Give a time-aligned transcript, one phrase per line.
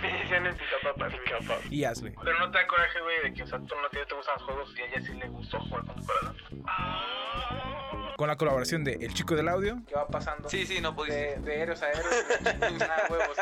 [0.00, 1.12] Me decían el pica papas.
[1.70, 2.12] y Ashley.
[2.22, 4.34] Pero no te da coraje, güey, de que, o sea, tú no te, te gustan
[4.34, 6.36] los juegos y a ella sí le gustó jugar con tu corazón.
[8.16, 10.48] Con la colaboración de El Chico del Audio ¿Qué va pasando?
[10.48, 11.38] Sí, sí, no pudiste.
[11.38, 12.06] De, de héroes a héroes.
[12.80, 13.36] a huevos,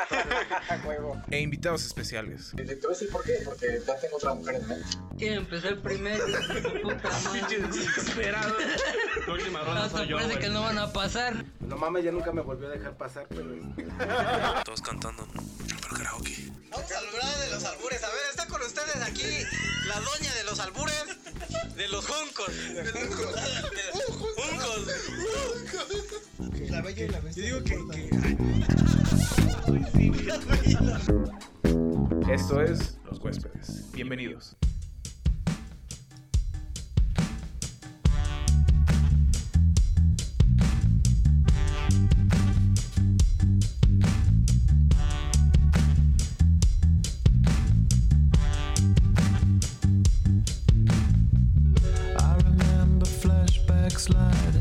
[0.85, 1.23] huevo.
[1.31, 2.53] e invitados especiales.
[2.57, 4.87] Te voy a decir por qué, porque ya tengo otra mujer en mente.
[5.17, 6.25] ¿Quién empezó el primero?
[6.83, 7.59] Puta madre.
[7.69, 8.55] Desesperado.
[9.27, 11.45] La última ronda soy yo, parece que no van a pasar.
[11.61, 13.55] No mames, ya nunca me volvió a dejar pasar, pero...
[14.65, 15.27] Todos cantando.
[15.95, 16.51] Karaoke.
[16.71, 18.03] Vamos a hablar de los albures.
[18.03, 19.47] A ver, está con ustedes aquí
[19.89, 21.05] la doña de los albures,
[21.77, 22.49] de los juncos.
[22.49, 23.15] De los
[24.17, 24.45] juncos.
[26.71, 27.47] La bella y la bestia.
[27.47, 28.75] Yo digo que...
[32.35, 33.93] Esto es Los Huéspedes.
[33.93, 34.57] Bienvenidos.
[54.09, 54.54] looks like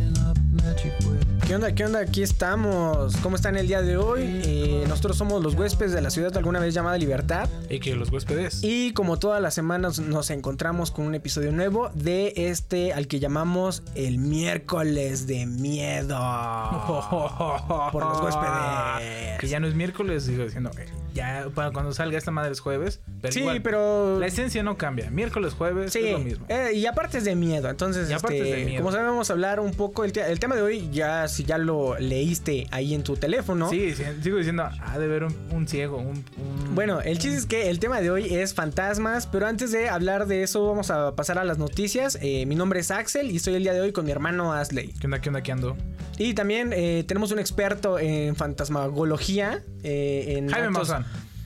[1.54, 1.76] ¿Qué onda?
[1.76, 2.00] ¿Qué onda?
[2.00, 3.16] Aquí estamos.
[3.18, 4.24] ¿Cómo están el día de hoy?
[4.44, 7.48] Eh, nosotros somos los huéspedes de la ciudad alguna vez llamada Libertad.
[7.70, 8.64] Y que los huéspedes.
[8.64, 13.20] Y como todas las semanas nos encontramos con un episodio nuevo de este al que
[13.20, 16.18] llamamos el miércoles de miedo.
[17.92, 19.40] Por los huéspedes.
[19.40, 20.72] Que ya no es miércoles, sigo diciendo.
[21.14, 23.00] Ya para cuando salga esta madre es jueves.
[23.22, 24.18] Pero Sí, igual, pero...
[24.20, 25.12] La esencia no cambia.
[25.12, 26.48] Miércoles, jueves Sí, es lo mismo.
[26.50, 27.70] eh, y aparte es de miedo.
[27.70, 28.82] Entonces, Y aparte este, es de miedo.
[28.84, 31.98] como sabemos hablar un poco, el, te- el tema de hoy, ya si ya lo
[32.00, 33.70] leíste ahí en tu teléfono.
[33.70, 37.38] Sí, sí, sigo diciendo, ha de ver un, un ciego, un, un- Bueno, el chiste
[37.38, 40.90] es que el tema de hoy es fantasmas, pero antes de hablar de eso vamos
[40.92, 42.18] a pasar a las noticias.
[42.22, 44.94] Eh, mi nombre es Axel y estoy el día de hoy con mi hermano Asley.
[45.00, 45.78] ¿Qué onda, qué onda, qué ando?
[46.18, 51.06] Y también eh, tenemos un experto en fantasmagología, eh, en Jaime actos, Maussan.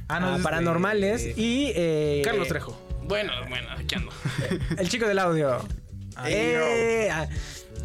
[0.09, 2.79] Ah, no, ah, es paranormales y eh, Carlos Trejo.
[3.03, 4.11] Bueno, bueno, aquí ando.
[4.77, 5.59] el chico del audio.
[6.25, 7.27] Eh, ah,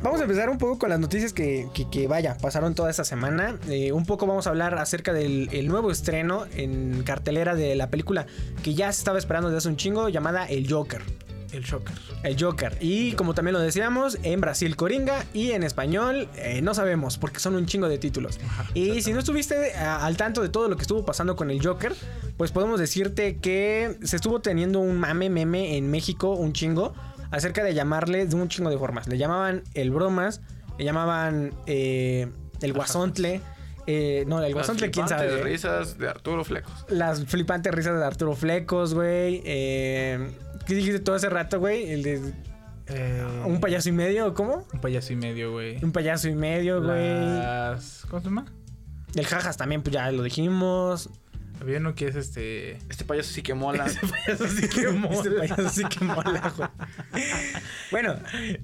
[0.03, 3.05] Vamos a empezar un poco con las noticias que, que- que, vaya, pasaron toda esta
[3.05, 3.59] semana.
[3.69, 7.89] Eh, un poco vamos a hablar acerca del el nuevo estreno en cartelera de la
[7.89, 8.27] película
[8.65, 11.03] que ya se estaba esperando desde hace un chingo, llamada El Joker.
[11.53, 11.95] El Shocker.
[12.23, 12.79] El Joker.
[12.81, 17.41] Y como también lo decíamos, en Brasil Coringa y en español eh, no sabemos porque
[17.41, 18.41] son un chingo de títulos.
[18.75, 21.65] y si no estuviste a- al tanto de todo lo que estuvo pasando con el
[21.65, 21.95] Joker,
[22.39, 26.95] pues podemos decirte que se estuvo teniendo un mame meme en México, un chingo,
[27.33, 29.09] acerca de llamarle de un chingo de formas.
[29.09, 30.41] Le llamaban el bromas,
[30.79, 32.29] le llamaban eh,
[32.61, 33.41] el guasontle.
[33.89, 35.29] eh, no, el guasontle, quién sabe.
[35.33, 36.85] Las risas de Arturo Flecos.
[36.89, 39.43] Las flipantes risas de Arturo Flecos, güey.
[39.45, 40.31] Eh,
[40.67, 41.91] ¿Qué dijiste todo hace rato, güey?
[41.91, 42.33] El de
[42.87, 44.67] Eh, un payaso y medio, ¿cómo?
[44.73, 45.83] Un payaso y medio, güey.
[45.83, 47.09] Un payaso y medio, güey.
[47.39, 48.05] Las...
[48.09, 48.47] ¿Cómo se llama?
[49.15, 51.09] El jajas también, pues ya lo dijimos.
[51.61, 52.73] Había uno que es este...
[52.89, 53.85] Este payaso sí que mola.
[54.27, 55.15] payaso sí que mola.
[55.15, 56.69] Este payaso sí que mola, güey.
[57.91, 58.17] bueno,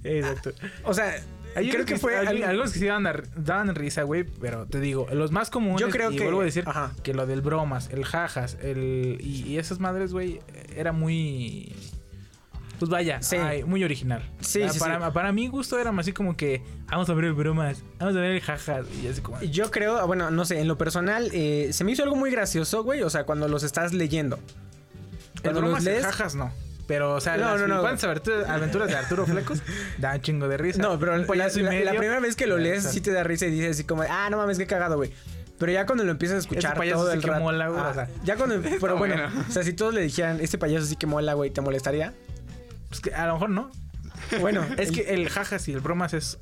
[0.05, 0.53] Exacto.
[0.85, 1.15] o sea,
[1.55, 3.07] Hay creo que fue algo- algunos que sí daban,
[3.37, 5.81] daban risa, güey, pero te digo, los más comunes.
[5.81, 6.93] Yo creo y que- vuelvo a decir ajá.
[7.03, 10.41] que lo del bromas, el jajas, el y, y esas madres, güey,
[10.77, 11.75] era muy.
[12.79, 13.37] Pues vaya, Sí.
[13.37, 14.23] ay, muy original.
[14.41, 15.11] Sí, para, sí, para, sí.
[15.13, 18.21] para mi gusto era más así como que vamos a ver el bromas, vamos a
[18.21, 19.41] ver el jajas y así como.
[19.43, 22.85] Yo creo, bueno, no sé, en lo personal, eh, se me hizo algo muy gracioso,
[22.85, 23.03] güey.
[23.03, 24.39] O sea, cuando los estás leyendo.
[25.43, 26.05] Cuando los lees.
[26.05, 26.53] jajas no.
[26.87, 27.87] Pero, o sea, No, las no, no.
[27.87, 29.61] aventuras, de Arturo Flecos
[29.99, 30.81] dan un chingo de risa.
[30.81, 33.45] No, pero la, la- la primera vez que lo da lees sí te da risa
[33.47, 35.13] y dices así como, ah, no mames, qué cagado, güey.
[35.59, 37.41] Pero ya cuando lo empiezas a escuchar payaso todo el que rato.
[37.43, 38.09] mola, güey, ah, o sea.
[38.25, 38.61] ya cuando.
[38.81, 39.45] Pero bueno, bueno.
[39.49, 42.15] o sea, si todos le dijeran, este payaso sí que mola, güey, ¿te molestaría?
[42.89, 43.71] Pues que a lo mejor no.
[44.41, 46.39] Bueno, Es que el jajas y el bromas es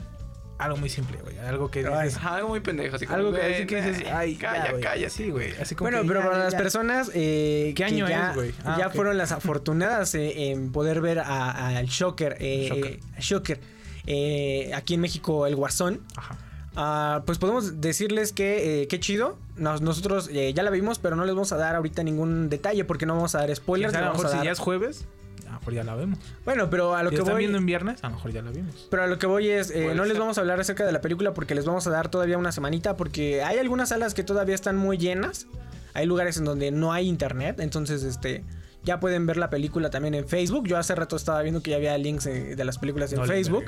[0.58, 1.38] algo muy simple, güey.
[1.38, 2.16] Algo que dices.
[2.16, 2.96] Ajá, algo muy pendejo.
[2.96, 5.10] Así como, Algo que, así que dices, ay, calla, ya, calla.
[5.10, 5.52] Sí, güey.
[5.60, 8.34] Así como Bueno, que pero ya, para las personas eh, ¿Qué que año ya, es,
[8.36, 8.54] güey?
[8.64, 12.92] Ah, ya fueron las afortunadas eh, en poder ver a- al Shocker, eh, Shocker.
[12.92, 13.60] eh, Shocker,
[14.06, 16.00] eh, aquí en México, el Guasón.
[16.16, 16.38] Ajá.
[16.78, 19.38] Ah, pues podemos decirles que eh, qué chido.
[19.56, 22.84] Nos- nosotros eh, ya la vimos, pero no les vamos a dar ahorita ningún detalle
[22.84, 23.94] porque no vamos a dar spoilers.
[23.94, 25.06] a lo vamos mejor a si ya es jueves,
[25.66, 26.18] mejor ya la vemos.
[26.44, 27.40] Bueno, pero a lo que están voy.
[27.40, 28.86] viendo en viernes, a lo mejor ya la vimos.
[28.90, 31.00] Pero a lo que voy es, eh, no les vamos a hablar acerca de la
[31.00, 34.54] película porque les vamos a dar todavía una semanita porque hay algunas salas que todavía
[34.54, 35.46] están muy llenas.
[35.94, 38.44] Hay lugares en donde no hay internet, entonces este
[38.86, 40.66] Ya pueden ver la película también en Facebook.
[40.68, 43.64] Yo hace rato estaba viendo que ya había links de las películas en No Facebook.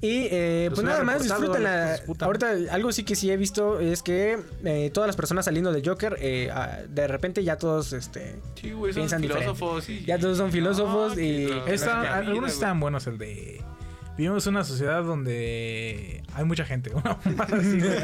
[0.00, 2.24] Y eh, pues nada más puta.
[2.24, 5.82] Ahorita algo sí que sí he visto es que eh, todas las personas saliendo de
[5.84, 9.88] Joker, eh, ah, de repente ya todos este, Sí, güey, son Piensan filósofos.
[9.88, 11.48] y- Ya todos son filósofos y-
[12.12, 13.60] algunos estaban buenos, el de.
[14.16, 16.92] Vivimos en una sociedad donde hay mucha gente.
[17.38, 17.96] así, güey.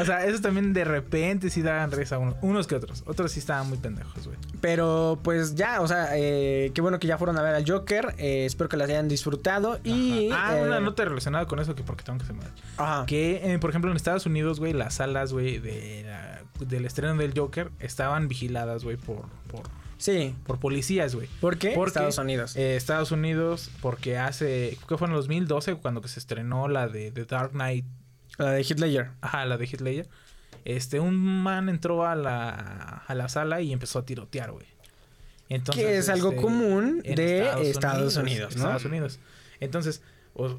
[0.00, 3.02] o sea, esos también de repente sí daban risa unos, unos que otros.
[3.06, 4.36] Otros sí estaban muy pendejos, güey.
[4.60, 8.14] Pero pues ya, o sea, eh, qué bueno que ya fueron a ver al Joker.
[8.18, 9.78] eh, espero que las hayan disfrutado.
[9.84, 10.30] Y.
[10.32, 12.40] Ah, eh, una nota relacionada con eso que porque tengo que se me
[12.76, 13.06] ajá.
[13.06, 17.14] Que, eh, por ejemplo, en Estados Unidos, güey, las salas, güey, de la- del estreno
[17.16, 19.62] del Joker estaban vigiladas, güey, por, por,
[19.98, 20.34] Sí.
[20.46, 21.28] por policías, güey.
[21.40, 21.72] ¿Por qué?
[21.74, 22.56] Porque, Estados Unidos.
[22.56, 26.88] Eh, Estados Unidos, porque hace, ¿qué fue en el 2012 cuando que se estrenó la
[26.88, 27.84] de The Dark Knight?
[28.38, 29.10] La de Hitler.
[29.20, 30.08] Ajá, la de Ledger.
[30.64, 34.66] Este, un man entró a la, a la sala y empezó a tirotear, güey.
[35.48, 38.62] Entonces, Que es algo este, común de Estados Unidos, ¿no?
[38.62, 39.18] Estados Unidos.
[39.60, 40.02] Entonces,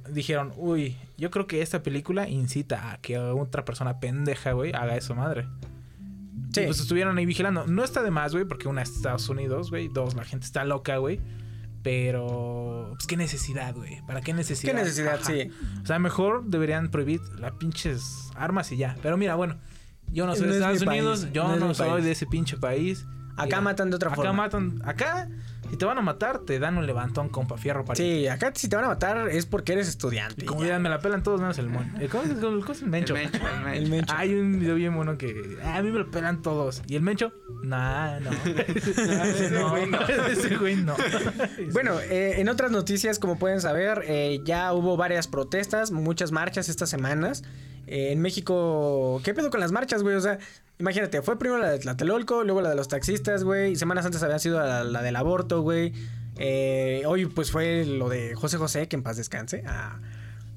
[0.10, 4.98] dijeron, uy, yo creo que esta película incita a que otra persona pendeja, güey, haga
[4.98, 5.48] eso, madre.
[6.54, 6.62] Sí.
[6.66, 7.66] Pues estuvieron ahí vigilando.
[7.68, 9.88] No está de más, güey, porque una es Estados Unidos, güey.
[9.88, 11.20] Dos, la gente está loca, güey.
[11.84, 14.02] Pero, pues, ¿qué necesidad, güey?
[14.06, 14.74] ¿Para qué necesidad?
[14.74, 15.16] ¿Qué necesidad?
[15.16, 15.24] Ajá.
[15.26, 15.50] Sí.
[15.82, 18.98] O sea, mejor deberían prohibir las pinches armas y ya.
[19.02, 19.58] Pero mira, bueno,
[20.12, 22.04] yo no soy No de es Estados país, Unidos, yo no soy país.
[22.06, 23.06] de ese pinche país.
[23.38, 24.34] Acá matan de otra acá forma.
[24.34, 25.30] matan, acá,
[25.70, 28.68] si te van a matar, te dan un levantón con fierro para Sí, acá si
[28.70, 30.44] te van a matar es porque eres estudiante.
[30.44, 30.66] Y como ya.
[30.68, 31.92] dirán, me la pelan todos menos el mon.
[32.12, 33.16] ¿Cómo es, cómo es el mencho?
[33.16, 33.80] El mencho, el mencho.
[33.84, 34.14] El mencho.
[34.18, 36.82] Hay un video bien bueno que "Ah, a mí me lo pelan todos.
[36.88, 37.32] ¿Y el mencho?
[37.64, 38.30] Nah, no.
[38.76, 39.78] Ese no.
[40.28, 40.96] Ese güey no.
[41.74, 46.70] Bueno, eh, en otras noticias, como pueden saber, eh, ya hubo varias protestas, muchas marchas
[46.70, 47.44] estas semanas.
[47.92, 50.16] Eh, en México, ¿qué pedo con las marchas, güey?
[50.16, 50.38] O sea,
[50.78, 53.72] imagínate, fue primero la de Tlatelolco, luego la de los taxistas, güey.
[53.72, 55.94] y Semanas antes había sido la, la del aborto, güey.
[56.38, 59.64] Eh, hoy, pues fue lo de José José, que en paz descanse.
[59.66, 59.98] Ah.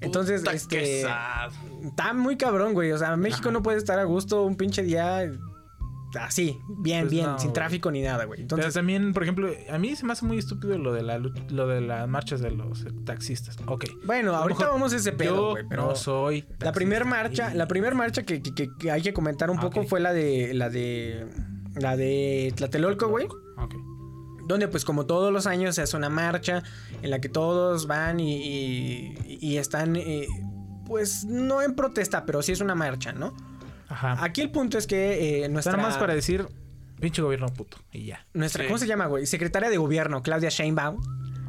[0.02, 1.00] Entonces, Puta, este.
[1.00, 2.93] Está muy cabrón, güey.
[2.93, 5.32] O sea, México no puede estar a gusto un pinche día
[6.20, 8.38] así, bien, Pues bien, no, sin tráfico ni nada, güey.
[8.38, 11.19] Pero Entonces, también, por ejemplo, a mí se me hace muy estúpido lo de la
[11.19, 13.56] lo de las marchas de los eh, taxistas.
[13.67, 13.85] Ok.
[14.05, 15.64] bueno, ahorita vamos a ese pedo, güey.
[15.69, 16.44] Pero no soy.
[16.61, 19.85] la primera marcha, y- la primera marcha que, que- hay que comentar un Ah, poco
[19.85, 21.26] fue la de la de
[21.76, 23.26] la de Tlatelolco, güey.
[23.26, 23.75] Ok.
[24.49, 26.62] Donde pues como todos los años se hace una marcha
[27.00, 30.26] en la que todos van y, y- y están eh,
[30.85, 33.32] pues no en protesta, pero sí es una marcha, ¿no?
[33.92, 34.16] Ajá.
[34.24, 36.46] Aquí el punto es que eh, nuestra nada más para decir,
[37.00, 37.78] pinche gobierno puto.
[37.92, 38.26] Y ya.
[38.34, 38.68] nuestra Sí.
[38.68, 39.26] ¿cómo se llama, güey?
[39.26, 41.00] Secretaria de Gobierno, Claudia Sheinbaum,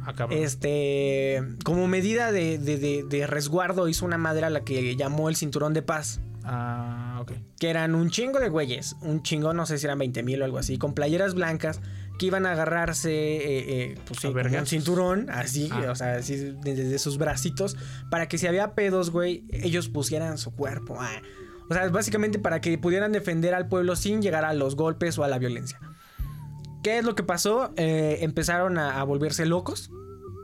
[0.06, 4.96] Ah, este como medida de, de- de- de resguardo hizo una madre a la que
[4.96, 6.20] llamó el cinturón de paz.
[6.46, 7.32] Ah, ok.
[7.58, 10.44] que eran un chingo de güeyes, un chingo, no sé si eran 20 mil o
[10.44, 11.80] algo así, con playeras blancas
[12.18, 15.86] que iban a agarrarse, eh, eh, pues sí, como un cinturón, así, Ah.
[15.90, 17.78] o sea, así desde sus bracitos,
[18.10, 20.98] para que si había pedos, güey, ellos pusieran su cuerpo.
[21.00, 21.22] ah.
[21.70, 25.24] O sea, básicamente para que pudieran defender al pueblo sin llegar a los golpes o
[25.24, 25.78] a la violencia.
[26.82, 27.72] ¿Qué es lo que pasó?
[27.76, 29.90] Eh, empezaron a, a volverse locos,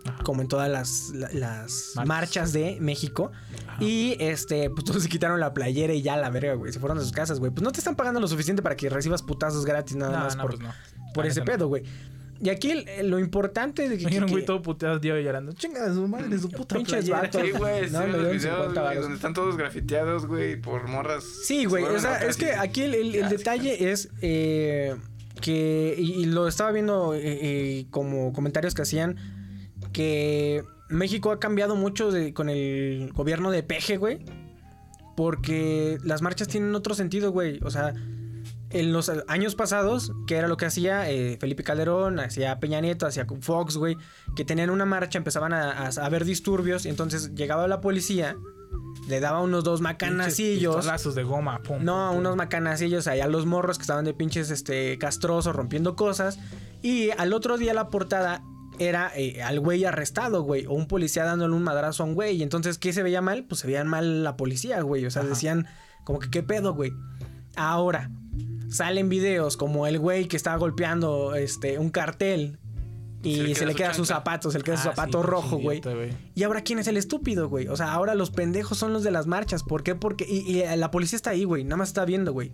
[0.06, 0.22] Ajá.
[0.24, 2.06] como en todas las, la- las Marchas.
[2.06, 3.30] marchas de México.
[3.78, 6.72] Y este, pues todos se quitaron la playera y ya la verga, güey.
[6.72, 7.50] Se fueron a sus casas, güey.
[7.52, 10.36] Pues no te están pagando lo suficiente para que recibas putazos gratis nada No, más
[10.36, 10.72] no, por, pues no.
[11.12, 11.82] por ese pedo, güey.
[12.42, 14.02] Y aquí el- lo importante de que.
[14.02, 15.52] Imagina un güey todo puteado llorando.
[15.52, 17.20] Chinga de su madre, su puta Pinches playera".
[17.22, 17.42] vatos.
[17.42, 19.02] Sí, güey, No, sí, los videos, 50 güey, varos.
[19.02, 21.22] donde están todos grafiteados, güey, por morras.
[21.44, 21.84] Sí, güey.
[21.84, 24.96] O sea, es que y- aquí el, el- detalle es eh,
[25.42, 25.94] que.
[25.98, 29.16] Y, y lo estaba viendo eh, eh, como comentarios que hacían.
[29.92, 34.20] Que México ha cambiado mucho de- con el gobierno de Peje, güey.
[35.16, 37.60] Porque las marchas tienen otro sentido, güey.
[37.62, 37.92] O sea,
[38.70, 43.06] en los años pasados, que era lo que hacía eh, Felipe Calderón, hacía Peña Nieto,
[43.06, 43.96] hacía Fox, güey,
[44.36, 48.36] que tenían una marcha, empezaban a, a- a haber disturbios, y entonces llegaba la policía,
[49.08, 50.76] le daba unos dos macanacillos.
[50.76, 51.82] pistolazos de goma, pum.
[51.82, 56.38] No, pum, unos macanacillos allá los morros que estaban de pinches este castrosos rompiendo cosas.
[56.82, 58.42] Y al otro día la portada
[58.78, 60.66] era eh, al güey arrestado, güey.
[60.66, 62.36] O un policía dándole un madrazo a un güey.
[62.36, 63.44] Y entonces, ¿qué se veía mal?
[63.48, 65.04] Pues se veían mal la policía, güey.
[65.06, 65.30] O sea, Ajá.
[65.30, 65.66] decían
[66.04, 66.92] como que qué pedo, güey.
[67.56, 68.10] Ahora,
[68.68, 72.58] salen videos como el güey que estaba golpeando este, un cartel.
[73.22, 75.20] Y Se se le queda su queda sus zapatos, se le queda su Ah, zapato
[75.20, 75.82] sí, rojo, güey.
[76.34, 77.68] Y ahora, ¿quién es el estúpido, güey?
[77.68, 79.62] O sea, ahora los pendejos son los de las marchas.
[79.62, 79.94] ¿Por qué?
[79.94, 80.24] Porque.
[80.26, 81.64] Y, y la policía está ahí, güey.
[81.64, 82.52] Nada más está viendo, güey.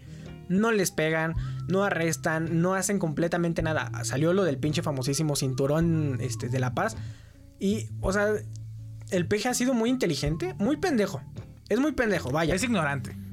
[0.49, 1.35] No les pegan,
[1.69, 3.93] no arrestan, no hacen completamente nada.
[4.05, 6.97] Salió lo del pinche famosísimo cinturón este, de La Paz.
[7.61, 8.33] Y, o sea,
[9.11, 11.21] el peje ha sido muy inteligente, muy pendejo.
[11.69, 12.55] Es muy pendejo, vaya.
[12.55, 12.63] Es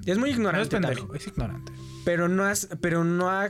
[0.06, 0.20] Es, ignorante.
[0.20, 0.70] muy No es ignorante.
[0.70, 1.72] pendejo, es ignorante.
[2.06, 3.50] pero no has, pero no ha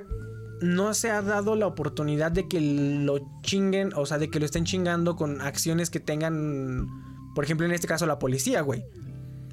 [0.61, 4.45] no se ha dado la oportunidad de que lo chinguen, o sea, de que lo
[4.45, 6.87] estén chingando con acciones que tengan,
[7.35, 8.85] por ejemplo, en este caso la policía, güey.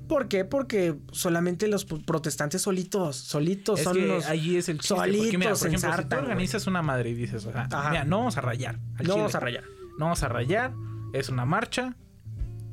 [0.07, 0.45] ¿Por qué?
[0.45, 4.27] Porque solamente los pro- protestantes solitos, solitos Es son que los...
[4.27, 4.95] allí es el chiste.
[4.95, 6.31] solitos Porque mira, por ejemplo, si tú ensartan, güey.
[6.33, 8.79] organizas una madre y dices, o sea, mira, no vamos a rayar.
[8.79, 9.15] No chile.
[9.17, 9.65] vamos a rayar.
[9.99, 10.73] No vamos a rayar.
[11.13, 11.97] Es una marcha.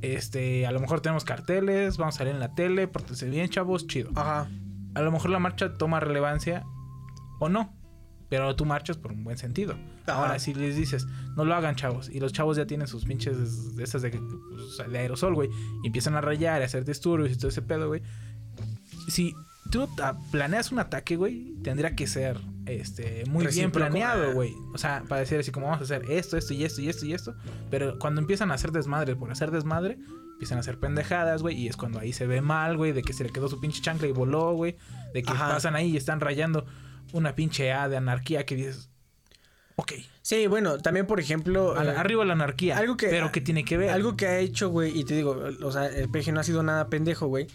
[0.01, 3.87] Este, a lo mejor tenemos carteles, vamos a salir en la tele, pórtense bien, chavos,
[3.87, 4.11] chido.
[4.15, 4.49] Ajá.
[4.93, 6.65] A lo mejor la marcha toma relevancia
[7.39, 7.73] o no.
[8.29, 9.77] Pero tú marchas por un buen sentido.
[10.05, 10.19] Ajá.
[10.19, 13.75] Ahora, si les dices, no lo hagan, chavos, y los chavos ya tienen sus pinches
[13.75, 15.49] de esas de, pues, de aerosol, güey,
[15.83, 18.01] y empiezan a rayar, a hacer disturbios y todo ese pedo, güey.
[19.07, 19.33] Si
[19.69, 19.87] tú
[20.31, 24.53] planeas un ataque, güey, tendría que ser este muy bien planeado, güey.
[24.73, 27.05] O sea, para decir así como vamos a hacer esto, esto y esto y esto
[27.05, 27.35] y esto.
[27.69, 29.97] Pero cuando empiezan a hacer desmadre por hacer desmadre,
[30.33, 33.13] empiezan a hacer pendejadas, güey, y es cuando ahí se ve mal, güey, de que
[33.13, 34.77] se le quedó su pinche chancla y voló, güey,
[35.13, 35.49] de que Ajá.
[35.49, 36.65] pasan ahí y están rayando
[37.13, 38.89] una pinche A de anarquía que dices,
[39.75, 41.77] ok, Sí, bueno, también por ejemplo...
[41.77, 43.91] a la- eh, arriba la anarquía, algo que- pero que tiene que ver.
[43.91, 46.61] Algo que ha hecho, güey, y te digo, o sea, el PG no ha sido
[46.63, 47.47] nada pendejo, güey.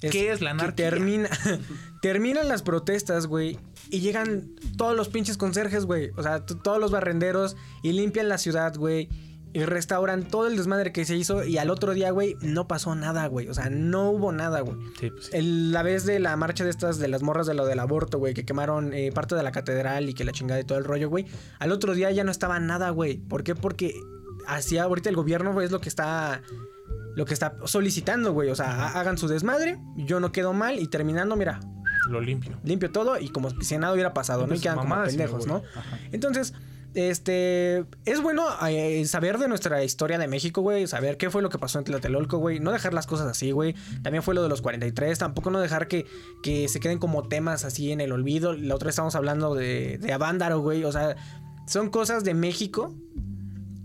[0.00, 0.90] ¿Qué es la que anarquía?
[0.90, 1.28] termina,
[2.02, 3.58] terminan las protestas, güey,
[3.90, 6.10] y llegan todos los pinches conserjes, güey.
[6.16, 9.08] O sea, todos los barrenderos y limpian la ciudad, güey.
[9.54, 11.42] Y restauran todo el desmadre que se hizo.
[11.42, 13.48] Y al otro día, güey, no pasó nada, güey.
[13.48, 14.76] O sea, no hubo nada, güey.
[15.00, 15.30] Sí, pues sí.
[15.32, 18.18] El- la vez de la marcha de estas, de las morras de lo del aborto,
[18.18, 20.84] güey, que quemaron eh, parte de la catedral y que la chingada y todo el
[20.84, 21.24] rollo, güey.
[21.60, 23.16] Al otro día ya no estaba nada, güey.
[23.16, 23.54] ¿Por qué?
[23.54, 23.94] Porque
[24.46, 26.42] así ahorita el gobierno güey, es lo que está.
[27.18, 28.48] Lo que está solicitando, güey.
[28.48, 29.76] O sea, ha- hagan su desmadre.
[29.96, 30.78] Yo no quedo mal.
[30.78, 31.58] Y terminando, mira,
[32.08, 32.56] lo limpio.
[32.62, 33.18] limpio todo.
[33.18, 34.46] Y como si nada hubiera pasado, ¿no?
[34.46, 35.46] Y Pues, quedan como pendejos.
[35.48, 35.62] ¿no?
[35.74, 35.98] Ajá.
[36.12, 36.54] Entonces,
[36.94, 41.48] este, es bueno eh, saber de nuestra historia de México, güey, saber qué fue lo
[41.50, 43.74] que pasó en Tlatelolco, güey, no dejar las cosas así, güey.
[44.02, 46.06] También fue lo de los 43, tampoco no dejar que,
[46.42, 48.52] que se queden como temas así en el olvido.
[48.54, 51.16] La otra vez estábamos hablando de, de Avándaro, güey, o sea,
[51.66, 52.94] son cosas de México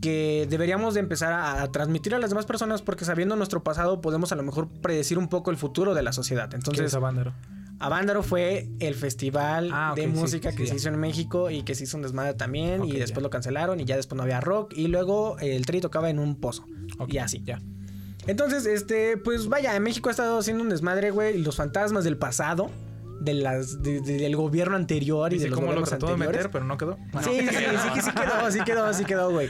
[0.03, 4.01] que deberíamos de empezar a, a transmitir a las demás personas porque sabiendo nuestro pasado
[4.01, 6.49] podemos a lo mejor predecir un poco el futuro de la sociedad.
[6.49, 7.33] ¿Qué es Entonces, Avándaro?
[7.79, 11.73] Avándaro fue el festival Ah, de música sí, que se hizo en México y que
[11.73, 13.21] se hizo un desmadre también y después ya.
[13.23, 16.35] lo cancelaron y ya después no había rock y luego el tri tocaba en un
[16.39, 16.65] pozo
[16.99, 17.41] Ok, y así.
[17.45, 17.61] Ya.
[18.27, 22.03] Entonces, este, pues vaya, en México ha estado haciendo un desmadre, güey, y los fantasmas
[22.05, 22.69] del pasado,
[23.19, 26.05] de las, de- de- del gobierno anterior y de Dice los cómo lo gobiernos trató
[26.07, 26.39] de anteriores.
[26.39, 26.97] meter, pero no quedó.
[27.21, 29.49] Sí, sí, sí, sí, que sí quedó, sí quedó, sí quedó, güey.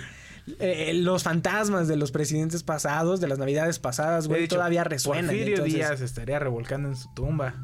[0.60, 5.26] Eh, los fantasmas de los presidentes pasados, de las navidades pasadas, güey, hecho, todavía resuenan.
[5.28, 7.56] Porfirio entonces- Díaz estaría revolcando en su tumba.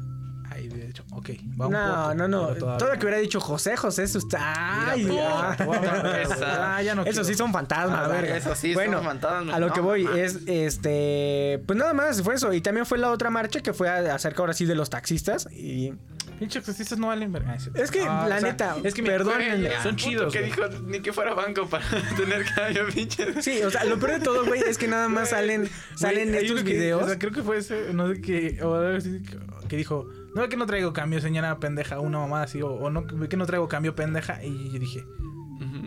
[0.52, 1.30] Ahí, de hecho, ok.
[1.60, 2.46] Va un No, poco, no, no.
[2.48, 4.90] todavía- Todo lo que hubiera dicho José, José, eso está.
[4.90, 5.66] Ay, Mira, ya.
[6.76, 7.24] Ah, ya no Eso quiero.
[7.24, 8.36] sí son fantasmas, verga.
[8.36, 12.22] eso sí bueno, son fantasmas, A lo no, que voy es, este, pues nada más
[12.22, 12.52] fue eso.
[12.52, 15.46] Y también fue la otra marcha que fue a- acerca ahora sí de los taxistas.
[15.52, 15.94] Y
[16.40, 17.52] Pinches taxistas no valen verga.
[17.52, 19.70] Ah, es que, Ah, la o sea, neta, es que perdónenme.
[19.82, 20.32] son chidos.
[20.32, 21.84] Que dijo ni que fuera banco para
[22.16, 23.40] tener cambio, pinche.
[23.42, 26.44] sí, o sea, lo peor de todo, güey, es que nada más salen, salen Güey,
[26.46, 27.02] estos que- videos.
[27.04, 29.22] o sea, creo que fue ese, no sé qué, o algo así,
[29.68, 33.06] que dijo, no que no traigo cambio, señora pendeja, una mamá así, o, o no
[33.06, 35.04] que no traigo cambio pendeja, y yo dije,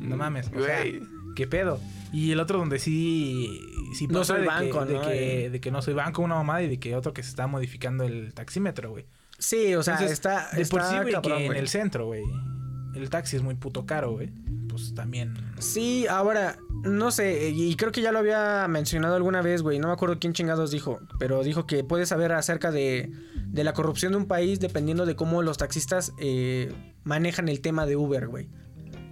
[0.01, 1.01] no mames, o sea, Güey.
[1.35, 1.79] qué pedo.
[2.11, 3.59] Y el otro donde sí,
[3.97, 4.99] sí No soy de banco, que, ¿no?
[5.01, 7.29] de, que, de que no soy banco, una mamada, y de que otro que se
[7.29, 9.05] está modificando el taxímetro, güey.
[9.43, 12.05] Sí, o sea, Entonces, está, de por está sí, güey, cabrón, que en el centro,
[12.05, 12.23] güey,
[12.95, 14.31] el taxi es muy puto caro, güey.
[14.69, 15.33] Pues también.
[15.59, 19.87] Sí, ahora, no sé, y creo que ya lo había mencionado alguna vez, güey, no
[19.87, 23.11] me acuerdo quién chingados dijo, pero dijo que puedes saber acerca de,
[23.45, 26.73] de la corrupción de un país dependiendo de cómo los taxistas eh,
[27.03, 28.47] manejan el tema de Uber, güey.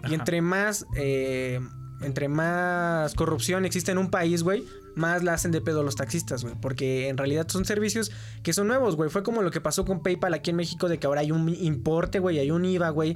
[0.10, 1.60] Y entre más, eh,
[2.04, 4.66] entre más corrupción existe en un país, güey,
[4.96, 6.56] más la hacen de pedo los taxistas, güey.
[6.62, 8.12] Porque en realidad son servicios
[8.44, 9.10] que son nuevos, güey.
[9.10, 11.50] Fue como lo que pasó con PayPal aquí en México, de que ahora hay un
[11.50, 13.16] importe, güey, hay un IVA, güey.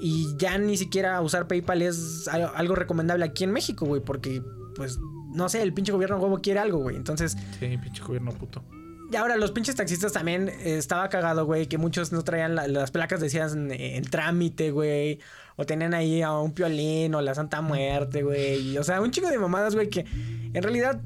[0.00, 4.02] Y ya ni siquiera usar PayPal es al- algo recomendable aquí en México, güey.
[4.02, 4.42] Porque,
[4.74, 4.98] pues,
[5.32, 6.96] no sé, el pinche gobierno huevo quiere algo, güey.
[6.96, 8.62] Entonces, Sí, pinche gobierno puto.
[9.10, 12.68] y ahora los pinches taxistas también eh, estaba cagado, güey, que muchos no traían la-
[12.68, 15.18] las placas, decían eh, en trámite, güey.
[15.56, 18.76] O tenían ahí a un piolín o la Santa Muerte, güey.
[18.78, 20.04] O sea, un chingo de mamadas, güey, que
[20.52, 21.00] en realidad,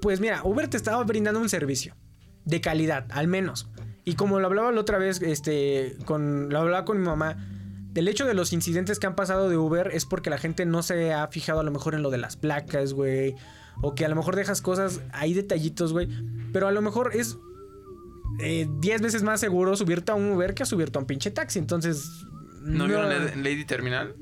[0.00, 1.96] pues mira, Uber te estaba brindando un servicio
[2.44, 3.68] de calidad, al menos.
[4.04, 7.36] Y como lo hablaba la otra vez, este, lo hablaba con mi mamá,
[7.96, 10.82] del hecho de los incidentes que han pasado de Uber es porque la gente no
[10.82, 13.34] se ha fijado a lo mejor en lo de las placas, güey.
[13.80, 16.06] O que a lo mejor dejas cosas, hay detallitos, güey.
[16.52, 17.38] Pero a lo mejor es
[18.40, 21.30] eh, 10 veces más seguro subirte a un Uber que a subirte a un pinche
[21.30, 21.58] taxi.
[21.58, 22.06] Entonces.
[22.66, 23.08] ¿No vieron
[23.42, 24.14] Lady- Terminal?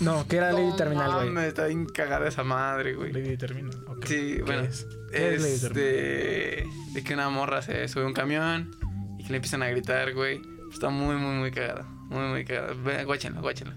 [0.00, 1.46] No, que era Lady No Terminal, güey.
[1.46, 3.12] está bien cagada esa madre, güey.
[3.12, 3.70] Lady Termina.
[3.86, 4.04] ok.
[4.04, 4.62] Sí, ¿Qué bueno.
[4.62, 4.86] es?
[5.10, 5.80] ¿Qué es Lady Es Termina?
[5.86, 8.70] de, de que una morra se sube a un camión
[9.18, 10.40] y que le empiezan a gritar, güey.
[10.72, 11.82] Está muy, muy, muy cagada.
[12.08, 12.74] Muy, muy cagado.
[12.82, 13.74] Ve, Guáchenlo, guáchenlo.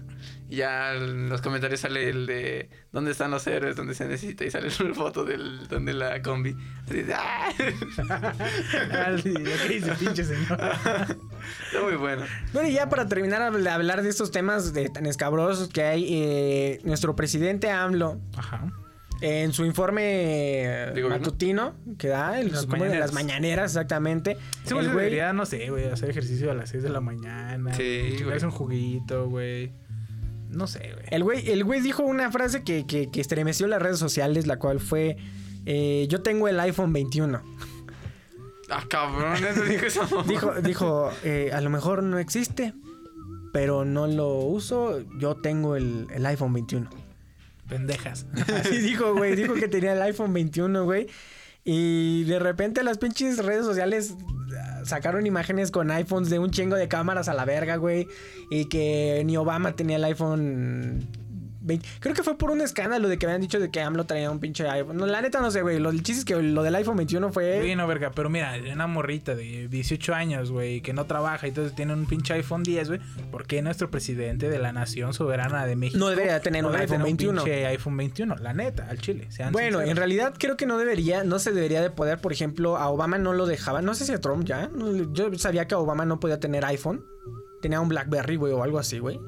[0.50, 3.76] Y ya en los comentarios sale el de ¿Dónde están los héroes?
[3.76, 4.44] ¿Dónde se necesita?
[4.44, 6.56] Y sale una foto del donde la combi.
[6.84, 7.48] Así de, ¡ah!
[8.10, 10.60] Ah, sí, ¿qué dice pinche señor?
[10.60, 12.24] Está muy bueno.
[12.52, 16.06] Bueno, y ya para terminar de hablar de estos temas de tan escabrosos que hay,
[16.10, 18.72] eh, nuestro presidente AMLO, Ajá.
[19.20, 23.06] en su informe matutino que da, el, Las como de mañaneras.
[23.06, 24.36] las mañaneras, exactamente.
[24.70, 27.72] Güey el güey- debería, no sé, güey, hacer ejercicio a las 6 de la mañana.
[27.74, 28.42] Sí, güey.
[28.44, 29.72] un juguito, güey.
[30.50, 31.06] No sé, güey.
[31.10, 34.58] El güey, el güey dijo una frase que, que, que estremeció las redes sociales, la
[34.58, 35.16] cual fue:
[35.66, 37.40] eh, Yo tengo el iPhone 21.
[38.70, 40.24] Ah, cabrón, eso dijo mamá.
[40.28, 42.74] Dijo, dijo eh, a lo mejor no existe,
[43.52, 45.04] pero no lo uso.
[45.18, 46.88] Yo tengo el, el iPhone 21.
[47.68, 48.26] Pendejas.
[48.54, 49.36] Así dijo, güey.
[49.36, 51.06] Dijo que tenía el iPhone 21, güey.
[51.64, 54.14] Y de repente las pinches redes sociales
[54.84, 58.08] sacaron imágenes con iPhones de un chingo de cámaras a la verga, güey.
[58.50, 61.06] Y que ni Obama tenía el iPhone
[61.60, 61.86] 20.
[62.00, 64.40] Creo que fue por un escándalo de que habían dicho de que AMLO traía un
[64.40, 64.96] pinche iPhone.
[64.96, 65.78] No, la neta no sé, güey.
[65.78, 67.58] Lo, el chiste es que lo del iPhone 21 fue...
[67.58, 71.50] Güey, no, verga, pero mira, una morrita de 18 años, güey, que no trabaja y
[71.50, 73.00] entonces tiene un pinche iPhone 10, güey.
[73.30, 77.02] ¿Por qué nuestro presidente de la nación soberana de México No debería tener un iPhone
[77.02, 77.42] 21?
[77.42, 79.26] pinche iPhone 21, la neta, al chile.
[79.30, 82.76] sean Bueno, en realidad creo que no debería, no se debería de poder, por ejemplo,
[82.76, 84.70] a Obama no lo dejaba, no sé si a Trump ya,
[85.12, 87.04] yo sabía que Obama no podía tener iPhone,
[87.60, 89.20] tenía un BlackBerry, güey, o algo así, güey.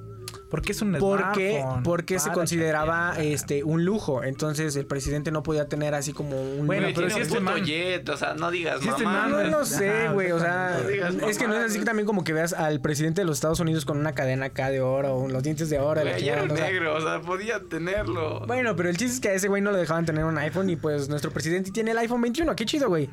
[0.53, 1.83] Porque es un Porque, smartphone.
[1.83, 6.67] porque se consideraba este un lujo, entonces el presidente no podía tener así como un
[6.67, 9.29] Bueno, pero si un este man- jet, o sea, no digas Si este mamá.
[9.29, 10.31] man- no lo sé, güey.
[10.31, 13.23] O sea, no digas es que no es así también como que veas al presidente
[13.23, 16.03] de los Estados Unidos con una cadena acá de oro, o los dientes de oro.
[16.03, 18.45] Güey, era o sea, negro, o sea, podía tenerlo.
[18.47, 20.69] Bueno, pero el chiste es que a ese güey no le dejaban tener un iPhone
[20.69, 22.55] y pues nuestro presidente tiene el iPhone 21.
[22.55, 23.09] Qué chido, güey.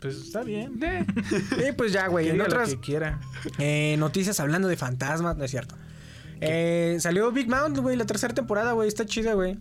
[0.00, 0.78] Pues está bien.
[1.66, 2.28] Y pues ya, güey.
[2.30, 3.20] En otras que quiera.
[3.58, 5.76] eh, noticias hablando de fantasmas, no es cierto.
[6.40, 8.88] Eh, salió Big Mount, güey, la tercera temporada, güey.
[8.88, 9.58] Está chida, güey.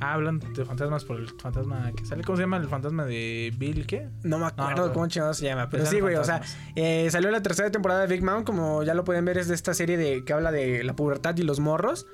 [0.00, 2.22] Ah, hablan de fantasmas por el fantasma que sale.
[2.22, 3.84] ¿Cómo se llama el fantasma de Bill?
[3.86, 4.08] ¿Qué?
[4.22, 5.68] No me acuerdo No, no, cómo chingado se llama.
[5.68, 6.14] Pero sí, güey.
[6.14, 6.40] O sea,
[6.76, 8.46] eh, salió la tercera temporada de Big Mount.
[8.46, 11.36] Como ya lo pueden ver, es de esta serie de que habla de la pubertad
[11.36, 12.06] y los morros.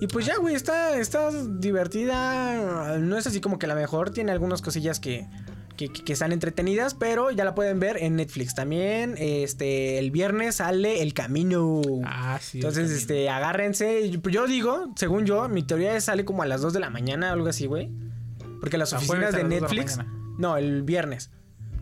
[0.00, 2.98] Y pues ya, güey, está, está divertida.
[2.98, 4.10] No es así como que la mejor.
[4.10, 5.26] Tiene algunas cosillas que,
[5.76, 6.94] que, que están entretenidas.
[6.94, 8.54] Pero ya la pueden ver en Netflix.
[8.54, 11.80] También, este, el viernes sale El Camino.
[12.04, 12.58] Ah, sí.
[12.58, 14.10] Entonces, este, agárrense.
[14.10, 17.30] Yo- digo, según yo, mi teoría es sale como a las 2 de la mañana,
[17.32, 17.90] algo así, güey.
[18.60, 19.98] Porque las oficinas de 2 de la Netflix.
[20.38, 21.30] no, el viernes.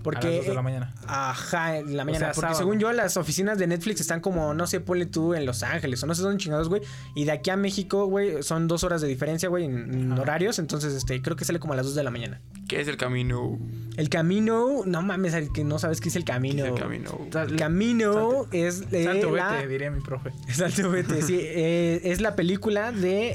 [0.03, 0.27] Porque.
[0.27, 0.95] a las 2 de la mañana.
[1.07, 2.27] Ajá, en la mañana.
[2.27, 2.59] sea, porque sábado.
[2.59, 6.03] según yo, las oficinas de Netflix están como, no sé, ponle tú en Los Ángeles
[6.03, 6.83] o no sé dónde chingados, güey.
[7.15, 10.59] Y de aquí a México, güey, son dos horas de diferencia, güey, en, en horarios.
[10.59, 12.41] Entonces, este, creo que sale como a las 2 de la mañana.
[12.69, 13.59] ¿Qué es el camino?
[13.97, 16.65] El camino, no mames, el que no sabes qué es el camino.
[16.65, 17.19] ¿Qué es el camino?
[17.35, 20.31] El camino es eh, Santo la- vete, diría mi profe.
[20.49, 21.39] Exacto, vete, sí.
[21.41, 23.35] eh, es la película de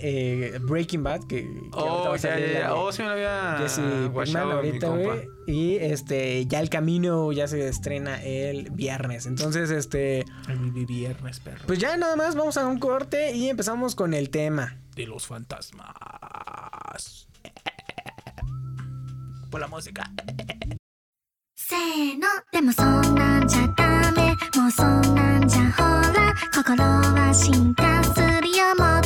[0.56, 2.74] eh, Breaking Bad que, Oh, ya, ya, la ya.
[2.76, 3.80] Oh, sí me lo había Jesse
[4.14, 5.30] Pinkman ahorita, güey.
[5.47, 9.27] Y este, ya el camino ya se estrena el viernes.
[9.27, 11.65] Entonces, este, El vi- viernes, perro.
[11.67, 14.79] pues ya nada más vamos a un corte y empezamos con el tema.
[14.97, 15.87] de los fantasmas.
[19.51, 20.05] Por la música.
[21.55, 29.06] せーのでもそんなんじゃダメもうそんなんじゃほら心は進化するよもっと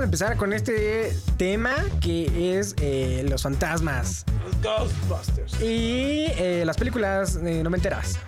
[0.00, 4.24] Vamos a empezar con este tema que es eh, los fantasmas.
[4.44, 5.60] Los Ghostbusters.
[5.60, 8.18] Y eh, las películas eh, no me enteras.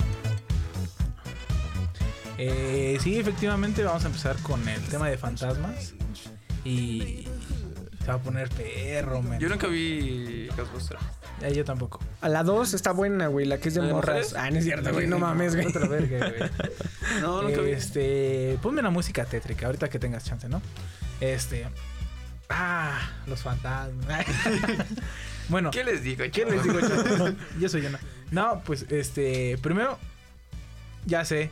[2.37, 5.95] Eh, sí, efectivamente, vamos a empezar con el tema de fantasmas.
[6.63, 7.27] Y.
[8.01, 9.41] Se va a poner perro, men.
[9.41, 11.01] Yo nunca vi Ghostbusters.
[11.41, 12.01] Eh, yo tampoco.
[12.21, 14.35] A la 2 está buena, güey, la que es de ¿La de morras.
[14.37, 15.69] Ah, no es cierto, güey, no mames, güey.
[15.69, 16.51] Otra verga, güey.
[17.23, 17.71] No, nunca vi.
[17.71, 20.61] Este, ponme una música tétrica ahorita que tengas chance, ¿no?
[21.21, 21.67] Este,
[22.51, 24.27] ah, los fantasmas.
[25.49, 26.25] bueno, ¿Qué les digo?
[26.33, 26.79] ¿qué les digo?
[27.61, 27.99] yo soy yo, no.
[28.31, 29.99] No, pues, este, primero,
[31.07, 31.51] ya sé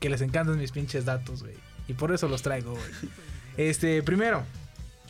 [0.00, 1.54] que les encantan mis pinches datos, güey,
[1.88, 2.84] y por eso los traigo, güey.
[3.56, 4.44] Este, primero,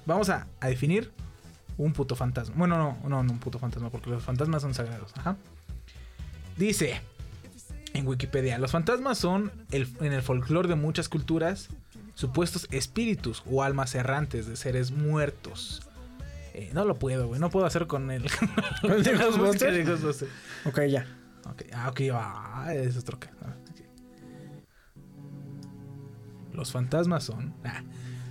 [0.07, 1.13] Vamos a, a definir
[1.77, 2.55] un puto fantasma.
[2.57, 5.13] Bueno, no, no, no un puto fantasma, porque los fantasmas son sagrados.
[5.19, 5.37] Ajá.
[6.57, 6.99] Dice
[7.93, 11.69] en Wikipedia, los fantasmas son el- en el folclore de muchas culturas
[12.19, 15.83] supuestos espíritus o almas errantes de seres muertos.
[16.53, 17.39] Eh, no lo puedo, güey.
[17.41, 18.25] No puedo hacer con el...
[18.83, 20.25] ¿Con el de Ghostbusters?
[20.65, 21.07] Ok, ya.
[21.49, 23.55] Ok, ah, ok, ah, es otro ca- ah.
[26.53, 27.55] Los fantasmas son.
[27.65, 27.85] ah,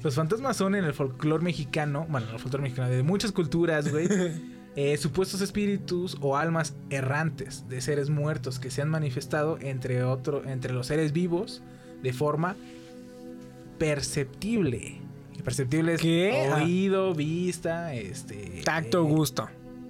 [0.03, 3.89] los fantasmas son en el folclore mexicano, bueno, en el folclore mexicano de muchas culturas,
[3.89, 4.09] güey.
[4.75, 10.43] eh, supuestos espíritus o almas errantes de seres muertos que se han manifestado entre, otro,
[10.43, 11.61] entre los seres vivos
[12.03, 12.57] de forma
[13.77, 15.01] perceptible.
[15.43, 16.49] Perceptible es ¿Qué?
[16.51, 16.57] Ah.
[16.57, 18.63] oído, vista, este.
[18.65, 19.47] Tacto, eh, gusto.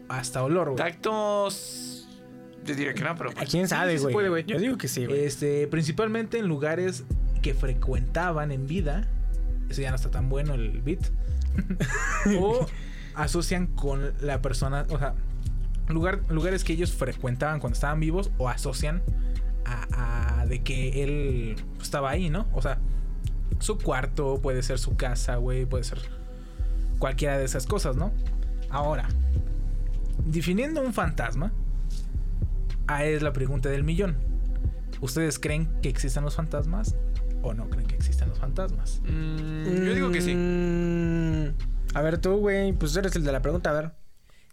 [0.07, 0.77] Hasta olor, güey.
[0.77, 2.07] Tactos.
[2.63, 3.31] Yo diría que no, pero.
[3.31, 4.13] ¿A quién sabe, güey?
[4.13, 4.45] puede, güey.
[4.45, 5.25] Yo digo que sí, güey.
[5.25, 7.05] Este, principalmente en lugares
[7.41, 9.07] que frecuentaban en vida.
[9.67, 11.09] Eso ya no está tan bueno el beat.
[12.39, 12.67] o
[13.15, 15.15] asocian con la persona, o sea,
[15.87, 19.01] lugar, lugares que ellos frecuentaban cuando estaban vivos o asocian
[19.65, 22.47] a, a de que él estaba ahí, ¿no?
[22.53, 22.77] O sea,
[23.59, 25.99] su cuarto, puede ser su casa, güey, puede ser
[26.99, 28.11] cualquiera de esas cosas, ¿no?
[28.69, 29.07] Ahora,
[30.25, 31.51] definiendo un fantasma,
[32.87, 34.17] ah, es la pregunta del millón.
[35.01, 36.95] ¿Ustedes creen que existen los fantasmas
[37.43, 39.01] o no creen que existen los fantasmas?
[39.05, 40.33] mm, yo digo que sí.
[40.35, 43.91] Mm, A ver, tú, güey, pues eres el de la pregunta, a ver.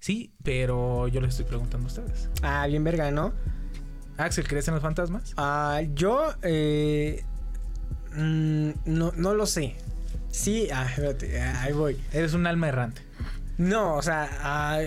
[0.00, 2.28] Sí, pero yo les estoy preguntando a ustedes.
[2.42, 3.32] Ah, bien verga, ¿no?
[4.18, 5.32] Axel, ¿crees en los fantasmas?
[5.38, 7.24] Ah, yo, eh,
[8.14, 9.76] mm, no, no lo sé.
[10.30, 11.96] Sí, ah, espérate, ah, ahí voy.
[12.12, 13.02] Eres un alma errante.
[13.56, 14.80] No, o sea, ah,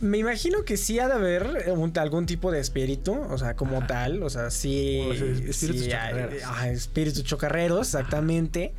[0.00, 3.78] me imagino que sí ha de haber un- algún tipo de espíritu, o sea, como
[3.78, 3.86] Ajá.
[3.88, 6.42] tal, o sea, sí, O sea, espíritus sí chocarreros.
[6.46, 8.72] ah, espíritus chocarreros, exactamente.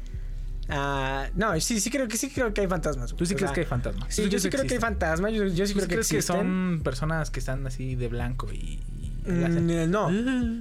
[0.70, 3.12] Ah, no, sí, sí creo que sí creo que hay fantasmas.
[3.12, 3.20] güey.
[3.20, 4.16] ¿Tú sí O crees sea, que hay fantasmas?
[4.16, 6.08] Sí, ¿Tú yo sí creo que hay fantasmas, yo, yo sí ¿Tú creo que crees
[6.08, 8.82] que son personas que están así de blanco y...
[9.26, 10.10] Mm, eh, no,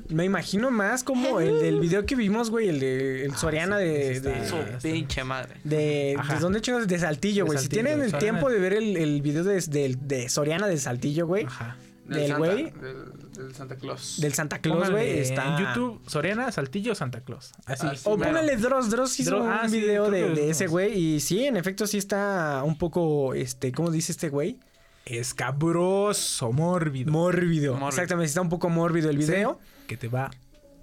[0.09, 3.79] me imagino más como el del video que vimos, güey, el de el Ah, Soriana
[3.79, 5.55] sí, de, de, Su Ah, pinche madde.
[5.65, 6.35] de, Ajá.
[6.35, 6.89] ¿de dónde chingados?
[6.89, 7.59] De Saltillo, güey.
[7.59, 8.19] Si tienen el Soriana.
[8.19, 11.77] tiempo de ver el, el video de, de, de Soriana de Saltillo, güey, Ajá.
[12.07, 12.97] del güey, Del,
[13.37, 14.21] del Santa Claus.
[14.21, 17.53] del Santa Claus, güey, está En YouTube, Soriana, Saltillo, Santa Claus.
[17.67, 17.87] Así.
[17.87, 18.01] Así.
[18.05, 21.21] O póngale Dross, Dross hizo Dross, un ah, video de, que de ese güey y
[21.21, 24.59] sí, en efecto sí está un poco, este, ¿cómo dice este güey?
[25.07, 27.13] Escabroso, mórbido.
[27.13, 27.73] Mórbido.
[27.75, 27.89] Mórbido.
[27.89, 29.59] Exactamente, está un poco mórbido el video.
[29.87, 30.31] que te va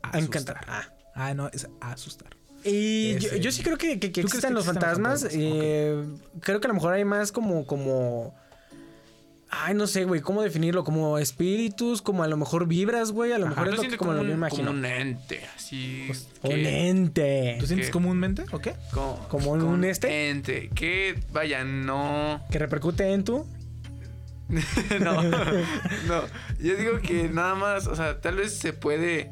[0.04, 0.62] a A encantar.
[0.68, 0.84] Ah.
[1.16, 2.30] Ah, no, es a asustar.
[2.64, 5.22] Y yo, sí creo que, que, que ¿Tú crees existen que los existen fantasmas.
[5.24, 5.44] fantasmas?
[5.44, 6.06] eh,
[6.42, 8.36] Creo que a lo mejor hay más como, como.
[9.50, 10.84] Ay, no sé, güey, ¿cómo definirlo?
[10.86, 13.34] Como espíritus, como a lo mejor vibras, güey.
[13.34, 14.68] A lo mejor es lo que como, lo un, yo imagino.
[14.68, 16.08] como un ente, así.
[16.44, 17.58] Un que- ente.
[17.60, 17.92] ¿Tú sientes ¿Qué?
[17.92, 18.76] comúnmente o qué?
[18.94, 20.30] Como, ¿Como un este?
[20.30, 20.70] Ente.
[20.74, 22.42] Que, vaya, no.
[22.52, 23.46] Que repercute en tu.
[25.00, 25.24] no.
[25.24, 26.24] no.
[26.60, 29.32] Yo digo que nada más, o sea, tal vez se puede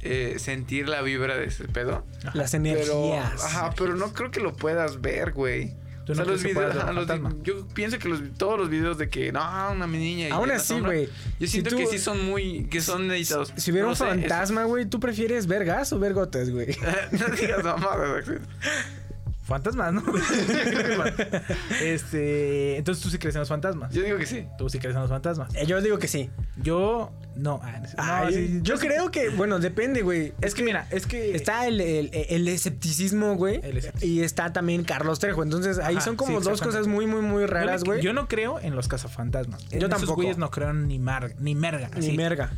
[0.00, 2.04] eh, sentir la vibra de ese pedo.
[2.34, 3.44] Las Pero, energías.
[3.44, 5.74] ajá, pero no creo que lo puedas ver, güey.
[6.04, 7.06] ¿Tú O sea, no los videos, ajá, los
[7.42, 9.40] yo pienso que los, todos los videos de que no,
[9.72, 10.28] una niña.
[10.28, 11.04] y Aún así, güey.
[11.38, 13.52] Yo si siento tú- que sí son muy, que son editados.
[13.56, 16.68] Si hubiera No un fantasma, güey, ¿tú prefieres ver gas o ver gotas, güey?
[17.12, 18.24] no digas mamadas.
[19.48, 20.02] Fantasmas, ¿no?
[21.82, 22.76] este.
[22.76, 23.92] Entonces tú sí crees en los fantasmas.
[23.92, 24.46] Yo digo que sí.
[24.58, 25.54] Tú sí crees en los fantasmas.
[25.54, 26.30] Eh, Yo digo que sí.
[26.58, 27.12] Yo.
[27.34, 27.60] No.
[27.62, 30.34] ah, no, Ay, sí, yo creo que, bueno, depende, güey.
[30.40, 31.34] Es que mira, es que.
[31.34, 33.60] Está el, el, el escepticismo, güey.
[33.62, 34.14] El escepticismo.
[34.14, 35.42] Y está también Carlos Trejo.
[35.42, 38.02] Entonces, ahí Ajá, son como sí, dos cosas muy, muy, muy raras, güey.
[38.02, 39.62] Yo no creo en los cazafantasmas.
[39.70, 40.16] En Yo esos tampoco.
[40.16, 41.88] güeyes no creo ni, mar, ni merga.
[41.94, 42.16] Ni así.
[42.16, 42.52] merga.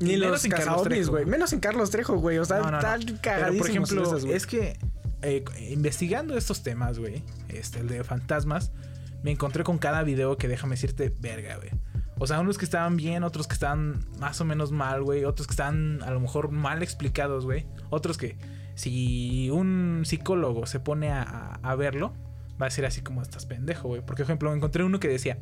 [0.00, 1.24] Ni menos los cazaovnis, güey.
[1.26, 2.38] Menos en Carlos Trejo, güey.
[2.38, 2.78] O sea, No, no, no.
[2.78, 4.32] están Pero, por ejemplo, güey.
[4.32, 4.76] es que
[5.24, 8.72] eh, investigando estos temas, güey, este, el de fantasmas,
[9.22, 11.70] me encontré con cada video que déjame decirte, verga, güey.
[12.18, 15.24] O sea, unos que estaban bien, otros que estaban más o menos mal, güey.
[15.24, 17.66] Otros que están a lo mejor mal explicados, güey.
[17.90, 18.36] Otros que
[18.76, 22.12] si un psicólogo se pone a, a- a verlo,
[22.60, 24.00] va a ser así como estás pendejo, güey.
[24.00, 25.38] Porque, por ejemplo, encontré uno que decía,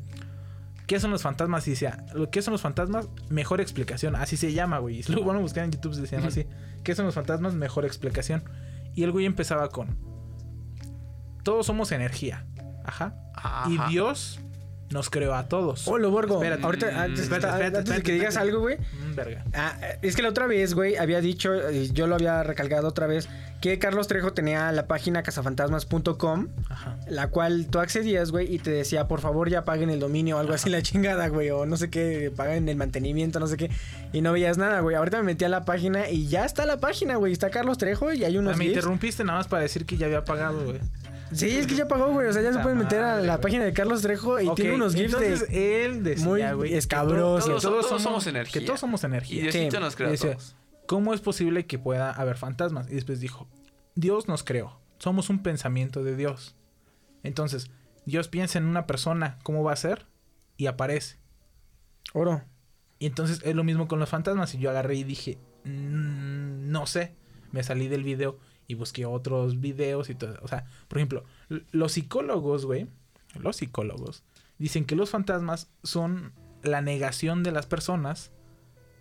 [0.86, 1.66] ¿qué son los fantasmas?
[1.68, 3.08] Y decía, ¿lo ¿qué son los fantasmas?
[3.28, 4.16] Mejor explicación.
[4.16, 5.02] Así se llama, güey.
[5.08, 6.46] Lo van a buscar en YouTube, se llama así.
[6.84, 7.52] ¿Qué son los fantasmas?
[7.54, 8.44] Mejor explicación.
[8.94, 9.98] Y el güey empezaba con,
[11.42, 12.46] todos somos energía.
[12.85, 13.14] Ajá.
[13.35, 13.70] Ajá.
[13.70, 14.40] Y Dios
[14.92, 15.88] nos creó a todos.
[15.88, 16.37] Hola, Borgo.
[16.37, 16.62] Espérate.
[16.64, 18.48] Ahorita, Mm, antes, espérate, antes espérate, de que espérate, digas espérate.
[18.50, 18.76] algo, güey.
[18.78, 19.44] Mm, verga.
[19.55, 21.52] Ah, es que la otra vez, güey, había dicho,
[21.92, 23.28] yo lo había recalcado otra vez,
[23.61, 26.48] que Carlos Trejo tenía la página cazafantasmas.com,
[27.09, 30.40] la cual tú accedías, güey, y te decía, por favor, ya paguen el dominio o
[30.40, 33.70] algo así, la chingada, güey, o no sé qué, paguen el mantenimiento, no sé qué,
[34.12, 34.96] y no veías nada, güey.
[34.96, 38.12] Ahorita me metí a la página y ya está la página, güey, está Carlos Trejo
[38.12, 38.76] y hay Ah, unos me GIFs.
[38.78, 40.81] interrumpiste nada más para decir que ya había pagado, güey.
[41.32, 42.26] Sí, es que ya pagó, güey.
[42.28, 44.94] O sea, ya se pueden meter a la página de Carlos Trejo y tiene unos
[44.94, 45.84] gifs entonces de.
[45.84, 47.46] él decía, muy güey, que escabrosos.
[47.46, 48.60] todos- Todos, somos- somos energía.
[48.60, 49.42] Que todos somos Y energía.
[49.42, 49.82] Diosito Sí.
[49.82, 50.56] nos creó a Decía, todos.
[50.86, 52.90] ¿Cómo es posible que pueda haber fantasmas?
[52.90, 53.48] Y después dijo,
[53.94, 54.78] Dios nos creó.
[54.98, 56.54] Somos un pensamiento de Dios.
[57.22, 57.70] Entonces,
[58.04, 60.06] Dios piensa en una persona, ¿cómo va a ser?
[60.56, 61.18] Y aparece.
[62.12, 62.42] Oro.
[62.98, 64.54] Y entonces es lo mismo con los fantasmas.
[64.54, 67.14] Y yo agarré y dije, "Mm, no sé.
[67.52, 70.38] Me salí del video y busqué otros videos y todo.
[70.42, 71.25] O sea, por ejemplo,
[71.70, 72.87] los psicólogos, güey,
[73.38, 74.25] los psicólogos,
[74.59, 78.31] dicen que los fantasmas son la negación de las personas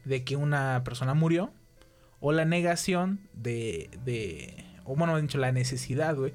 [0.06, 1.54] de que una persona murió
[2.19, 6.34] o la negación de, de o bueno, dicho, la necesidad, güey,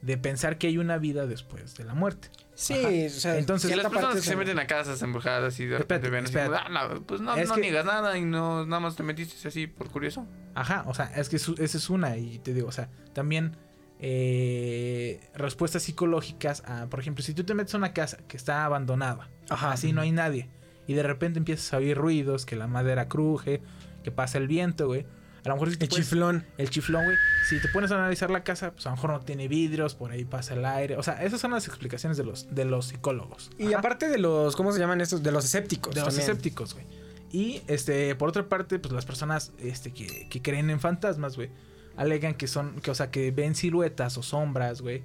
[0.00, 2.28] de pensar que hay una vida después de la muerte.
[2.62, 2.88] Sí, Ajá.
[3.06, 6.10] o sea, Entonces, Y las personas que se meten a casas embrujadas y de repente
[6.10, 6.36] ven así.
[6.38, 9.48] "Ah, no, pues no, Es no que- niegas nada y no nada más te metiste
[9.48, 10.26] así por curioso.
[10.54, 13.56] Ajá, o sea, es que su- esa es una, y te digo, o sea, también
[14.04, 18.64] eh, respuestas psicológicas a, por ejemplo, si tú te metes a una casa que está
[18.64, 19.70] abandonada, Ajá.
[19.72, 20.48] así no hay nadie,
[20.86, 23.60] y de repente empiezas a oír ruidos, que la madera cruje,
[24.02, 25.06] que pasa el viento, güey.
[25.44, 26.46] A lo mejor si te El chiflón.
[26.56, 27.16] el chiflón, güey.
[27.48, 30.12] Si te pones a analizar la casa, pues a lo mejor no tiene vidrios, por
[30.12, 30.96] ahí pasa el aire.
[30.96, 33.50] O sea, esas son las explicaciones de los, de los psicólogos.
[33.58, 33.78] Y Ajá.
[33.80, 35.22] aparte de los, ¿cómo se llaman estos?
[35.22, 35.94] De los escépticos.
[35.94, 36.86] De los escépticos, güey.
[37.32, 41.50] Y este, por otra parte, pues las personas este, que, que creen en fantasmas, güey,
[41.96, 45.02] alegan que son, que, o sea, que ven siluetas o sombras, güey.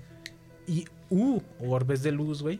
[0.67, 2.59] Y, uh, orbes de luz, güey.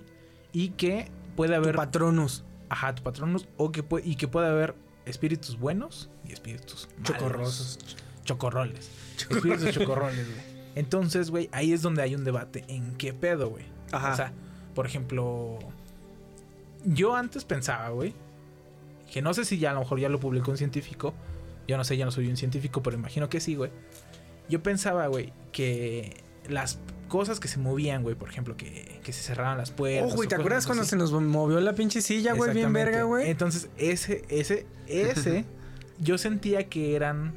[0.54, 1.76] Y que puede Tu haber.
[1.76, 2.44] patronus.
[2.70, 3.48] ajá, tu patronus.
[3.58, 4.74] O que y que puede haber
[5.10, 7.04] espíritus buenos y espíritus malos.
[7.04, 7.80] Chocorrosos.
[8.24, 8.90] Chocorroles.
[9.30, 10.58] Espíritus chocorroles, güey.
[10.76, 13.66] Entonces, güey, ahí es donde hay un debate en qué pedo, güey.
[13.92, 14.14] Ajá.
[14.14, 14.34] O sea,
[14.76, 15.58] por ejemplo,
[16.86, 18.14] yo antes pensaba, güey,
[19.12, 21.14] que no sé si ya a lo mejor ya lo publicó un científico.
[21.68, 23.72] Yo no sé, ya no soy un científico, pero imagino que sí, güey.
[24.50, 29.22] Yo pensaba, güey, que las cosas que se movían, güey, por ejemplo, que, que se
[29.22, 30.12] cerraban las puertas.
[30.12, 30.92] Oh, güey, ¿te acuerdas cuando así.
[30.92, 32.54] se nos movió la pinche silla, güey?
[32.54, 33.30] Bien verga, güey.
[33.30, 35.46] Entonces, ese, ese, ese,
[36.00, 37.34] yo sentía que eran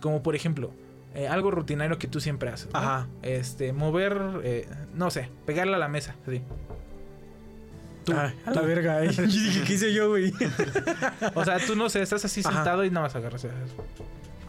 [0.00, 0.72] como, por ejemplo,
[1.14, 2.72] eh, algo rutinario que tú siempre haces.
[2.72, 2.78] ¿no?
[2.78, 3.08] Ajá.
[3.22, 6.42] Este, mover, eh, no sé, pegarle a la mesa, así.
[8.04, 9.10] Tú, Ay, a la verga, eh.
[9.66, 10.32] ¿qué hice yo, güey?
[11.34, 12.52] O sea, tú no sé, estás así Ajá.
[12.52, 13.44] sentado y nada más agarras.
[13.44, 13.74] haces,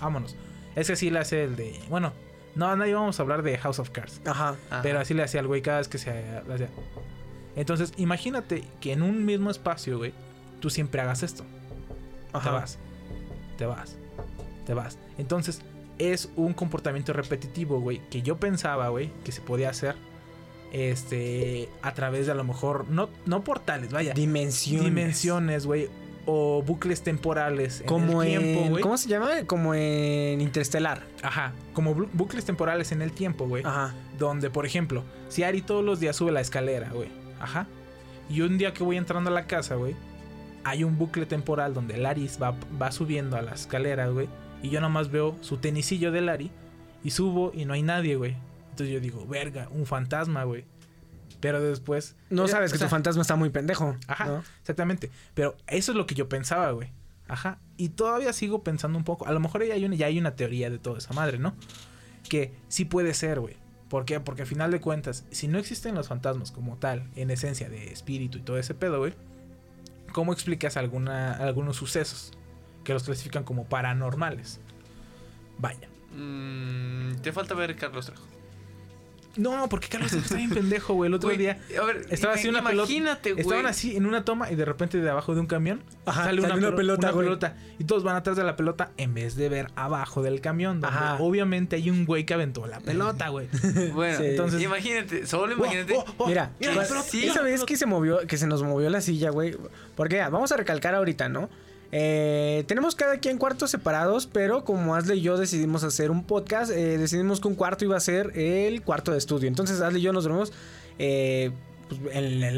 [0.02, 0.36] Vámonos.
[0.76, 1.80] Es que así le hace el de.
[1.90, 2.14] Bueno,
[2.56, 4.22] no, nadie vamos a hablar de House of Cards.
[4.26, 4.56] Ajá.
[4.70, 4.82] Ajá.
[4.82, 6.70] Pero así le hacía al güey cada vez que se hacía.
[7.56, 10.14] Entonces, imagínate que en un mismo espacio, güey,
[10.60, 11.44] tú siempre hagas esto.
[12.32, 12.50] Ajá.
[12.50, 12.80] Te vas.
[13.58, 13.96] Te vas.
[14.66, 14.98] Te vas.
[15.18, 15.62] Entonces,
[16.00, 19.96] es un comportamiento repetitivo, güey, que yo pensaba, güey, que se podía hacer
[20.72, 24.86] este a través de a lo mejor no no portales, vaya, Dimensiones.
[24.86, 25.88] dimensiones, güey,
[26.26, 28.70] o bucles temporales en Como el tiempo, en.
[28.72, 28.82] güey.
[28.84, 29.30] ¿Cómo se llama?
[29.46, 31.04] Como en Interestelar.
[31.22, 33.64] Ajá, como bu- bucles temporales en el tiempo, güey.
[33.66, 33.94] Ajá.
[34.18, 37.10] Donde, por ejemplo, si Ari todos los días sube la escalera, güey.
[37.40, 37.68] Ajá.
[38.30, 39.96] Y un día que voy entrando a la casa, güey,
[40.64, 44.30] hay un bucle temporal donde Ari va, va subiendo a la escalera, güey.
[44.62, 46.52] Y yo nomás veo su tenisillo del Ari.
[47.04, 48.38] Y subo y no hay nadie, güey.
[48.70, 50.64] Entonces yo digo, verga, un fantasma, güey.
[51.44, 52.16] Pero después.
[52.30, 53.98] No eh, sabes o que sea, tu fantasma está muy pendejo.
[54.08, 54.44] Ajá, ¿no?
[54.62, 55.12] exactamente.
[55.34, 56.90] Pero eso es lo que yo pensaba, güey.
[57.28, 57.60] Ajá.
[57.76, 59.28] Y todavía sigo pensando un poco.
[59.28, 61.54] A lo mejor ya hay una, ya hay una teoría de toda esa madre, ¿no?
[62.30, 63.58] Que sí puede ser, güey.
[63.90, 64.22] ¿Por qué?
[64.22, 67.92] Porque al final de cuentas, si no existen los fantasmas como tal, en esencia de
[67.92, 69.14] espíritu y todo ese pedo, güey,
[70.14, 72.32] ¿cómo explicas alguna, algunos sucesos
[72.86, 74.62] que los clasifican como paranormales?
[75.58, 75.90] Vaya.
[76.16, 78.33] Mm, te falta ver Carlos Trejo.
[79.36, 81.08] No, porque Carlos está bien pendejo, güey.
[81.08, 82.92] El otro día a ver, estaba así una pelota.
[82.92, 83.42] Imagínate, güey.
[83.42, 86.40] Estaban así en una toma y de repente de abajo de un camión Ajá, sale
[86.40, 87.58] una, sale una pelo- pelota, una pelota.
[87.80, 90.82] Y todos van atrás de la pelota en vez de ver abajo del camión.
[90.82, 91.18] Donde Ajá.
[91.20, 93.48] obviamente hay un güey que aventó la pelota, güey.
[93.94, 94.26] Bueno, Sí.
[94.26, 95.94] Entonces- imagínate, solo imagínate.
[95.98, 96.28] Oh, oh, oh.
[96.28, 97.66] Mira, Mira, la pelota, esa vez pelota.
[97.66, 99.58] que se movió, que se nos movió la silla, güey.
[99.96, 101.50] Porque ya, vamos a recalcar ahorita, ¿no?
[101.96, 106.72] Eh, tenemos cada quien cuartos separados, pero como Asle y yo decidimos hacer un podcast,
[106.72, 109.48] eh, decidimos que un cuarto iba a ser el cuarto de estudio.
[109.48, 110.52] Entonces Asle y yo nos dormimos,
[110.98, 111.52] eh,
[111.88, 112.02] pues,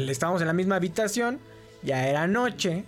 [0.08, 1.38] estábamos en la misma habitación,
[1.82, 2.84] ya era noche,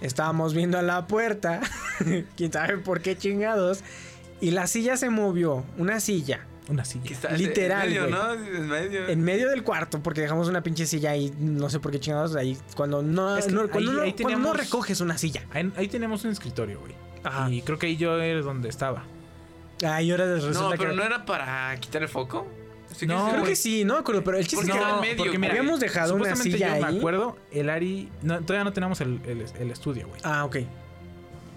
[0.00, 1.60] estábamos viendo a la puerta,
[2.38, 3.84] quién sabe por qué chingados,
[4.40, 6.46] y la silla se movió, una silla.
[6.70, 7.10] Una silla.
[7.10, 8.12] está literal, En medio, güey.
[8.12, 8.32] ¿no?
[8.56, 9.08] En medio.
[9.08, 12.36] En medio del cuarto, porque dejamos una pinche silla ahí, no sé por qué chingados,
[12.36, 15.18] ahí cuando no, Es que no- cuando ahí- no- ahí cuando no teníamos- recoges una
[15.18, 15.42] silla.
[15.52, 16.94] Ahí, ahí tenemos un escritorio, güey.
[17.24, 17.50] Ajá.
[17.50, 19.04] Y creo que ahí yo era donde estaba.
[19.84, 20.78] Ay, ahora resulta no, que...
[20.78, 22.46] pero no era para quitar el foco.
[23.06, 24.94] No, Creo que sí, no me acuerdo, pero el chiste Porque es que era no,
[24.96, 26.92] en medio, porque habíamos dejado una silla yo ahí.
[26.92, 28.10] me acuerdo, el Ari...
[28.22, 30.20] no, todavía no tenemos el, el- el estudio, güey.
[30.24, 30.56] Ah, ok.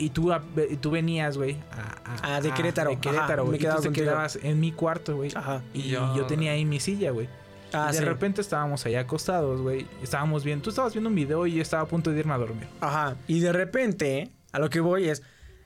[0.03, 2.89] Y tú, a- y tú venías, güey, a, a- Ah, de a- Querétaro.
[2.91, 3.57] De Querétaro, güey.
[3.59, 5.31] te quedabas en mi cuarto, güey.
[5.35, 5.61] Ajá.
[5.73, 7.27] Y Y yo, yo- tenía ahí mi silla, güey.
[7.71, 8.05] Ah, y de sí.
[8.05, 9.87] repente estábamos allá acostados, güey.
[10.03, 12.37] Estábamos viendo, tú estabas viendo un video y yo estaba a punto de irme a
[12.37, 12.67] dormir.
[12.81, 13.15] Ajá.
[13.27, 15.23] Y de repente, a lo que voy es.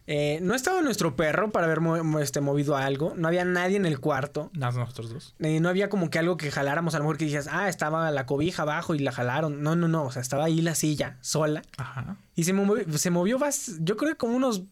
[0.07, 1.79] Eh, no estaba nuestro perro para haber
[2.21, 3.13] este, movido algo.
[3.17, 4.49] No había nadie en el cuarto.
[4.53, 5.35] Nada, nosotros dos.
[5.39, 6.95] Eh, no había como que algo que jaláramos.
[6.95, 9.61] A lo mejor que dices, ah, estaba la cobija abajo y la jalaron.
[9.61, 10.05] No, no, no.
[10.05, 11.61] O sea, estaba ahí la silla, sola.
[11.77, 12.15] Ajá.
[12.35, 13.37] Y se movió, se movió
[13.79, 14.63] yo creo que como unos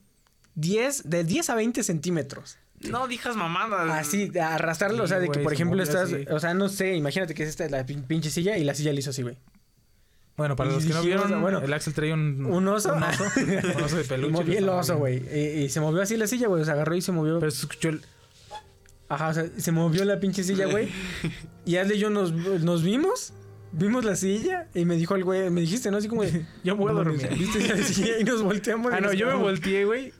[0.55, 2.57] 10, de 10 a 20 centímetros.
[2.81, 3.89] No digas mamadas.
[3.89, 5.03] Así, arrastrarlo.
[5.03, 6.13] o sea, de que por se ejemplo estás.
[6.13, 6.25] así.
[6.29, 8.93] O sea, no sé, imagínate que es esta la pin- pinche silla y la silla
[8.93, 9.37] le hizo así, güey.
[10.37, 12.93] Bueno, para Y los que no vieron, bueno, el Axel traía un, Un oso.
[12.93, 14.31] Un oso, un oso de peluche.
[14.33, 15.23] movió que el oso, güey.
[15.33, 16.65] Y, y se movió así la silla, güey.
[16.65, 17.39] Se agarró y se movió.
[17.39, 18.01] Pero se escuchó el...
[19.07, 20.89] Ajá, o sea, se movió la pinche silla, güey.
[21.65, 23.33] y Ashley y yo nos, nos vimos.
[23.71, 25.97] Vimos la silla y me dijo el güey, me dijiste, ¿no?
[25.97, 27.39] Así como de, Yo me voy a "No mames, dormir.
[27.39, 28.19] ¿Viste la silla?
[28.19, 28.91] Y nos volteamos.
[28.93, 30.11] Ah, no, yo me volteé, güey.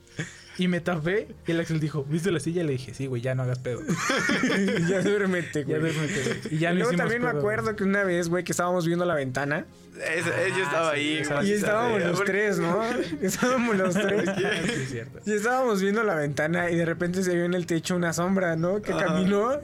[0.60, 1.28] Y me tapé.
[1.48, 2.64] Y el Axel dijo, ¿viste la silla?
[2.64, 3.82] Y le dije, sí, güey, ya no hagas pedo.
[4.90, 5.92] ya duérmete, Ya güey.
[5.94, 6.56] duérmete, güey.
[6.56, 8.86] Y ya Y no luego hicimos también me acuerdo que una vez, güey, que estábamos
[8.88, 9.66] viendo la ventana.
[9.96, 11.18] Es- yo estaba ahí.
[11.18, 11.50] esa güey.
[11.50, 12.82] Y estábamos los Porque- tres, ¿no?
[13.22, 14.30] Estábamos los tres.
[14.38, 14.44] Sí,
[14.82, 15.20] es cierto.
[15.26, 18.56] Y estábamos viendo la ventana y de repente se vio en el techo una sombra,
[18.56, 18.82] ¿no?
[18.82, 19.60] Que caminó.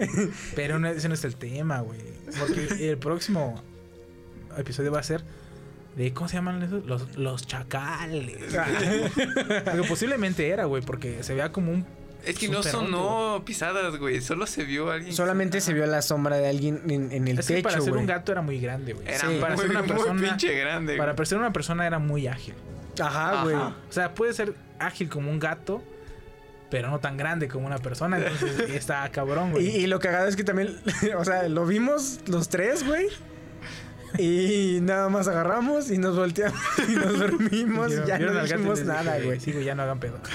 [0.55, 1.99] Pero no, ese no es el tema, güey.
[2.39, 3.61] Porque el próximo
[4.57, 5.23] episodio va a ser
[5.95, 6.85] de ¿cómo se llaman esos?
[6.85, 8.37] Los, los chacales.
[9.65, 11.85] Porque posiblemente era, güey, porque se veía como un
[12.25, 14.21] Es que no sonó pisadas, güey.
[14.21, 15.13] Solo se vio a alguien.
[15.13, 17.93] Solamente se vio la sombra de alguien en, en el es que techo, para ser
[17.93, 19.07] un gato era muy grande, güey.
[19.07, 19.25] Era Sí.
[19.27, 20.97] muy, para ser una muy persona pinche grande.
[20.97, 21.25] para güey.
[21.25, 22.53] ser una persona era muy ágil.
[22.99, 23.55] Ajá, güey.
[23.55, 25.81] O sea, puede ser ágil como un gato,
[26.69, 29.67] pero no tan grande como una persona, entonces está cabrón, Y, güey.
[29.77, 30.77] y lo cagado es que también,
[31.17, 33.07] o sea, lo vimos los tres, güey.
[34.17, 37.91] Y nada más agarramos y nos volteamos y nos dormimos.
[37.91, 39.39] y ya no dijimos nada, güey.
[39.39, 40.19] Sí, güey, ya no hagan pedo.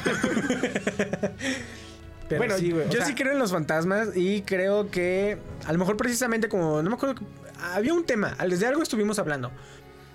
[2.29, 2.87] Pero bueno, sí, güey.
[2.87, 6.83] yo sea, sí creo en los fantasmas y creo que a lo mejor precisamente como,
[6.83, 7.25] no me acuerdo,
[7.73, 9.53] había un tema, desde algo estuvimos hablando.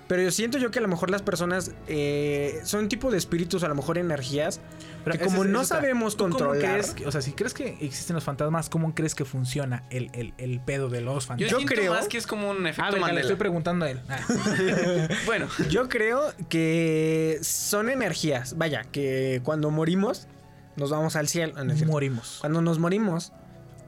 [0.07, 3.17] Pero yo siento yo que a lo mejor las personas eh, son un tipo de
[3.17, 4.59] espíritus, a lo mejor energías,
[5.03, 6.71] pero que como es- no sabemos ¿Tú cómo controlar.
[6.73, 10.09] crees que- o sea, si crees que existen los fantasmas, ¿cómo crees que funciona el,
[10.13, 11.51] el, el pedo de los Yo, fantasmas?
[11.51, 14.01] Yo siento creo- más que es como un efecto Ah, le estoy preguntando a él.
[14.09, 14.19] Ah.
[15.25, 18.57] Bueno, Yo creo que son energías.
[18.57, 20.27] Vaya, que cuando morimos,
[20.75, 21.53] nos vamos al cielo.
[21.63, 21.73] No.
[21.85, 22.37] Morimos.
[22.41, 23.33] Cuando nos morimos,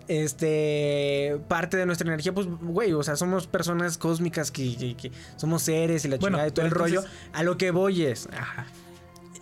[0.07, 5.11] este parte de nuestra energía, pues, güey, o sea, somos personas cósmicas que, que- que
[5.37, 7.03] somos seres y la Bueno, chingada y todo el rollo.
[7.33, 8.65] A lo que voy es, ajá.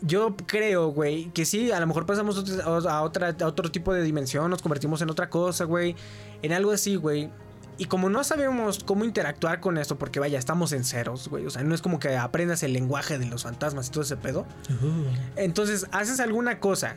[0.02, 4.02] Yo creo, güey, que sí, a lo mejor pasamos a, otra, a otro tipo de
[4.02, 5.96] dimensión, nos convertimos en otra cosa, güey.
[6.42, 7.30] En algo así, güey.
[7.78, 11.46] Y como no sabemos cómo interactuar con esto, porque vaya, estamos en ceros, güey.
[11.46, 14.18] O sea, no es como que aprendas el lenguaje de los fantasmas y todo ese
[14.18, 14.46] pedo.
[15.36, 16.96] Entonces, haces alguna cosa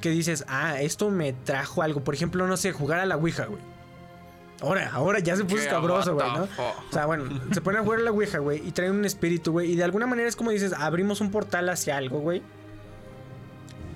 [0.00, 2.02] que dices, ah, esto me trajo algo.
[2.02, 3.60] Por ejemplo, no sé, jugar a la Ouija, güey.
[4.60, 6.42] Ahora, ahora ya se puso escabroso, güey, ¿no?
[6.42, 9.52] O sea, bueno, se pone a jugar a la Ouija, güey, y trae un espíritu,
[9.52, 9.72] güey.
[9.72, 12.42] Y de alguna manera es como dices, abrimos un portal hacia algo, güey.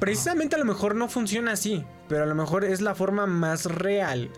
[0.01, 3.67] Precisamente a lo mejor no funciona así, pero a lo mejor es la forma más
[3.67, 4.31] real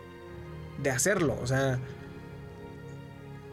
[0.82, 1.36] de hacerlo.
[1.42, 1.78] O sea,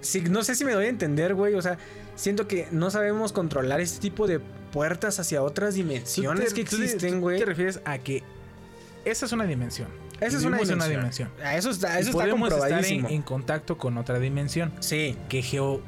[0.02, 1.56] sí, no sé si me doy a entender, güey.
[1.56, 1.78] O sea,
[2.16, 6.76] siento que no sabemos controlar este tipo de puertas hacia otras dimensiones Tú que te-
[6.76, 7.40] existen, güey.
[7.40, 8.24] te refieres a que
[9.06, 9.88] esa es una dimensión.
[10.20, 11.30] Esa es una dimensión.
[11.40, 15.18] en Ah, Eso está, eso está podemos estar en, en contacto con otra dimensión Sí.
[15.30, 15.82] que geo-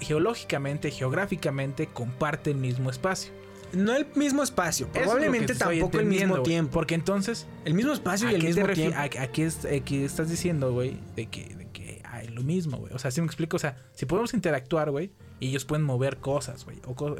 [0.00, 3.32] geológicamente, geográficamente comparte el mismo espacio.
[3.72, 6.72] No el mismo espacio, es probablemente tampoco el mismo tiempo.
[6.72, 8.98] Porque entonces, El mismo espacio y ¿a el mismo tiempo.
[8.98, 10.98] a- a qué es- a qué estás diciendo, güey?
[11.16, 12.92] De que, de que hay lo mismo, güey.
[12.92, 16.18] O sea, si me explico, o sea, si podemos interactuar, güey, y ellos pueden mover
[16.18, 17.16] cosas, güey, o co-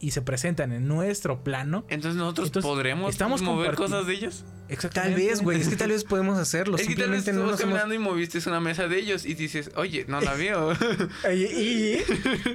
[0.00, 1.84] y se presentan en nuestro plano.
[1.88, 4.44] entonces nosotros Entonces, podremos estamos mover cosas de ellos.
[4.44, 5.26] Tal Exactamente.
[5.26, 6.76] vez, güey, es que tal vez podemos hacerlo.
[6.76, 9.70] Es que tal vez Simplemente no caminando y moviste una mesa de ellos y dices,
[9.76, 10.72] oye, no la veo.
[11.34, 12.04] Y, y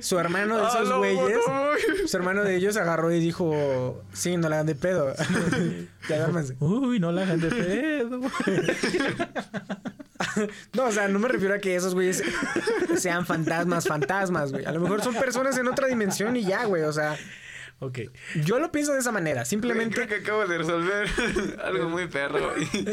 [0.02, 1.40] su hermano de Ah, esos güeyes,
[2.08, 5.14] su hermano de ellos agarró y dijo, sí, no la hagan de pedo.
[6.10, 6.30] ya.
[6.60, 8.22] Uy, no la hagan de pedo.
[10.74, 12.24] No, o sea, no me refiero a que esos güeyes
[12.98, 14.66] sean fantasmas, fantasmas, güey.
[14.66, 16.84] A lo mejor son personas en otra dimensión y ya, güey.
[16.84, 17.18] O sea,
[17.80, 18.00] ok.
[18.44, 19.46] yo lo pienso de esa manera.
[19.46, 21.08] Simplemente Creo que acabo de resolver
[21.64, 22.54] algo muy perro.
[22.58, 22.90] Y,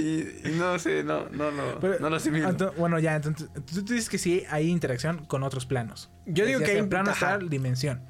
[0.00, 3.84] y- y no sé, no, no, no, Pero, no lo ento- bueno, ya, entonces, tú,
[3.84, 6.10] tú dices que sí hay interacción con otros planos.
[6.26, 8.02] Yo digo que hay- plano astral, dimensión.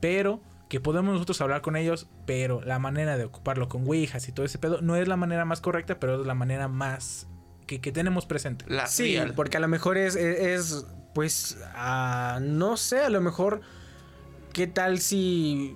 [0.00, 4.32] Pero que podemos nosotros hablar con ellos, pero la manera de ocuparlo con Ouijas y
[4.32, 7.28] todo ese pedo no es la manera más correcta, pero es la manera más
[7.66, 8.64] que, que tenemos presente.
[8.68, 9.34] La Sí, real.
[9.34, 13.60] porque a lo mejor es, es, es, pues, ah, no sé, a lo mejor,
[14.52, 15.74] ¿qué tal si...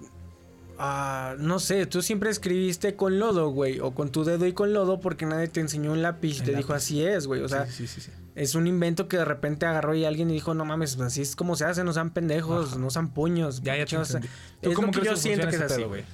[0.78, 4.72] ah, no sé, tú siempre escribiste con lodo, güey, o con tu dedo y con
[4.72, 7.42] lodo porque nadie te enseñó un lápiz y te dijo así es, güey.
[7.42, 8.10] O sea, sí, sí, sí, sí.
[8.34, 11.20] es un invento que de repente agarró y alguien y dijo, no mames, pues así
[11.22, 12.78] es como se hace, no sean pendejos, Ajá.
[12.78, 13.60] no sean puños.
[13.62, 14.14] Ya, ya te chingados".
[14.14, 14.28] entendí.
[14.62, 16.04] ¿Tú Es cómo lo que crees yo que siento que funciona es así, güey?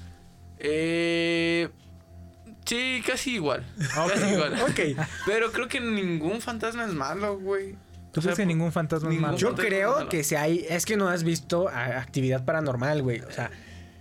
[0.59, 1.69] Eh,
[2.67, 3.65] sí, casi igual.
[3.95, 4.53] Casi igual.
[4.61, 5.03] Ok.
[5.25, 7.73] Pero creo que ningún fantasma es malo, güey.
[8.11, 9.37] ¿Tú O sea, crees que ningún fantasma es malo?
[9.37, 10.09] Yo creo malo.
[10.09, 13.21] que si hay, es que no has visto actividad paranormal, güey.
[13.21, 13.49] O sea,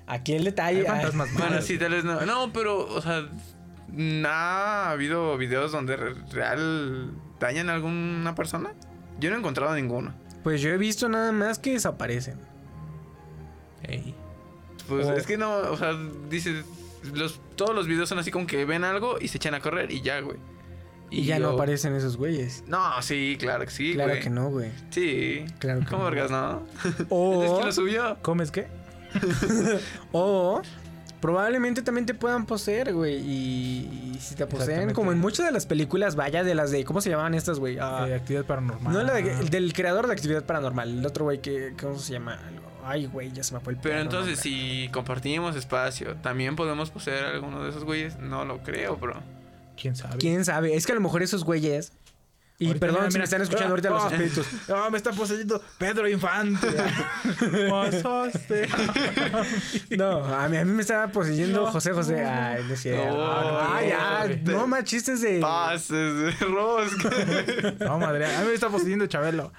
[0.07, 0.89] aquí el Hay detalle.
[0.89, 1.65] ah, fantasmas Bueno, malos.
[1.65, 2.21] sí, tal vez no.
[2.27, 3.27] No, pero, o sea,
[3.89, 7.11] ¿no ha habido videos donde re- real
[7.41, 8.73] dañan a alguna persona?
[9.21, 10.13] Yo no he encontrado ninguno.
[10.43, 12.39] Pues yo he visto nada más que desaparecen.
[13.83, 14.15] Ey.
[14.89, 15.13] Pues Oh.
[15.15, 15.93] es que no, o sea,
[16.31, 16.65] dices,
[17.15, 19.91] los, todos los videos son así como que ven algo y se echan a correr
[19.93, 20.39] y ya, güey.
[21.09, 22.65] Y, ya no aparecen esos güeyes.
[22.67, 24.23] No, sí, claro que sí, claro güey.
[24.23, 24.73] que no, güey.
[24.91, 25.45] Sí.
[25.61, 26.11] Claro que ¿Cómo no.
[26.11, 26.67] vergas, no?
[27.11, 28.19] O, Es que lo subió.
[28.23, 28.67] ¿Comes qué?
[30.13, 30.63] o
[31.21, 33.17] probablemente también te puedan poseer, güey.
[33.17, 36.85] Y, y si te poseen, como en muchas de las películas, vaya de las de.
[36.85, 37.77] ¿Cómo se llamaban estas, güey?
[37.77, 38.93] Eh, actividad paranormal.
[38.93, 40.99] no la de- el del creador de actividad paranormal.
[40.99, 41.75] El otro güey que.
[41.81, 42.39] ¿Cómo se llama?
[42.89, 44.43] Ay, güey, ya se me fue el Pero entonces, nombre.
[44.85, 48.19] si compartimos espacio, ¿también podemos poseer a alguno de esos güeyes?
[48.19, 49.21] No lo creo, bro.
[49.81, 50.19] ¿Quién sabe?
[50.19, 50.75] ¿Quién sabe?
[50.77, 51.93] Es que a lo mejor esos güeyes.
[52.59, 54.47] Y Ahorita, perdón mira, si me están escuchando ahorita los Ah, espíritus.
[54.69, 56.67] No, me está poseyendo Pedro Infante.
[57.71, 58.69] Pasaste.
[59.97, 62.25] No, a mí, a mí me estaba poseyendo José José.
[62.25, 63.15] Ay, no es cierto.
[63.17, 64.53] No, Ay, ya, no.
[64.53, 65.39] no más chistes de.
[65.41, 67.11] Pases de rosca.
[67.85, 68.25] No, madre.
[68.35, 69.53] A mí me está poseyendo Chabelo.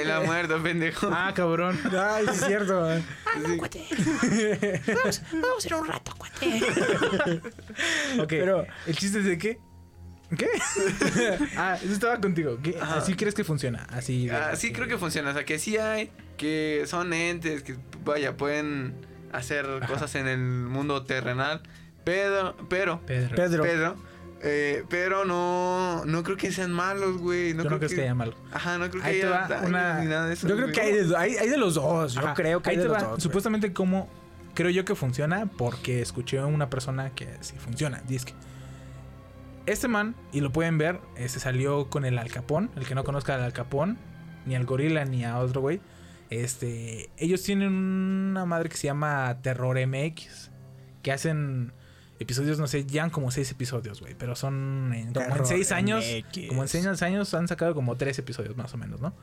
[0.00, 1.08] Él ha muerto, pendejo.
[1.12, 1.78] Ah, cabrón.
[1.96, 2.88] Ay, sí es cierto.
[8.20, 8.26] Ok.
[8.28, 9.58] Pero- ¿El chiste es de qué?
[10.36, 10.48] ¿Qué?
[11.56, 12.58] ah, eso estaba contigo.
[12.62, 12.76] ¿Qué?
[12.80, 13.86] ¿Así crees que funciona?
[13.90, 14.26] Así.
[14.26, 15.30] de- Ah, sí, creo que funciona.
[15.30, 18.94] O sea, que sí hay, que son entes, que vaya, pueden
[19.32, 21.62] hacer cosas en el mundo terrenal.
[22.04, 23.34] Pero, pero, Pedro.
[23.36, 23.62] Pedro.
[23.62, 23.96] Pedro,
[24.46, 27.54] eh, pero no, no creo que sean malos, güey.
[27.54, 28.34] No Yo creo no crees que haya malo.
[28.52, 30.46] Ajá, no creo que Ahí te haya una- ni nada de eso.
[30.46, 30.74] Yo creo güey.
[30.74, 32.12] que hay de, hay, hay de los dos.
[32.14, 32.34] Yo Ajá.
[32.34, 33.08] creo que hay de te los va, dos.
[33.10, 33.20] güey.
[33.22, 34.08] Supuestamente, como
[34.54, 38.02] creo yo que funciona, porque escuché a una persona que sí funciona.
[38.06, 38.34] Dice que
[39.66, 42.70] este man, y lo pueden ver, eh, se salió con el Alcapón.
[42.76, 43.96] El que no conozca al Alcapón,
[44.46, 45.80] ni al Gorila, ni a otro güey.
[46.30, 50.50] Este, ellos tienen una madre que se llama Terror MX,
[51.02, 51.72] que hacen
[52.24, 56.04] episodios, no sé, llevan como seis episodios, güey, pero son en, como en seis años,
[56.04, 56.48] MX.
[56.48, 59.14] como en seis años han sacado como tres episodios más o menos, ¿no?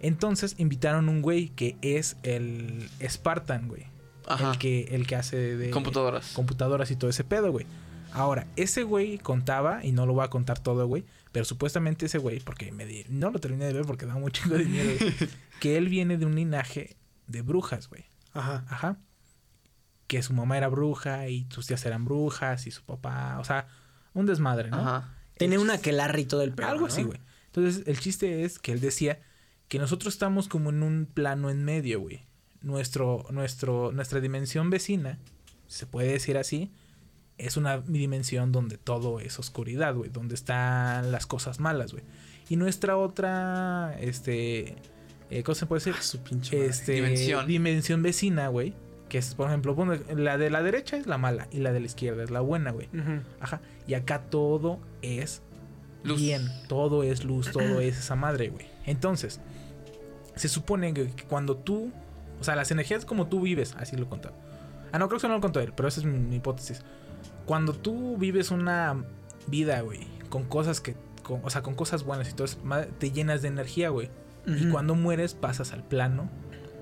[0.00, 3.86] Entonces invitaron un güey que es el Spartan, güey.
[4.26, 4.52] Ajá.
[4.52, 6.32] El que, el que hace de Computadoras.
[6.34, 7.66] computadoras y todo ese pedo, güey.
[8.12, 12.18] Ahora, ese güey contaba, y no lo voy a contar todo, güey, pero supuestamente ese
[12.18, 14.28] güey, porque me di- no lo terminé de ver porque da miedo,
[14.98, 15.14] güey,
[15.60, 16.96] que él viene de un linaje
[17.26, 18.04] de brujas, güey.
[18.32, 18.64] Ajá.
[18.68, 18.98] Ajá.
[20.10, 23.68] Que su mamá era bruja y sus tías eran brujas y su papá, o sea,
[24.12, 24.78] un desmadre, ¿no?
[24.78, 25.14] Ajá.
[25.38, 27.20] Tiene una que y todo el algo así, güey.
[27.46, 29.20] Entonces, el chiste es que él decía
[29.68, 32.26] que nosotros estamos como en un plano en medio, güey.
[32.60, 35.20] Nuestro, nuestro, nuestra dimensión vecina,
[35.68, 36.72] se puede decir así,
[37.38, 40.10] es una dimensión donde todo es oscuridad, güey.
[40.10, 42.02] Donde están las cosas malas, güey.
[42.48, 44.74] Y nuestra otra, este,
[45.30, 45.94] eh, ¿cómo se puede decir?
[45.96, 46.68] Ah, su pinche madre.
[46.68, 47.46] este, Dimensión.
[47.46, 48.74] dimensión vecina, güey.
[49.10, 49.76] Que es, por ejemplo,
[50.16, 52.70] la de la derecha es la mala y la de la izquierda es la buena,
[52.70, 52.88] güey.
[53.40, 53.60] Ajá.
[53.86, 55.42] Y acá todo es
[56.04, 56.18] Luz.
[56.18, 56.48] bien.
[56.68, 58.66] Todo es luz, todo es esa madre, güey.
[58.86, 59.40] Entonces,
[60.36, 61.92] se supone que cuando tú.
[62.40, 64.30] O sea, las energías como tú vives, así lo contó.
[64.92, 66.82] Ah, no, creo que eso no lo contó él, pero esa es mi, mi hipótesis.
[67.44, 69.04] Cuando tú vives una
[69.48, 70.94] vida, güey, con cosas que.
[71.22, 72.58] con- o sea, con cosas buenas y todo eso,
[72.98, 74.08] te llenas de energía, güey.
[74.46, 76.30] Y cuando mueres, pasas al plano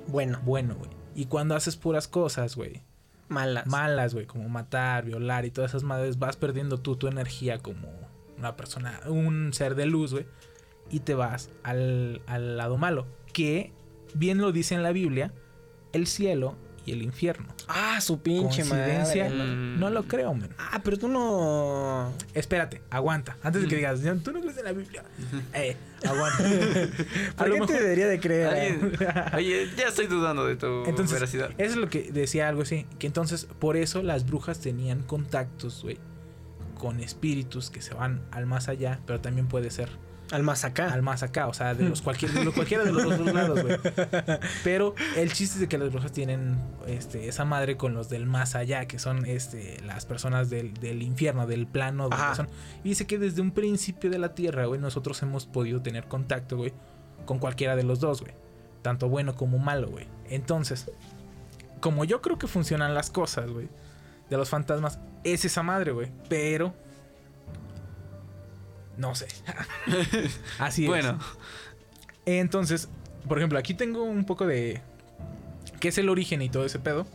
[0.06, 0.90] Bueno, bueno, güey.
[1.18, 2.80] Y cuando haces puras cosas, güey,
[3.26, 3.66] malas.
[3.66, 7.88] malas, güey, como matar, violar y todas esas madres, vas perdiendo tú tu energía como
[8.38, 10.26] una persona, un ser de luz, güey,
[10.92, 13.72] y te vas al, al lado malo, que
[14.14, 15.32] bien lo dice en la Biblia,
[15.92, 16.54] el cielo
[16.88, 17.46] y el infierno.
[17.68, 19.36] ah, su pinche Coincidencia, madre.
[19.54, 19.78] Mm.
[19.80, 20.48] no lo creo, man.
[20.58, 22.12] Ah, pero tú no.
[22.34, 25.02] Espérate, aguanta, antes de que digas, tú no crees en la Biblia.
[25.54, 25.76] Eh,
[26.06, 26.38] aguanta.
[27.36, 28.46] ¿Por qué mejor- te debería de creer?
[28.48, 28.92] Alguien-
[29.34, 31.50] Oye, ya estoy dudando de tu Entonces, veracidad.
[31.58, 32.86] eso es lo que decía algo así.
[32.98, 35.98] Que entonces, por eso las brujas tenían contactos, güey,
[36.78, 39.88] con espíritus que se van al más allá, pero también puede ser
[40.30, 40.92] Al más acá.
[40.92, 43.78] al más acá, o sea, de los cualquier, de cualquiera de los dos lados, güey.
[44.64, 48.26] Pero el chiste es de que las brujas tienen este, esa madre con los del
[48.26, 52.08] más allá, que son este, las personas del, del infierno, del plano.
[52.08, 52.48] donde son.
[52.84, 56.56] Y dice que desde un principio de la tierra, güey, nosotros hemos podido tener contacto,
[56.56, 56.72] güey,
[57.24, 58.34] con cualquiera de los dos, güey.
[58.82, 60.06] Tanto bueno como malo, güey.
[60.28, 60.90] Entonces,
[61.80, 63.68] como yo creo que funcionan las cosas, güey,
[64.28, 66.10] de los fantasmas, es esa madre, güey.
[66.28, 66.74] Pero.
[68.98, 69.28] No sé.
[70.58, 70.88] Así es.
[70.88, 71.18] Bueno,
[72.26, 72.88] Entonces,
[73.26, 74.82] por ejemplo, aquí tengo un poco de.
[75.80, 77.06] ¿Qué es el origen y todo ese pedo?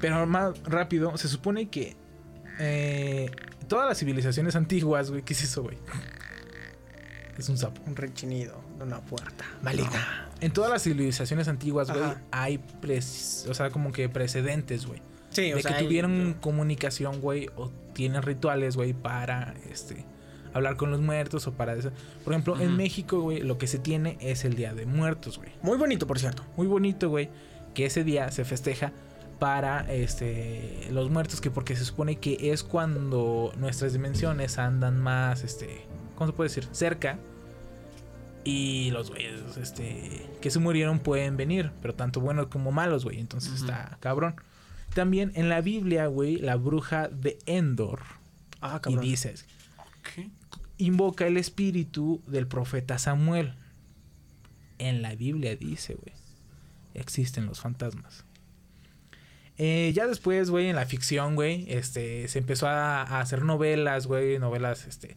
[0.00, 1.96] Pero más rápido, se supone que.
[2.60, 3.30] eh,
[3.68, 5.22] todas las civilizaciones antiguas, güey.
[5.22, 5.78] ¿Qué es eso, güey?
[7.38, 7.80] Es un sapo.
[7.86, 9.44] Un rechinido de una puerta.
[9.62, 10.28] Maligna.
[10.40, 15.00] En todas las civilizaciones antiguas, güey, hay pres- o sea, como que precedentes, güey.
[15.30, 20.04] Sí, o de sea, que hay- tuvieron comunicación, güey, o tienen rituales, güey, para este
[20.54, 21.90] hablar con los muertos o para eso.
[22.24, 22.76] Por ejemplo, en.
[22.76, 25.50] México, güey, lo que se tiene es el Día de Muertos, güey.
[25.62, 26.44] Muy bonito, por cierto.
[26.56, 27.30] Muy bonito, güey,
[27.74, 28.92] que ese día se festeja
[29.38, 35.44] para este los muertos que porque se supone que es cuando nuestras dimensiones andan más
[35.44, 35.82] este,
[36.16, 36.66] ¿cómo se puede decir?
[36.72, 37.20] cerca
[38.42, 43.20] y los güeyes este que se murieron pueden venir, pero tanto buenos como malos, güey,
[43.20, 44.34] entonces está cabrón.
[44.94, 48.00] También en la Biblia, güey, la bruja de Endor
[48.60, 49.04] Ah, y cabrón.
[49.04, 49.34] dice
[50.14, 50.30] ¿qué?
[50.78, 53.54] Invoca el espíritu del profeta Samuel.
[54.78, 56.14] En la Biblia dice, güey,
[56.94, 58.24] existen los fantasmas.
[59.56, 64.06] Eh, ya después, güey, en la ficción, güey, este, se empezó a, a hacer novelas,
[64.06, 65.16] güey, novelas, este,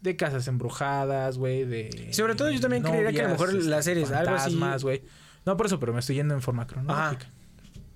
[0.00, 2.08] de casas embrujadas, güey, de...
[2.12, 4.82] Sobre todo yo también creería que a lo mejor novias, las series, algo así- fantasmas,
[4.82, 5.04] güey.
[5.46, 7.30] No por eso, pero me estoy yendo en forma cronológica.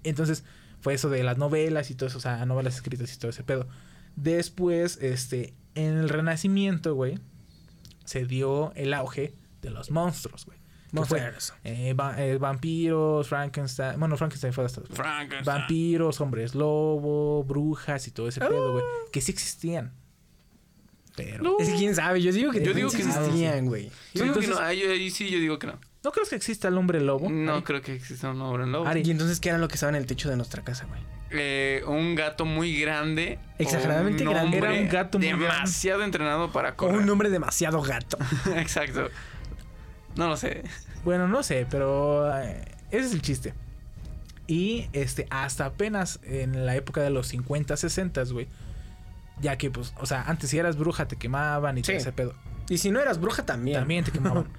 [0.04, 0.44] Entonces,
[0.80, 3.42] fue eso de las novelas y todo eso, o sea, novelas escritas y todo ese
[3.42, 3.66] pedo.
[4.14, 7.18] Después, este, en el Renacimiento, güey,
[8.04, 10.58] se dio el auge de los monstruos, güey.
[10.92, 11.54] Monsters.
[11.64, 13.98] eh, va- eh, vampiros, Frankenstein.
[13.98, 14.82] Bueno, Frankenstein fue hasta.
[14.82, 15.44] Frankenstein.
[15.44, 18.84] Vampiros, hombres lobo, brujas y todo ese pedo, güey.
[18.86, 19.08] Ah.
[19.10, 19.94] Que sí existían.
[21.16, 21.58] Pero.
[21.60, 23.10] Es que quién sabe, yo digo que Yo digo que no.
[23.10, 23.90] existían, güey.
[24.14, 25.78] Yo digo que no, ahí, ahí sí yo digo que no.
[26.04, 27.28] ¿No crees que exista el hombre lobo?
[27.30, 27.62] No Ari?
[27.62, 28.86] creo que exista un hombre lobo.
[28.88, 29.02] Ari.
[29.04, 31.00] Y entonces, ¿qué era lo que estaba en el techo de nuestra casa, güey?
[31.30, 33.38] Eh, un gato muy grande.
[33.58, 34.58] Exageradamente un grande.
[34.58, 35.44] Era un gato muy grande.
[35.46, 36.96] demasiado entrenado para O correr.
[36.98, 38.18] un hombre demasiado gato.
[38.56, 39.08] Exacto.
[40.16, 40.62] No lo sé.
[41.04, 43.54] Bueno, no sé, pero eh, ese es el chiste.
[44.48, 48.48] Y este, hasta apenas en la época de los 50, 60, güey.
[49.40, 51.92] Ya que, pues, o sea, antes si eras bruja te quemaban y Sí.
[51.92, 52.34] todo ese pedo.
[52.68, 53.78] Y si no eras bruja también.
[53.78, 54.46] También te quemaban.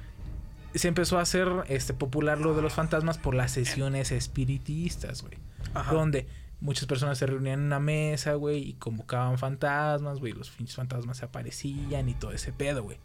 [0.75, 5.37] Se empezó a hacer este popular lo de los fantasmas por las sesiones espiritistas, güey.
[5.73, 5.93] Ajá.
[5.93, 6.27] Donde
[6.59, 10.33] muchas personas se reunían en una mesa, güey, y convocaban fantasmas, güey.
[10.33, 12.97] Los pinches fantasmas se aparecían y todo ese pedo, güey.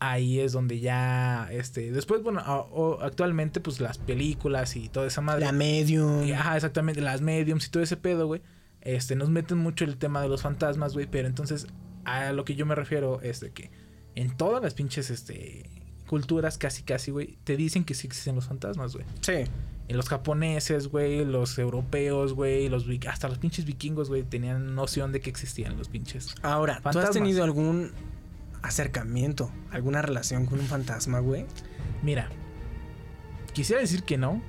[0.00, 5.08] Ahí es donde ya, este, después, bueno, a- o- actualmente, pues las películas y toda
[5.08, 5.44] esa madre.
[5.44, 6.22] La medium.
[6.24, 8.40] Y, ajá, exactamente, las mediums y todo ese pedo, güey.
[8.80, 11.06] Este, nos meten mucho el tema de los fantasmas, güey.
[11.10, 11.66] Pero entonces,
[12.04, 13.72] a lo que yo me refiero es de que
[14.14, 15.68] en todas las pinches, este,
[16.08, 19.06] culturas, casi, casi, güey, te dicen que sí existen los fantasmas, güey.
[19.20, 19.44] Sí.
[19.86, 25.12] En los japoneses, güey, los europeos, güey, los hasta los pinches vikingos, güey, tenían noción
[25.12, 26.34] de que existían los pinches.
[26.42, 27.92] Ahora, ¿tú has tenido algún
[28.62, 31.46] acercamiento, alguna relación con un fantasma, güey?
[32.02, 32.28] Mira,
[33.52, 34.42] quisiera decir que no.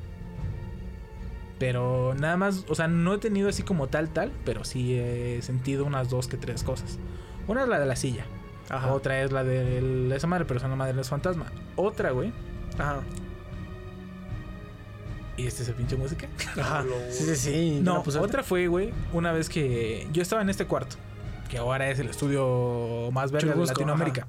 [1.60, 5.42] Pero nada más, o sea, no he tenido así como tal, tal, pero sí he
[5.42, 6.98] sentido unas dos que tres cosas.
[7.48, 8.26] Una es la de la silla.
[8.70, 8.94] Ajá.
[8.94, 11.48] Otra es la de esa madre, pero esa madre no es fantasma.
[11.76, 12.32] Otra, güey.
[12.78, 13.02] Ajá.
[15.38, 16.28] ¿Y este es el pinche música?
[16.60, 16.84] Ajá.
[17.10, 17.76] Sí, sí, sí.
[17.78, 18.26] ¿Ya No, la pusiste?
[18.26, 20.98] otra fue, güey, una vez que yo estaba en este cuarto,
[21.50, 24.28] que ahora es el estudio más verga de Latinoamérica.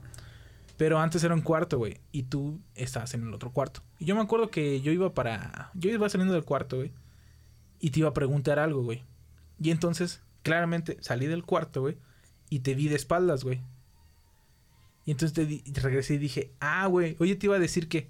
[0.77, 3.83] Pero antes era un cuarto, güey, y tú estabas en el otro cuarto.
[3.99, 5.71] Y yo me acuerdo que yo iba para...
[5.75, 6.93] Yo iba saliendo del cuarto, güey,
[7.81, 9.03] y te iba a preguntar algo, güey.
[9.61, 11.99] Y entonces, claramente, salí del cuarto, güey,
[12.49, 13.61] y te vi de espaldas, güey.
[15.11, 18.09] Y entonces te di- regresé y dije, ah, güey, oye, te iba a decir que...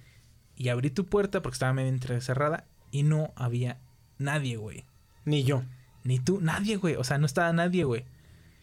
[0.55, 3.79] Y abrí tu puerta porque estaba medio entrecerrada y no había
[4.19, 4.85] nadie, güey.
[5.25, 5.63] Ni yo.
[6.05, 6.97] Ni tú, nadie, güey.
[6.97, 8.05] O sea, no estaba nadie, güey.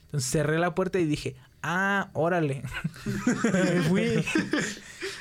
[0.06, 2.62] Entonces cerré la puerta y dije, ah, órale.
[3.52, 4.24] Me fui.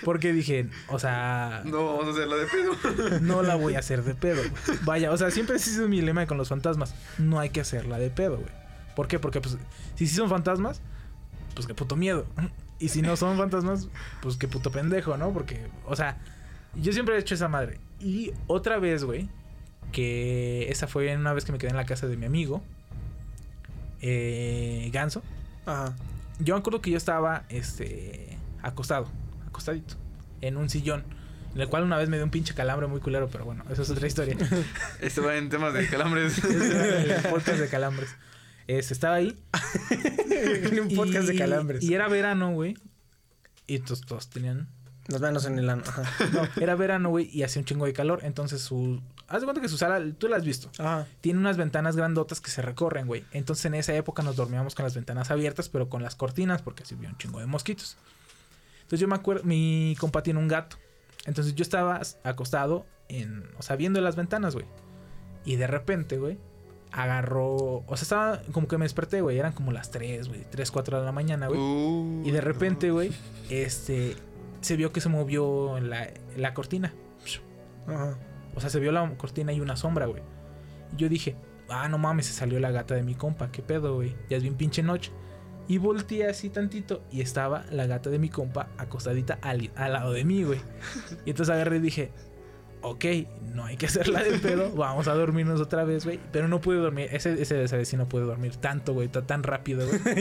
[0.04, 3.20] Porque dije, o sea, No vamos a hacerlo de pedo.
[3.22, 4.78] no la voy a hacer de pedo, güey.
[4.84, 6.94] Vaya, o sea, siempre ha sido mi lema con los fantasmas.
[7.16, 8.52] No hay que hacerla de pedo, güey.
[8.94, 9.18] ¿Por qué?
[9.18, 9.56] Porque, pues,
[9.94, 10.82] si sí son fantasmas,
[11.54, 12.26] pues qué puto miedo.
[12.78, 13.88] Y si no son fantasmas,
[14.20, 15.32] pues qué puto pendejo, ¿no?
[15.32, 16.18] Porque, o sea,
[16.74, 17.80] yo siempre he hecho esa madre.
[18.00, 19.28] Y otra vez, güey,
[19.92, 22.62] que esa fue una vez que me quedé en la casa de mi amigo,
[24.02, 25.22] eh, Ganso.
[25.64, 25.94] Ajá.
[26.38, 29.08] Yo me acuerdo que yo estaba, este, acostado,
[29.46, 29.94] acostadito,
[30.42, 31.04] en un sillón.
[31.54, 33.80] En el cual una vez me dio un pinche calambre muy culero, pero bueno, esa
[33.80, 34.36] es otra historia.
[35.00, 36.44] Esto va en temas de calambres.
[36.44, 38.14] el podcast de calambres.
[38.66, 39.38] Estaba ahí.
[40.30, 41.82] en un podcast de y- calambres.
[41.82, 42.76] Y era verano, güey.
[43.66, 44.68] Y todos, todos tenían.
[45.08, 45.82] Las manos en el ano.
[45.86, 46.02] Ajá.
[46.32, 48.20] No, era verano, güey, y hacía un chingo de calor.
[48.24, 50.70] Entonces su Haz de cuenta que su sala, tú la has visto.
[50.78, 51.06] Ajá.
[51.20, 53.24] Tiene unas ventanas grandotas que se recorren, güey.
[53.32, 56.84] Entonces en esa época nos dormíamos con las ventanas abiertas, pero con las cortinas, porque
[56.84, 57.96] así había un chingo de mosquitos.
[58.82, 60.76] Entonces yo me acuerdo, mi compa tiene un gato.
[61.24, 64.66] Entonces yo estaba acostado en, o sea, viendo las ventanas, güey.
[65.44, 66.38] Y de repente, güey,
[66.96, 69.38] agarró, o sea, estaba como que me desperté, güey.
[69.38, 71.60] Eran como las 3, güey, 3, 4 de la mañana, güey.
[71.60, 73.12] Uh, Y de repente, güey,
[73.50, 74.16] este,
[74.62, 76.94] se vio que se movió la, la cortina.
[77.86, 78.18] Ajá.
[78.54, 80.22] O sea, se vio la cortina y una sombra, güey.
[80.94, 81.36] Y yo dije,
[81.68, 83.52] ah, no mames, se salió la gata de mi compa.
[83.52, 84.16] ¿Qué pedo, güey?
[84.30, 85.12] Ya es bien pinche noche.
[85.68, 90.12] Y volteé así tantito y estaba la gata de mi compa acostadita al, al lado
[90.12, 90.60] de mí, güey.
[91.26, 92.12] Y entonces agarré y dije,
[92.82, 93.04] ok,
[93.54, 96.18] no hay que hacerla de pedo, vamos a dormirnos otra vez, güey.
[96.32, 99.26] Pero no pude dormir, ese, ese, esa vez sí no pude dormir tanto, güey, ta-
[99.26, 100.00] tan rápido, güey.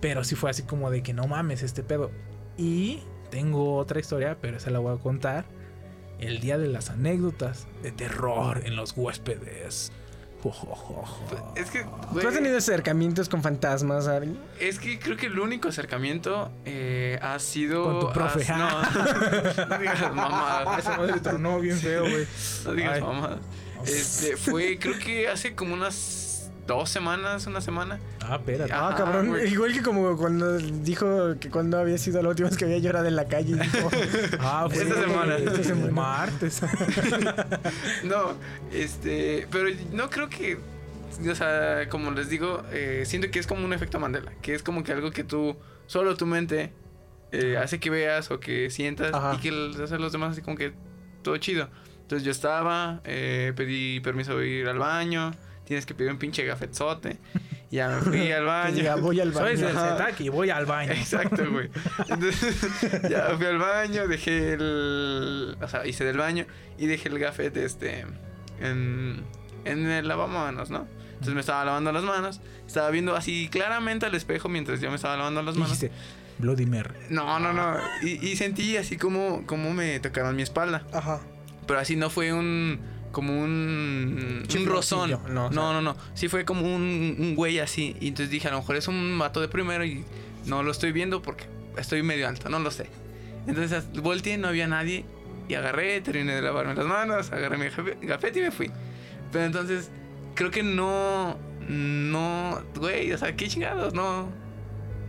[0.00, 2.10] Pero sí fue así como de que no mames este pedo.
[2.56, 3.00] Y
[3.30, 5.44] tengo otra historia, pero esa la voy a contar.
[6.18, 9.92] El día de las anécdotas de terror en los huéspedes.
[11.54, 14.36] Es que, ¿Tú güey, has tenido acercamientos con fantasmas, Ari?
[14.58, 17.84] es que creo que el único acercamiento eh, ha sido...
[17.84, 18.42] Con tu profe.
[18.50, 20.78] has- no, no digas mamadas.
[20.78, 22.26] Esa madre tronó bien feo, güey.
[22.64, 23.38] No digas mamadas.
[23.86, 25.94] Este, fue, creo que hace como unas
[26.66, 27.98] dos semanas, una semana.
[28.20, 28.72] Ah, espérate.
[28.72, 29.28] Ah, cabrón.
[29.28, 29.48] güey.
[29.52, 33.06] Igual que como cuando dijo que cuando había sido la última vez que había llorado
[33.06, 33.56] en la calle.
[33.56, 33.90] Dijo,
[34.40, 35.36] Ah, fue Esta semana.
[35.36, 35.92] Esta semana.
[35.92, 36.62] Martes.
[38.04, 38.34] No,
[38.72, 40.58] este, pero no creo que,
[41.28, 44.62] o sea, como les digo, eh, siento que es como un efecto Mandela, que es
[44.62, 45.56] como que algo que tú,
[45.86, 46.72] solo tu mente,
[47.32, 49.34] eh, hace que veas o que sientas Ajá.
[49.34, 50.72] y que hacer los demás así como que
[51.22, 51.68] todo chido.
[52.02, 55.30] Entonces yo estaba, eh, pedí permiso de ir al baño,
[55.64, 57.18] tienes que pedir un pinche gafetzote,
[57.70, 58.96] y ya me fui al baño.
[58.98, 59.68] voy al Soy baño.
[59.68, 59.96] el Ajá.
[59.96, 60.92] Zetaki y voy al baño.
[60.92, 61.70] Exacto, güey.
[62.08, 62.66] Entonces,
[63.10, 65.56] ya fui al baño, dejé el.
[65.60, 66.46] O sea, hice del baño
[66.78, 68.04] y dejé el gafet este.
[68.60, 69.24] En,
[69.64, 70.86] en el lavamanos, ¿no?
[71.12, 72.40] Entonces me estaba lavando las manos.
[72.66, 75.78] Estaba viendo así claramente al espejo mientras yo me estaba lavando las manos.
[75.80, 75.96] Dijiste,
[76.38, 76.90] Bloody Mary.
[77.10, 77.76] No, no, no.
[78.02, 80.84] Y, y sentí así como, como me tocaron mi espalda.
[80.92, 81.20] Ajá.
[81.66, 82.80] Pero así no fue un.
[83.12, 84.42] Como un.
[84.56, 85.10] Un rozón.
[85.10, 85.62] No, No, o sea.
[85.62, 87.94] no, no, Sí fue como un, un güey así.
[88.00, 90.04] Y entonces dije, a lo mejor es un vato de primero y
[90.46, 91.44] no lo estoy viendo porque
[91.76, 92.86] estoy medio alto, no lo sé.
[93.46, 95.04] Entonces volteé, no había nadie.
[95.48, 98.70] Y agarré, terminé de lavarme las manos, agarré mi gafe- gafete y me fui.
[99.30, 99.90] Pero entonces,
[100.34, 101.36] creo que no.
[101.68, 102.62] No.
[102.76, 104.28] Güey, o sea, qué chingados, no.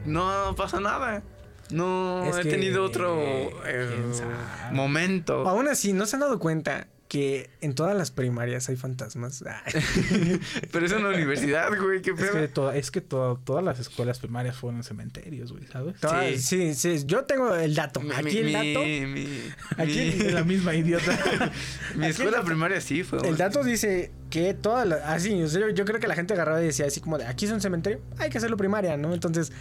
[0.06, 1.24] No pasa nada.
[1.72, 3.16] No Es he que- tenido otro
[3.64, 4.34] ¿quién eh, sabe?
[4.76, 5.48] momento.
[5.48, 9.44] Aún así, ¿no se han dado cuenta que en todas las primarias hay fantasmas?
[10.72, 12.34] Pero es una universidad, güey, qué Es pedo.
[12.34, 16.00] que, to- es que to- todas las escuelas primarias fueron cementerios, güey, ¿sabes?
[16.00, 16.74] Todas- sí.
[16.74, 18.00] sí, Yo tengo el dato.
[18.00, 18.80] Mi- Aquí el mi- dato.
[18.84, 19.40] mi-
[19.78, 21.52] Aquí mi- La misma idiota.
[21.96, 23.20] Mi escuela primaria sí fue.
[23.30, 25.02] El dato dice que todas las...
[25.04, 27.46] Así, sea, yo, yo creo que la gente agarraba y decía así como de, aquí
[27.46, 29.14] es un cementerio, hay que hacerlo primaria, ¿no?
[29.14, 29.52] Entonces,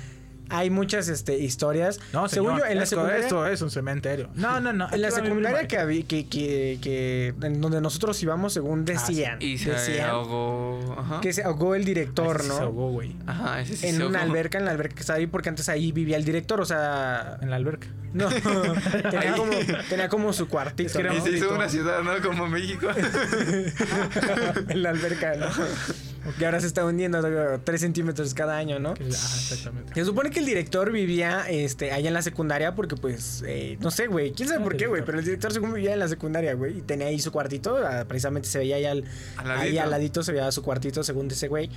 [0.53, 1.99] hay muchas este, historias.
[2.13, 3.23] No, Según yo, en la esto, secundaria...
[3.25, 4.29] esto es un cementerio.
[4.35, 4.89] No, no, no.
[4.93, 9.59] En la secundaria que, había, que, que, que, en donde nosotros íbamos, según decían, Y
[9.59, 10.97] se decían ahogó.
[10.99, 11.21] Ajá.
[11.21, 12.57] que se ahogó el director, Ese ¿no?
[12.57, 13.17] Se ahogó, güey.
[13.27, 14.33] Ajá, ese sí en se una ahogó.
[14.33, 17.39] alberca, en la alberca que estaba ahí, porque antes ahí vivía el director, o sea,
[17.41, 17.89] En la alberca.
[18.13, 18.29] no,
[19.11, 19.53] tenía como,
[19.89, 22.13] tenía como su cuartito, Es que era Y se hizo una ciudad, ¿no?
[22.23, 22.89] Como México.
[24.69, 25.47] en la alberca, ¿no?
[26.39, 28.91] Que ahora se está hundiendo digo, 3 centímetros cada año, ¿no?
[28.91, 29.93] Ajá, exactamente.
[29.95, 33.91] Se supone que el director vivía este, allá en la secundaria porque, pues, eh, no
[33.91, 34.33] sé, güey.
[34.33, 35.01] ¿Quién sabe Ah, por qué, güey?
[35.01, 35.07] director.
[35.07, 36.79] Pero el director según vivía en la secundaria, güey.
[36.79, 37.77] Y tenía ahí su cuartito.
[37.85, 39.05] ah, Precisamente se veía ahí al,
[39.37, 39.83] Al ahí ladito.
[39.83, 41.71] al ladito, se veía su cuartito según ese güey.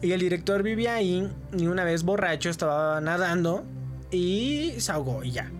[0.00, 3.64] Y el director vivía ahí y una vez borracho estaba nadando
[4.10, 5.50] y se ahogó y ya.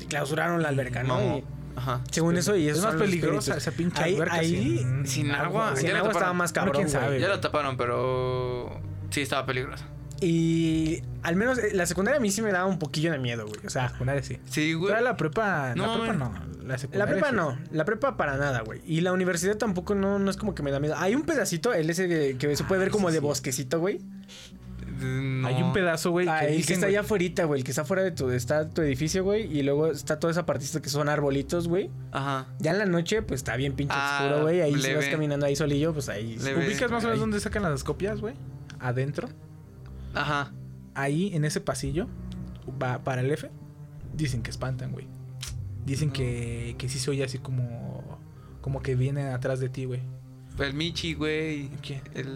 [0.00, 1.20] Y clausuraron la alberca, ¿no?
[1.38, 1.44] Y
[1.76, 2.00] Ajá.
[2.10, 5.06] según eso y Es eso más son los peligrosa esa pinche Ahí- alberca ahí- sin,
[5.06, 5.74] sin agua.
[5.76, 7.20] Sin Ya la agua estaba más Bueno, cabrón, quién sabe.
[7.20, 8.80] Ya lo taparon, pero.
[9.10, 9.84] Sí, estaba peligroso.
[10.22, 13.46] Y al menos eh, la secundaria a mí sí me daba un poquillo de miedo,
[13.46, 13.64] güey.
[13.66, 14.38] O sea, secundaria sí.
[14.44, 14.92] Sí, güey.
[14.92, 16.50] Pero la prepa, No, la prepa no.
[16.66, 17.34] La, La prepa sí.
[17.34, 18.80] no, la prepa para nada, güey.
[18.86, 20.94] Y la universidad tampoco no, no es como que me da miedo.
[20.98, 23.24] Hay un pedacito, el ese que, que se puede ver Ah, como sí, de sí.
[23.24, 24.00] bosquecito, güey.
[25.00, 25.48] No.
[25.48, 27.60] Hay un pedazo, güey, Ah, que el que está güey, allá afuera, güey.
[27.60, 29.46] El que está fuera de tu, está tu edificio, güey.
[29.56, 31.90] Y luego está toda esa partita que son arbolitos, güey.
[32.12, 32.46] Ajá.
[32.58, 34.60] Ya en la noche, pues está bien pinche Ah, oscuro, güey.
[34.60, 36.36] Ahí si vas caminando ahí solillo, pues ahí.
[36.38, 36.66] Leve.
[36.66, 38.34] ¿Ubicas más o menos dónde sacan las copias, güey?
[38.78, 39.28] Adentro.
[40.14, 40.52] Ajá.
[40.94, 42.06] Ahí, en ese pasillo,
[42.82, 43.50] va para el F,
[44.14, 45.06] dicen que espantan, güey.
[45.86, 48.18] Dicen que, que sí se oye así como...
[48.60, 50.02] Como que viene atrás de ti, güey.
[50.58, 51.70] El Michi, güey.
[51.80, 52.02] ¿Qué?
[52.14, 52.28] El.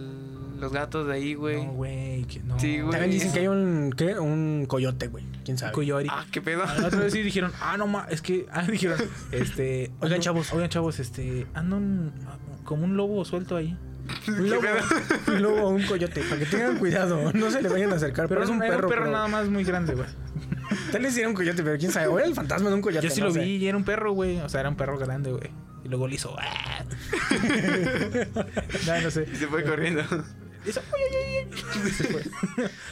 [0.58, 1.64] Los gatos de ahí, güey.
[1.64, 2.24] No, güey.
[2.24, 2.58] que No.
[2.58, 2.90] Sí, güey.
[2.90, 4.18] También dicen que hay un, ¿qué?
[4.18, 5.24] un coyote, güey.
[5.44, 5.72] ¿Quién sabe?
[5.72, 6.08] Coyori.
[6.10, 6.64] Ah, qué pedo.
[6.64, 8.98] La otra vez sí dijeron, ah, no ma, es que, ah, dijeron,
[9.32, 10.52] este, Oigan, chavos.
[10.52, 12.12] oigan, chavos, este, anda un,
[12.64, 13.76] como un lobo suelto ahí.
[14.28, 14.62] Un lobo,
[15.28, 16.20] un lobo o un coyote.
[16.24, 17.32] Para que tengan cuidado.
[17.32, 18.28] No se le vayan a acercar.
[18.28, 18.74] Pero, es un perro.
[18.74, 20.06] un perro pero- nada más muy grande, güey.
[20.92, 22.08] Tal vez sí era un coyote, pero quién sabe.
[22.08, 23.06] O era el fantasma de un coyote.
[23.08, 23.40] Yo sí no lo sé.
[23.40, 24.40] vi y era un perro, güey.
[24.40, 25.50] O sea, era un perro grande, güey.
[25.84, 26.84] Y luego le hizo, ¡ah!
[28.86, 29.26] no, no sé.
[29.32, 30.02] Y se fue corriendo.
[30.66, 31.90] Hizo, "Uy, uy, uy, uy".
[31.90, 32.22] Se fue.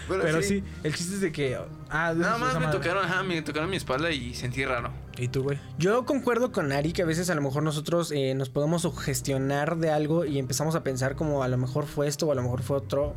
[0.09, 0.63] Bueno, Pero sí.
[0.83, 1.57] el chiste es de que,
[1.91, 4.91] ah, Nada más me tocaron, ajá, me tocaron mi espalda y sentí raro.
[5.19, 5.59] ¿Y tú, güey?
[5.79, 9.77] Yo concuerdo con Ari que a veces a lo mejor nosotros eh, nos podemos sugestionar
[9.79, 12.43] de algo y empezamos a pensar como a lo mejor fue esto o a lo
[12.43, 13.15] mejor fue otro.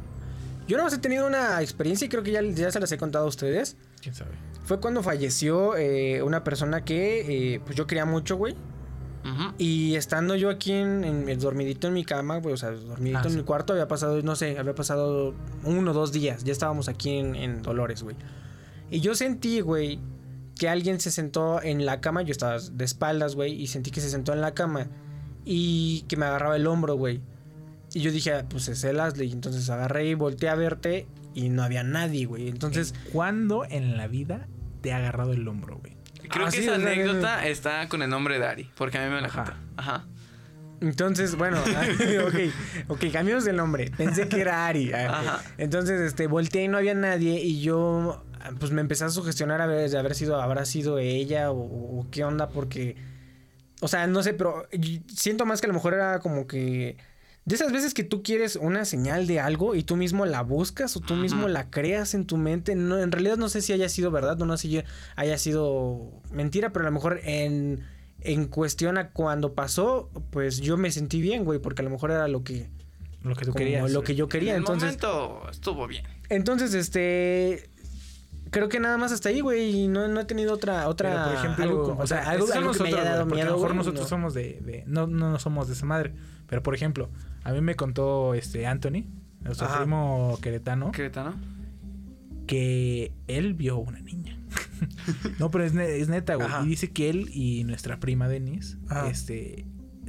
[0.67, 2.97] Yo nada más he tenido una experiencia y creo que ya, ya se las he
[2.97, 3.77] contado a ustedes.
[4.01, 4.31] ¿Quién sabe?
[4.65, 8.55] Fue cuando falleció eh, una persona que eh, pues yo quería mucho, güey.
[9.57, 13.23] Y estando yo aquí en, en dormidito en mi cama, güey, o sea, dormidito Ah,
[13.25, 13.37] en sí.
[13.37, 16.43] mi cuarto, había pasado, no sé, había pasado uno o dos días.
[16.43, 18.15] Ya estábamos aquí en, en Dolores, güey.
[18.91, 19.99] Y yo sentí, güey,
[20.59, 22.21] que alguien se sentó en la cama.
[22.21, 24.87] Yo estaba de espaldas, güey, y sentí que se sentó en la cama
[25.43, 27.21] y que me agarraba el hombro, güey.
[27.93, 29.31] Y yo dije, ah, pues es el Ashley.
[29.31, 32.47] Entonces agarré y volteé a verte y no había nadie, güey.
[32.49, 34.47] Entonces, ¿Cuándo en la vida
[34.81, 35.94] te ha agarrado el hombro, güey?
[36.29, 38.97] Creo Ah, que sí, esa o sea, anécdota está con el nombre de Ari, porque
[38.97, 39.29] a mí me la
[39.77, 40.05] Ajá.
[40.81, 41.57] Entonces, bueno,
[42.27, 42.35] ok,
[42.89, 43.91] ok, cambiamos el nombre.
[43.95, 44.91] Pensé que era Ari.
[44.93, 45.43] Ah, Ajá.
[45.57, 48.23] Entonces, este, volteé y no había nadie y yo,
[48.59, 51.57] pues me empecé a sugestionar a ver, de haber sido, habrá sido ella o,
[51.99, 52.97] o qué onda, porque,
[53.79, 54.67] o sea, no sé, pero
[55.07, 56.97] siento más que a lo mejor era como que
[57.45, 60.97] de esas veces que tú quieres una señal de algo y tú mismo la buscas
[60.97, 62.73] o tú mismo la creas en tu mente.
[62.75, 64.83] No, en realidad no sé si haya sido verdad o no sé si
[65.15, 67.83] haya sido mentira, pero a lo mejor en,
[68.21, 72.09] en cuestión a cuando pasó, pues yo me sentí bien, güey, porque a lo mejor
[72.11, 72.67] era lo que,
[73.21, 73.91] Lo que tú querías.
[73.91, 74.51] lo que yo quería.
[74.51, 76.03] en el Entonces, momento estuvo bien.
[76.29, 77.69] entonces, este.
[78.55, 79.75] Creo que nada más hasta ahí, güey.
[79.83, 80.87] Y no, no he tenido otra.
[80.87, 83.41] otra Pero, por ejemplo, algo, o sea, algo, algo que me haya dado miedo.
[83.41, 84.07] A lo mejor güey, nosotros no.
[84.09, 86.13] somos de, de- no, no, no somos de esa madre.
[86.47, 87.09] Pero por ejemplo,
[87.43, 89.03] a mí me contó este Anthony,
[89.41, 89.79] nuestro Ajá.
[89.79, 91.33] primo queretano, Querétaro.
[92.47, 94.39] que él vio una niña.
[95.39, 96.47] no, pero es, ne- es neta, güey.
[96.47, 96.63] Ajá.
[96.63, 99.09] Y dice que él y nuestra prima Denise, Ajá.
[99.09, 99.65] este,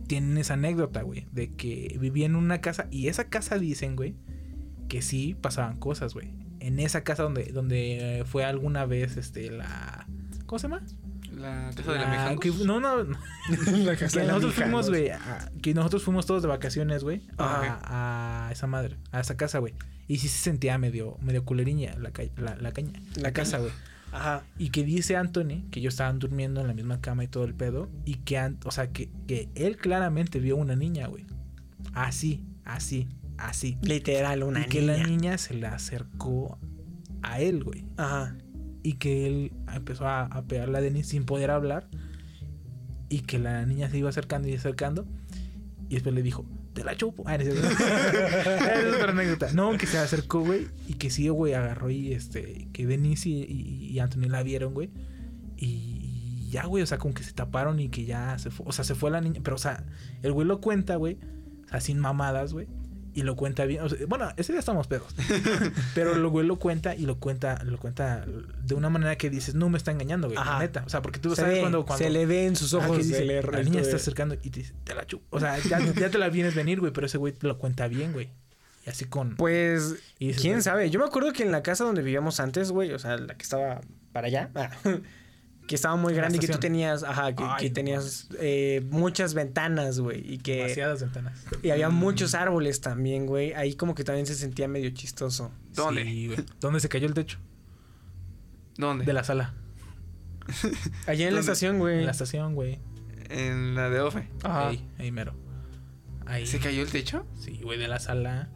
[0.07, 4.15] tienen esa anécdota, güey, de que vivían en una casa y esa casa dicen, güey,
[4.89, 6.33] que sí pasaban cosas, güey.
[6.67, 10.07] En esa casa donde, donde eh, fue alguna vez, este, la,
[10.47, 10.83] ¿cómo se llama?
[11.33, 12.97] La casa de la La- que- no, no.
[13.85, 15.11] La casa que de la nosotros mija, fuimos, güey,
[15.63, 17.79] que nosotros fuimos todos de vacaciones, güey, Ajá.
[17.85, 19.75] a, a esa madre, a esa casa, güey.
[20.09, 23.73] Y sí se sentía medio, medio culeriña la, ca- la, la caña, la casa, güey.
[24.13, 24.45] Ajá.
[24.57, 27.55] Y que dice Anthony que ellos estaban durmiendo en la misma cama y todo el
[27.55, 27.91] pedo.
[28.07, 31.27] Y que, o sea, que, que él claramente vio una niña, güey.
[31.93, 33.09] Así, así,
[33.39, 33.79] así.
[33.83, 34.97] Literal, una y que niña.
[34.97, 36.59] la niña se le acercó
[37.23, 37.85] a él, güey.
[37.97, 38.37] Ajá.
[38.83, 41.89] Y que él empezó a, a pegarle a Denise sin poder hablar.
[43.09, 45.07] Y que la niña se iba acercando y acercando.
[45.89, 46.45] Y después le dijo,
[46.77, 47.25] te la chupo.
[47.27, 49.51] Ah, es otra anécdota.
[49.53, 50.69] No, que se acercó, güey.
[50.87, 52.69] Y que sí, güey, agarró y este.
[52.73, 54.91] Que Denise y, y, y Anthony la vieron, güey.
[55.57, 55.67] Y,
[56.47, 58.67] y ya, güey, o sea, como que se taparon y que ya se fue.
[58.69, 59.41] O sea, se fue la niña.
[59.43, 59.85] Pero, o sea,
[60.23, 61.19] el güey lo cuenta, güey.
[61.65, 62.69] O sea, sin mamadas, güey.
[63.17, 63.81] Y lo cuenta bien.
[63.83, 65.15] O sea, bueno, ese día estamos pedos.
[65.95, 68.25] Pero el güey lo cuenta y lo cuenta, lo cuenta
[68.63, 70.37] de una manera que dices, no me está engañando, güey.
[70.37, 70.59] la Ajá.
[70.59, 70.83] Neta.
[70.87, 72.05] O sea, porque tú Se, sabes ve, cuando, cuando.
[72.05, 72.99] se le ve en sus Ah, ojos.
[72.99, 75.25] que dice, se le la niña está acercando y te dice, te la chupo.
[75.35, 76.93] O sea, ya, ya te la vienes venir, güey.
[76.93, 78.29] Pero ese güey te lo cuenta bien, güey.
[78.87, 79.35] Y así con.
[79.37, 80.91] Pues, Y dices, quién güey, sabe.
[80.91, 83.43] Yo me acuerdo que en la casa donde vivíamos antes, güey, o sea, la que
[83.43, 83.81] estaba
[84.13, 84.71] para allá, ah,
[85.67, 88.87] que estaba muy grande y que tú tenías, ajá, que, Ay, que no tenías eh,
[88.91, 91.45] muchas ventanas, güey, y que Demasiadas ventanas.
[91.63, 93.53] y había muchos árboles también, güey.
[93.55, 95.53] Ahí como que también se sentía medio chistoso.
[95.75, 96.05] ¿Dónde?
[96.05, 96.39] Sí, güey.
[96.61, 97.39] ¿Dónde se cayó el techo?
[98.77, 99.05] ¿Dónde?
[99.05, 99.55] De la sala.
[101.07, 101.99] Allá en la estación, güey.
[101.99, 102.79] En la estación, güey.
[103.29, 104.29] En la de Ofe.
[104.45, 104.69] Ajá.
[104.69, 105.35] Ahí, ahí mero.
[106.27, 106.47] Ahí.
[106.47, 107.27] ¿Se cayó el techo?
[107.39, 108.51] Sí, güey, de la sala.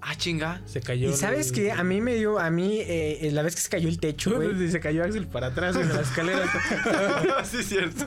[0.00, 0.60] Ah, chinga.
[0.64, 1.10] Se cayó.
[1.10, 3.68] Y sabes el- qué, a mí me dio, a mí, eh, la vez que se
[3.68, 4.70] cayó el techo, güey.
[4.70, 6.44] Se cayó Axel para atrás en la escalera.
[7.44, 8.06] sí, es cierto.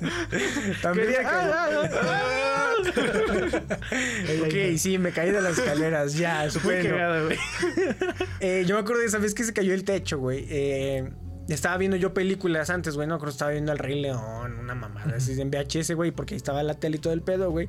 [0.81, 1.81] También Quería- cayó.
[4.45, 7.37] ok, sí, me caí de las escaleras, ya, cagado, güey.
[8.39, 10.45] Eh, yo me acuerdo de esa vez que se cayó el techo, güey.
[10.49, 11.09] Eh,
[11.49, 13.07] estaba viendo yo películas antes, güey.
[13.07, 16.35] No, creo que estaba viendo El Rey León, una mamada así en VHS, güey, porque
[16.35, 17.67] ahí estaba la tele y todo el pedo, güey.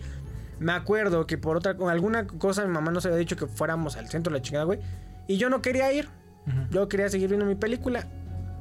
[0.62, 3.96] Me acuerdo que por otra, con alguna cosa mi mamá nos había dicho que fuéramos
[3.96, 4.80] al centro de la chingada, güey.
[5.26, 6.08] Y yo no quería ir.
[6.70, 8.06] Yo quería seguir viendo mi película.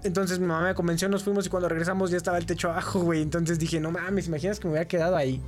[0.03, 2.99] Entonces mi mamá me convenció, nos fuimos y cuando regresamos ya estaba el techo abajo,
[3.01, 3.21] güey.
[3.21, 5.41] Entonces dije, no mames, imaginas que me hubiera quedado ahí.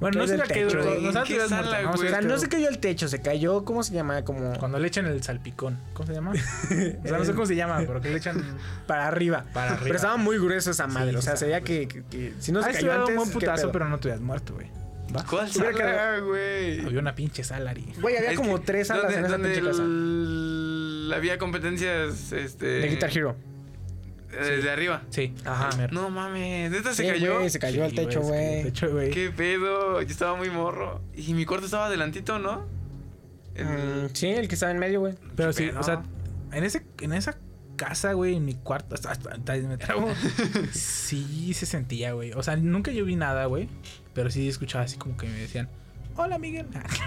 [0.00, 0.90] Bueno, no Cae se del le ha caído techo, todo.
[0.90, 1.02] güey.
[1.02, 1.96] Nos ¿En ha qué tirado sala, muerto, ¿no?
[1.96, 2.06] güey?
[2.06, 4.22] O sea, no se cayó al techo, se cayó, ¿cómo se llama?
[4.24, 5.78] Como Cuando le echan el salpicón.
[5.92, 6.32] ¿Cómo se llama?
[7.04, 8.42] o sea, no sé cómo se llama, pero que le echan.
[8.86, 9.44] para arriba.
[9.54, 9.82] Para arriba.
[9.84, 11.10] Pero estaba muy grueso esa madre.
[11.12, 13.00] Sí, o sea, se veía estaba que, que- que si no se Ah, cayó estuviera
[13.02, 13.10] antes.
[13.10, 14.66] un buen ¿qué putazo, pero no te hubieras muerto, güey.
[15.16, 15.24] ¿Va?
[15.24, 16.80] ¿Cuál sala, güey?
[16.86, 17.74] Había una pinche sala.
[18.00, 21.16] Güey, había Es como que- tres salas ¿dónde- en esa pinche casa.
[21.16, 22.66] Había competencias, este...
[22.66, 23.36] De Guitar Hero.
[24.32, 25.02] eh, Desde arriba.
[25.10, 25.32] Sí.
[25.44, 25.70] Ajá.
[25.92, 27.48] No mames, ¿neta se Sí, cayó?
[27.48, 28.62] se cayó al Sí, techo, se cayó al güey.
[28.64, 29.10] techo, güey.
[29.10, 30.02] ¿Qué pedo?
[30.02, 31.00] Yo estaba muy morro.
[31.14, 32.66] Y mi cuarto estaba adelantito, ¿no?
[33.54, 35.14] El- Mm, sí, el que estaba en medio, güey.
[35.36, 35.78] Pero ¿Qué sí, pedo?
[35.80, 36.02] o sea,
[36.52, 37.36] en ese, en esa
[37.76, 40.08] casa, güey, en mi cuarto, hasta, hasta- hasta me trabo,
[40.72, 42.32] sí se sentía, güey.
[42.32, 43.68] O sea, nunca yo vi nada, güey.
[44.14, 45.68] Pero sí escuchaba así como que me decían,
[46.16, 46.66] hola Miguel.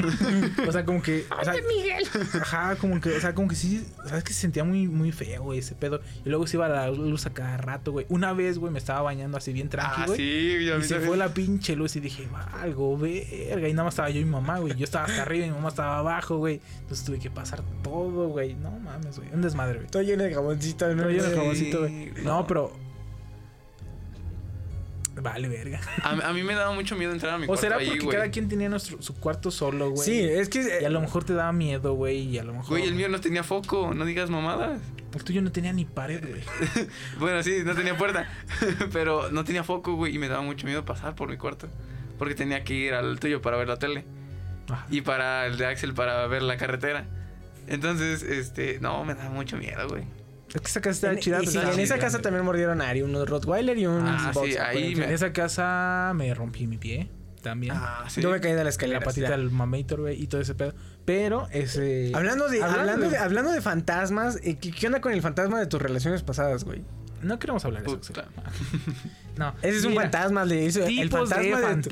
[0.67, 1.25] o sea, como que.
[1.39, 2.03] O sea, Miguel.
[2.41, 4.87] Ajá, como que, o sea, como que sí, o sea, es que se sentía muy,
[4.89, 6.01] muy feo, güey, ese pedo.
[6.25, 8.05] Y luego se iba la luz a cada rato, güey.
[8.09, 10.17] Una vez, güey, me estaba bañando así bien tranquilo, Ah, güey.
[10.17, 12.27] sí, ya Y se fue la pinche luz y dije,
[12.59, 13.69] algo, verga.
[13.69, 14.75] Y nada más estaba yo y mi mamá, güey.
[14.75, 16.59] Yo estaba hasta arriba y mi mamá estaba abajo, güey.
[16.81, 18.55] Entonces tuve que pasar todo, güey.
[18.55, 19.29] No mames, güey.
[19.33, 19.89] Un desmadre, güey.
[19.89, 21.09] Todo lleno de jaboncito, ¿no?
[21.09, 22.11] Lleno de jaboncito, güey.
[22.23, 22.85] No, pero.
[25.21, 25.79] Vale, verga.
[26.03, 28.15] A, a mí me daba mucho miedo entrar a mi O cuarto será ahí, porque
[28.15, 30.05] cada quien tenía nuestro, su cuarto solo, güey.
[30.05, 30.79] Sí, es que.
[30.81, 32.19] Y a lo mejor te daba miedo, güey.
[32.19, 32.69] Y a lo mejor.
[32.69, 34.81] Güey, el mío no tenía foco, no digas mamadas.
[35.13, 36.43] El tuyo no tenía ni pared, güey.
[37.19, 38.29] Bueno, sí, no tenía puerta,
[38.93, 41.67] pero no tenía foco, güey, y me daba mucho miedo pasar por mi cuarto.
[42.19, 44.05] Porque tenía que ir al tuyo para ver la tele.
[44.69, 44.85] Ajá.
[44.89, 47.05] Y para el de Axel para ver la carretera.
[47.67, 50.03] Entonces, este, no, me daba mucho miedo, güey.
[50.53, 51.43] Es que esa casa estaba En, chida.
[51.43, 54.39] y sí, en esa casa también mordieron a Ari, unos Rottweiler y un Ah, sí,
[54.39, 55.05] boxer, ahí güey.
[55.07, 57.09] En esa casa me rompí mi pie
[57.41, 57.73] también.
[57.75, 58.21] Ah, sí.
[58.21, 58.99] Yo me caí de la escalera.
[58.99, 60.73] la patita del mamator, güey, y todo ese pedo.
[61.05, 62.11] Pero ese.
[62.13, 65.21] Hablando de, Hablando hablando, de- de, hablando de fantasmas, eh, ¿qué, qué onda con el
[65.21, 66.83] fantasma de tus relaciones pasadas, güey?
[67.21, 68.13] No queremos hablar de eso.
[69.37, 69.53] No.
[69.61, 70.85] Ese es un Mira, fantasma de eso.
[70.85, 71.89] El de fantasma de, tu,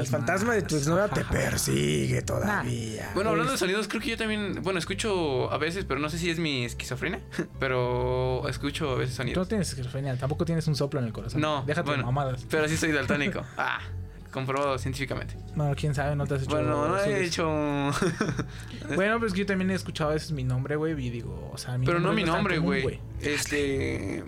[0.00, 3.10] el fantasma de tu exnovia te persigue todavía.
[3.14, 6.18] Bueno, hablando de sonidos, creo que yo también, bueno, escucho a veces, pero no sé
[6.18, 7.20] si es mi esquizofrenia,
[7.60, 9.48] pero escucho a veces Tú no sonidos.
[9.48, 11.40] tienes esquizofrenia, tampoco tienes un soplo en el corazón.
[11.40, 12.46] No, Déjate bueno, de mamadas.
[12.50, 13.42] pero sí soy daltónico.
[13.56, 13.80] Ah,
[14.32, 15.36] comprobado científicamente.
[15.54, 16.50] Bueno, quién sabe, no te has hecho.
[16.50, 17.90] Bueno, no he hecho...
[18.94, 21.78] Bueno, pues yo también he escuchado a veces mi nombre, güey, y digo, o sea,
[21.78, 23.00] mi pero no mi es nombre, güey.
[23.20, 24.24] Este...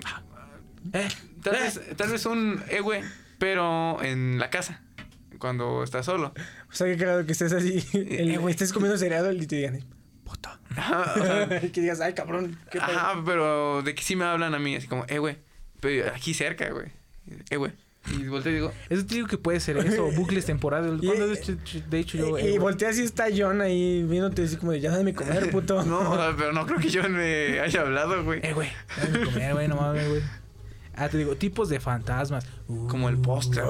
[0.92, 1.08] Eh,
[1.42, 1.58] Tal eh.
[1.62, 3.02] vez, tal vez un eh, güey,
[3.38, 4.80] pero en la casa,
[5.38, 6.32] cuando estás solo.
[6.70, 7.84] O sea, qué cagado que estés así.
[7.92, 9.80] El, Eh, güey, estés comiendo cereal y te digan,
[10.24, 10.60] puta.
[10.76, 12.58] Ajá, o sea, que digas, ay, cabrón.
[12.70, 15.38] ¿qué pedo?" ajá, pero de que sí me hablan a mí, así como, eh, güey.
[15.80, 16.86] Pero aquí cerca, güey.
[17.50, 17.72] Eh, güey.
[18.10, 20.92] Y volteo y digo, Eso te digo que puede ser eso, bucles temporales.
[21.02, 21.56] Y- Cuando de hecho,
[21.88, 22.24] de hecho yo.
[22.24, 25.50] y eh, güey, volteas y está John ahí viéndote así como de, ya dame comer,
[25.50, 25.82] puto.
[25.84, 28.40] no, pero no creo que yo me haya hablado, güey.
[28.42, 28.68] Eh, güey,
[29.02, 30.22] dame comer, güey, no mames, güey.
[31.00, 32.46] Ah, te digo, tipos de fantasmas.
[32.68, 33.64] Uh, Como el póster.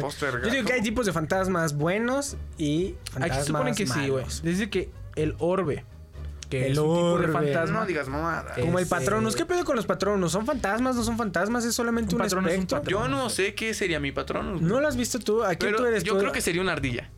[0.00, 4.08] Póster Yo digo que hay tipos de fantasmas buenos y fantasmas Aquí suponen que sí,
[4.08, 4.24] güey.
[4.42, 5.84] Dice que el orbe,
[6.50, 7.26] que El es un tipo orbe.
[7.28, 7.80] de fantasma.
[7.80, 8.54] No digas mamada.
[8.60, 9.36] Como el Este- patronus.
[9.36, 10.32] ¿Qué pedo con los patronos?
[10.32, 10.96] ¿Son fantasmas?
[10.96, 11.64] ¿No son fantasmas?
[11.64, 12.78] ¿Es solamente Un un, patrono es un espectro?
[12.82, 13.16] patrono.
[13.16, 14.66] Yo no sé qué sería mi patrón.
[14.66, 15.42] ¿No lo has visto tú?
[15.44, 16.18] Aquí pero tú eres yo tú.
[16.20, 17.08] creo que sería una ardilla.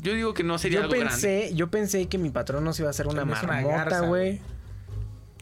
[0.00, 1.10] Yo digo que no sería yo algo grande.
[1.10, 4.40] pensé, yo pensé que mi patrono se iba a hacer una marmota, güey.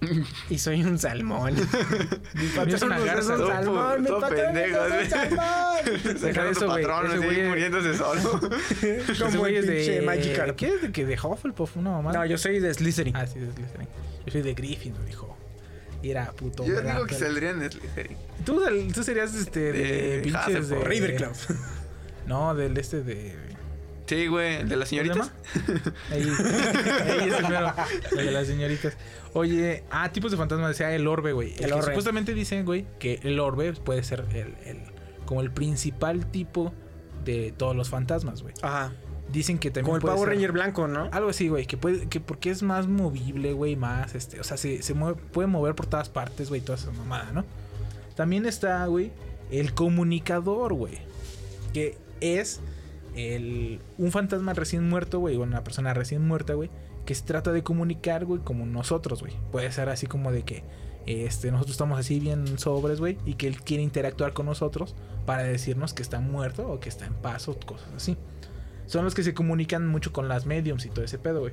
[0.51, 1.55] y soy un salmón.
[2.35, 4.03] mi Es una patrono es garza, un salmón.
[4.03, 6.19] Mi pendejo, es un salmón.
[6.21, 6.85] Sacando eso, tu güey.
[6.85, 8.41] patrón, Ese güey muriéndose solo.
[9.21, 10.57] Como güey es de Magikarp.
[10.57, 12.13] ¿Qué es de que de Hufflepuff una mamá?
[12.13, 13.17] No, yo soy de Slytherin.
[13.17, 13.89] Ah, sí, de Slytherin.
[14.27, 15.37] Yo soy de Gryffindor, dijo.
[16.03, 16.65] Y era puto.
[16.67, 18.17] Yo digo que Pero- saldría en Slytherin.
[18.45, 20.79] Tú, serías este de, De pinches de.
[20.79, 21.33] Ravenclaw.
[22.27, 23.35] No, del este de
[24.07, 25.33] Sí, güey, el de las ¿cómo se señoritas.
[26.11, 26.23] Ahí,
[27.21, 27.75] ahí es el mero,
[28.13, 28.97] el de las señoritas.
[29.33, 31.55] Oye, ah, tipos de fantasmas decía el orbe, güey.
[31.59, 31.87] El, orbe.
[31.87, 34.81] Supuestamente dicen, güey, que el orbe puede ser el, el
[35.27, 36.73] como el principal tipo
[37.25, 38.55] de todos los fantasmas, güey.
[38.63, 38.93] Ajá.
[39.31, 41.09] Dicen que también Como el puede Power ser- Ranger blanco, ¿no?
[41.13, 44.57] Algo así, güey, que puede, que porque es más movible, güey, más, este, o sea,
[44.57, 47.45] se, se mueve, puede mover por todas partes, güey, toda esa mamada, ¿no?
[48.15, 49.11] También está, güey,
[49.51, 50.99] el comunicador, güey,
[51.75, 52.61] que es
[53.17, 56.71] el, un fantasma recién muerto, güey, o una persona recién muerta, güey,
[57.05, 59.35] que se trata de comunicar, güey, como nosotros, güey.
[59.51, 60.63] Puede ser así como de que,
[61.07, 64.95] este, nosotros estamos así bien sobres, güey, y que él quiere interactuar con nosotros
[65.25, 68.17] para decirnos que está muerto o que está en paz o cosas así
[68.87, 71.53] son los que se comunican mucho con las mediums y todo ese pedo, güey.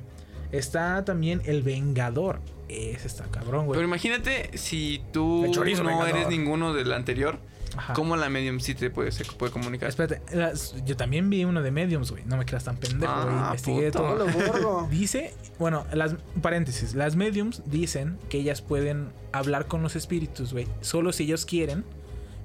[0.52, 2.40] Está también el Vengador.
[2.68, 3.76] Ese está cabrón, güey.
[3.76, 6.08] Pero imagínate si tú no vengador.
[6.08, 7.38] eres ninguno del anterior,
[7.76, 7.92] Ajá.
[7.94, 9.88] ¿cómo la medium sí te puede, se puede comunicar?
[9.88, 12.24] Espérate, las- yo también vi uno de mediums, güey.
[12.24, 13.34] No me creas tan pendejo, güey.
[13.34, 13.98] Ah, Investigué puto.
[14.04, 14.16] todo.
[14.16, 14.88] Lo borgo.
[14.90, 20.66] Dice, bueno, las paréntesis, las mediums dicen que ellas pueden hablar con los espíritus, güey,
[20.80, 21.84] solo si ellos quieren,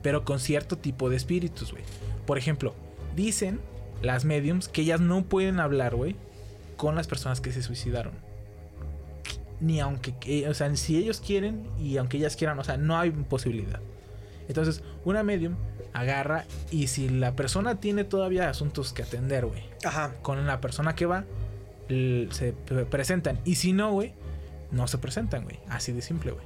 [0.01, 1.83] pero con cierto tipo de espíritus, güey.
[2.25, 2.73] Por ejemplo,
[3.15, 3.59] dicen
[4.01, 6.15] las mediums que ellas no pueden hablar, güey,
[6.77, 8.13] con las personas que se suicidaron.
[9.59, 12.97] Ni aunque, que- o sea, si ellos quieren y aunque ellas quieran, o sea, no
[12.97, 13.81] hay posibilidad.
[14.49, 15.55] Entonces, una medium
[15.93, 20.13] agarra y si la persona tiene todavía asuntos que atender, güey, Ajá.
[20.21, 21.23] con la persona que va,
[21.87, 23.39] se pre- presentan.
[23.45, 24.13] Y si no, güey,
[24.71, 25.59] no se presentan, güey.
[25.69, 26.45] Así de simple, güey.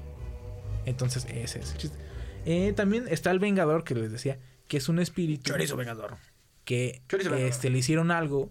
[0.85, 1.97] Entonces, ese es el chiste.
[2.45, 4.37] Eh, también está el Vengador, que les decía,
[4.67, 6.17] que es un espíritu Chorizo vengador.
[6.65, 7.49] que Chorizo vengador.
[7.51, 8.49] este, le hicieron algo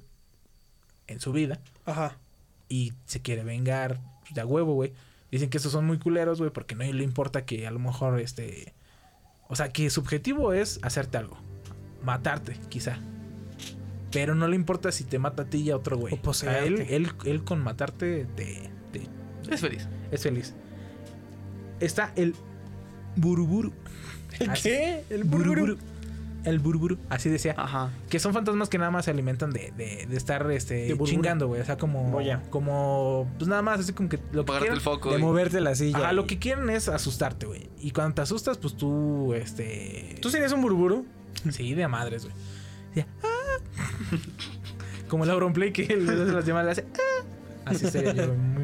[1.07, 2.17] en su vida Ajá.
[2.69, 4.01] y se quiere vengar
[4.31, 4.93] de a huevo, güey.
[5.31, 8.19] Dicen que estos son muy culeros, güey, porque no le importa que a lo mejor,
[8.21, 8.73] este...
[9.53, 11.37] O sea, que su objetivo es hacerte algo.
[12.03, 12.97] Matarte, quizá.
[14.11, 16.15] Pero no le importa si te mata a ti y a otro güey.
[16.25, 19.09] O O sea, él, él, él con matarte te, te-
[19.53, 19.87] Es feliz.
[20.11, 20.55] es feliz.
[21.81, 22.35] Está el
[23.17, 23.75] Buruburu.
[24.41, 25.05] ¿El Así- qué?
[25.11, 25.61] El Buruburu.
[25.61, 25.92] buruburu.
[26.45, 27.55] El Buruburu, así decía.
[27.57, 27.91] Ajá.
[28.11, 31.47] Que son fantasmas que nada más se alimentan de, de, de estar este, De chingando,
[31.47, 31.61] güey.
[31.61, 32.17] O sea, como.
[32.17, 32.43] Oh, ya.
[32.51, 33.31] Como.
[33.39, 34.75] Pues nada más, así como que lo que Apagarte quieren.
[34.75, 35.11] el foco.
[35.13, 35.99] De y- moverte la silla.
[35.99, 37.71] Ajá, y- lo que quieren es asustarte, güey.
[37.81, 40.17] Y cuando te asustas, pues tú, este.
[40.21, 41.07] ¿Tú serías un buruburu?
[41.51, 42.35] Sí, de a madres, güey.
[42.89, 43.29] Decía, "Ah".
[45.09, 46.87] Como el Auronplay que las llamadas, le hace.
[46.95, 47.25] "Ah".
[47.67, 48.62] Así sería yo, muy.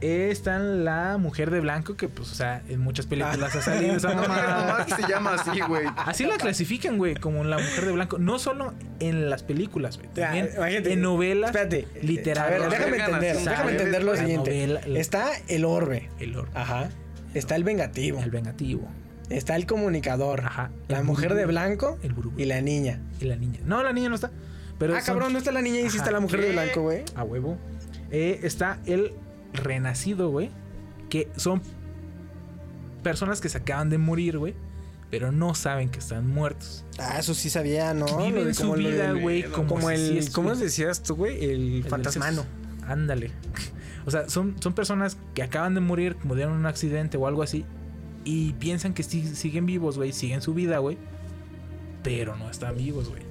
[0.00, 3.96] Eh, Está la mujer de blanco, que pues, o sea, en muchas películas ha salido
[3.96, 4.66] esa No, mamada.
[4.66, 5.86] nomás que se llama así, güey.
[5.96, 8.18] Así la clasifican, güey, como la mujer de blanco.
[8.18, 10.08] No solo en las películas, güey.
[10.14, 10.92] Ya, También imagínate.
[10.92, 11.88] en novelas Espérate.
[12.02, 12.62] literarias.
[12.62, 13.36] A ver, déjame entender.
[13.36, 14.50] así, Déjame entender lo La siguiente.
[14.50, 16.08] novela- la- Está el orbe.
[16.20, 16.90] El, or- Ajá.
[17.34, 18.20] Está el vengativo.
[18.22, 18.88] el vengativo.
[19.30, 20.40] Está el comunicador.
[20.44, 20.70] Ajá.
[20.86, 21.98] La mujer de blanco.
[22.02, 22.14] El.
[22.36, 23.00] Y la niña.
[23.20, 23.58] Y la niña.
[23.64, 24.30] No, la niña no está.
[24.78, 26.82] Pero ah, son- cabrón, no está la niña y sí está la mujer de blanco,
[26.82, 27.02] güey.
[27.16, 27.58] A huevo.
[28.10, 29.12] Eh, está el
[29.58, 30.50] renacido, güey.
[31.10, 31.60] Que son
[33.02, 34.54] personas que se acaban de morir, güey.
[35.10, 36.84] Pero no saben que están muertos.
[36.98, 38.06] Ah, eso sí sabía, ¿no?
[38.06, 39.44] Lo Viven de su vida, güey.
[39.44, 40.18] Como, Como si el.
[40.18, 41.42] es- ¿Cómo decías tú, güey?
[41.44, 42.44] El el fantasmano.
[42.86, 43.30] Ándale.
[44.04, 47.42] O sea, son, son personas que acaban de morir, como de un accidente o algo
[47.42, 47.64] así.
[48.24, 50.12] Y piensan que sí- siguen vivos, güey.
[50.12, 50.98] Siguen su vida, güey.
[52.02, 53.22] Pero no están vivos, güey.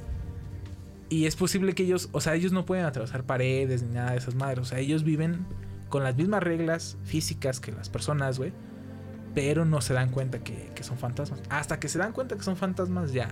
[1.09, 4.17] Y es posible que ellos, o sea, ellos no pueden atravesar paredes ni nada de
[4.17, 4.59] esas madres.
[4.59, 5.45] O sea, ellos viven
[5.89, 8.53] con las mismas reglas físicas que las personas, güey.
[9.35, 11.41] Pero no se dan cuenta que, que son fantasmas.
[11.49, 13.29] Hasta que se dan cuenta que son fantasmas, ya.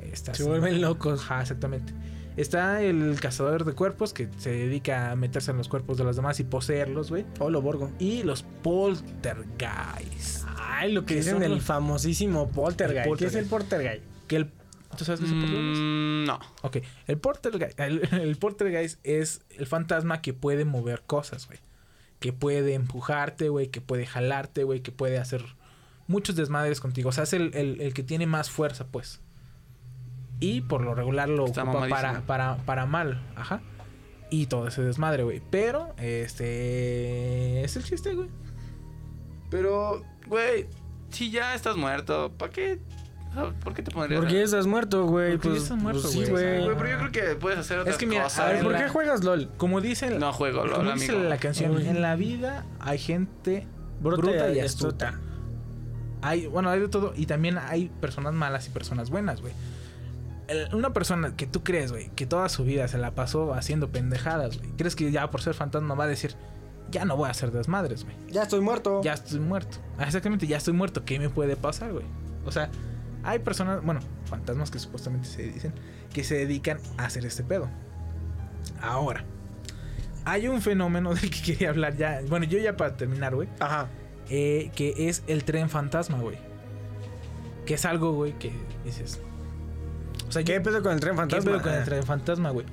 [0.00, 1.20] estás- Se vuelven locos.
[1.22, 1.92] Ajá, exactamente.
[2.36, 6.16] Está el cazador de cuerpos que se dedica a meterse en los cuerpos de los
[6.16, 7.24] demás y poseerlos, güey.
[7.38, 7.90] Polo Borgo.
[7.98, 10.44] Y los poltergeist.
[10.56, 13.06] Ay, lo que ¿Qué dicen los- famosísimo Poltergeist.
[13.06, 14.02] El ¿Qué es el Poltergeist?
[14.26, 14.50] Que el,
[14.96, 15.80] ¿Tú sabes qué es el poltergeist?
[15.80, 16.38] Mm, no.
[16.62, 16.76] Ok,
[17.06, 21.58] el poltergeist, el, el poltergeist es el fantasma que puede mover cosas, güey.
[22.20, 25.44] Que puede empujarte, güey, que puede jalarte, güey, que puede hacer
[26.06, 27.08] muchos desmadres contigo.
[27.08, 29.20] O sea, es el, el- el que tiene más fuerza, pues.
[30.38, 33.60] Y por lo regular lo Está ocupa para, para, para mal, ajá.
[34.30, 35.42] Y todo ese desmadre, güey.
[35.50, 37.62] Pero, este...
[37.64, 38.28] Es el chiste, güey.
[39.50, 40.66] Pero, güey,
[41.10, 42.80] si ya estás muerto, ¿para qué?
[43.64, 45.32] ¿Por qué te pondrías ¿Por a- qué estás muerto, güey?
[45.32, 46.30] Porque ya Pues, estás muerto, pues sí, güey.
[46.30, 46.64] güey.
[46.64, 48.38] Güey, pero yo creo que puedes hacer otras que mira, cosas.
[48.40, 49.48] a ver, ¿Por la- qué juegas LOL?
[49.56, 50.10] Como dice...
[50.18, 51.28] No juego, LOL, como dice amigo.
[51.28, 51.86] la canción, Uy.
[51.88, 53.66] en la vida hay gente
[54.00, 55.18] Bruta bruta, y y astuta.
[56.22, 57.12] Hay, bueno, hay de todo.
[57.16, 59.52] Y también hay personas malas y personas buenas, güey.
[60.72, 64.58] Una persona que tú crees, güey, que toda su vida se la pasó haciendo pendejadas,
[64.58, 64.70] güey.
[64.76, 66.34] ¿Crees que ya por ser fantasma va a decir,
[66.90, 68.14] ya no voy a hacer desmadres, güey?
[68.28, 69.00] Ya estoy muerto.
[69.02, 69.78] Ya estoy muerto.
[69.98, 71.04] Ah, exactamente, ya estoy muerto.
[71.04, 72.04] ¿Qué me puede pasar, güey?
[72.44, 72.70] O sea,
[73.24, 75.72] hay personas, bueno, fantasmas que supuestamente se dicen
[76.12, 77.68] que se dedican a hacer este pedo.
[78.80, 79.24] Ahora,
[80.24, 82.20] hay un fenómeno del que quería hablar ya.
[82.28, 83.48] Bueno, yo ya para terminar, güey.
[83.60, 83.88] Ajá.
[84.28, 86.38] eh, que es el tren fantasma, güey.
[87.66, 88.52] Que es algo, güey, que
[88.84, 89.20] dices.
[90.28, 91.50] O sea, ¿Qué yo- pedo con el tren ¿Qué fantasma?
[91.50, 92.66] pedo con el tren fantasma, güey?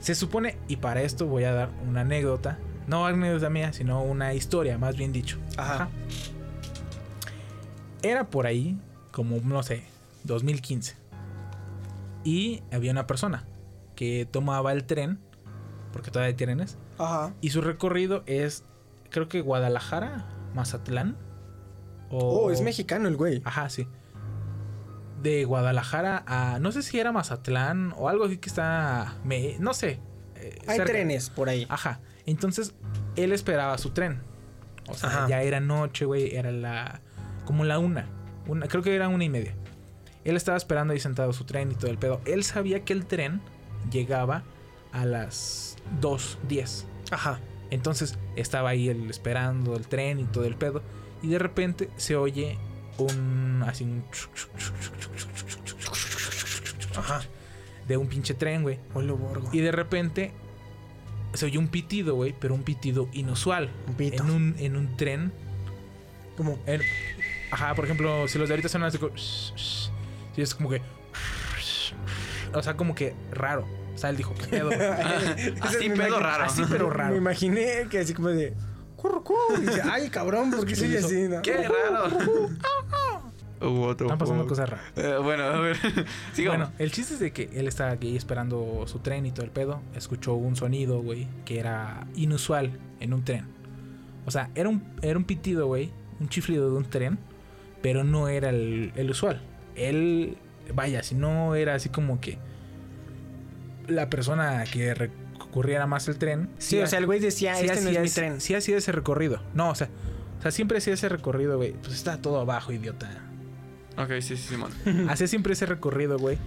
[0.00, 2.58] Se supone, y para esto voy a dar una anécdota.
[2.86, 5.38] No anécdota mía, sino una historia, más bien dicho.
[5.56, 5.88] Ajá.
[8.02, 8.78] Era por ahí,
[9.10, 9.84] como, no sé,
[10.24, 10.96] 2015.
[12.24, 13.44] Y había una persona
[13.94, 15.18] que tomaba el tren,
[15.92, 17.34] porque todavía hay trenes, Ajá.
[17.40, 18.64] y su recorrido es,
[19.10, 21.16] creo que Guadalajara, Mazatlán.
[22.10, 23.40] O, Oh, es mexicano el güey.
[23.44, 23.86] Ajá, sí.
[25.22, 26.58] De Guadalajara a.
[26.58, 29.14] No sé si era Mazatlán o algo así que está.
[29.24, 30.00] me- no sé.
[30.34, 30.92] eh, Hay cerca.
[30.92, 31.66] trenes por ahí.
[31.68, 32.00] Ajá.
[32.26, 32.74] Entonces,
[33.16, 34.22] él esperaba su tren.
[34.88, 35.28] O sea, Ajá.
[35.28, 36.34] ya era noche, güey.
[36.34, 37.00] Era la.
[37.44, 38.06] Como la una.
[38.46, 38.66] Una.
[38.68, 39.54] Creo que era una y media.
[40.24, 42.20] Él estaba esperando ahí sentado su tren y todo el pedo.
[42.26, 43.40] Él sabía que el tren
[43.90, 44.42] llegaba
[44.92, 46.84] a las 2.10.
[47.10, 47.40] Ajá.
[47.70, 50.82] Entonces estaba ahí él esperando el tren y todo el pedo.
[51.22, 52.58] Y de repente se oye
[52.98, 53.62] un.
[53.66, 54.04] Así un.
[56.96, 57.22] Ajá.
[57.88, 58.78] de un pinche tren, güey.
[59.52, 60.32] Y de repente
[61.34, 63.70] se oyó un pitido, güey, pero un pitido inusual.
[63.88, 64.22] Un pito.
[64.22, 65.32] En un, en un tren.
[66.36, 66.58] Como.
[66.66, 66.82] En-
[67.50, 69.16] ajá, por ejemplo, si los de ahorita suenan así como...
[69.16, 69.90] Sí,
[70.36, 70.80] es como que...
[72.52, 73.66] O sea, como que raro.
[73.94, 74.66] O sea, él dijo, ¿qué pedo?
[74.66, 74.80] güey?"
[75.60, 76.44] Así, me pedo raro.
[76.44, 77.12] Así, pero raro.
[77.12, 78.54] Me imaginé que así como de.
[78.96, 79.56] Curru, curru.
[79.58, 81.28] Y dice, ay, cabrón, ¿por qué soy así?
[81.28, 81.42] no?
[81.42, 82.08] ¡Qué raro!
[83.60, 84.06] Hubo otro.
[84.06, 84.86] Están pasando cosas raras.
[84.96, 85.76] Eh, bueno, a ver.
[86.46, 89.52] Bueno, el chiste es de que él estaba aquí esperando su tren y todo el
[89.52, 89.82] pedo.
[89.94, 93.46] Escuchó un sonido, güey, que era inusual en un tren.
[94.24, 97.18] O sea, era un, era un pitido, güey, un chiflido de un tren,
[97.82, 99.40] pero no era el, el usual.
[99.74, 100.36] Él,
[100.74, 102.38] vaya, si no era así como que
[103.86, 106.50] la persona que recurriera más el tren.
[106.58, 108.40] Sí, o sea, el güey decía, sí este no es mi tren.
[108.40, 109.42] Sí hacía ese recorrido.
[109.54, 109.88] No, o sea,
[110.38, 111.72] o sea, siempre hacía ese recorrido, güey.
[111.72, 113.08] Pues está todo abajo, idiota.
[113.96, 114.72] Ok, sí, sí, Simón.
[115.10, 116.38] Hacía siempre ese recorrido, güey,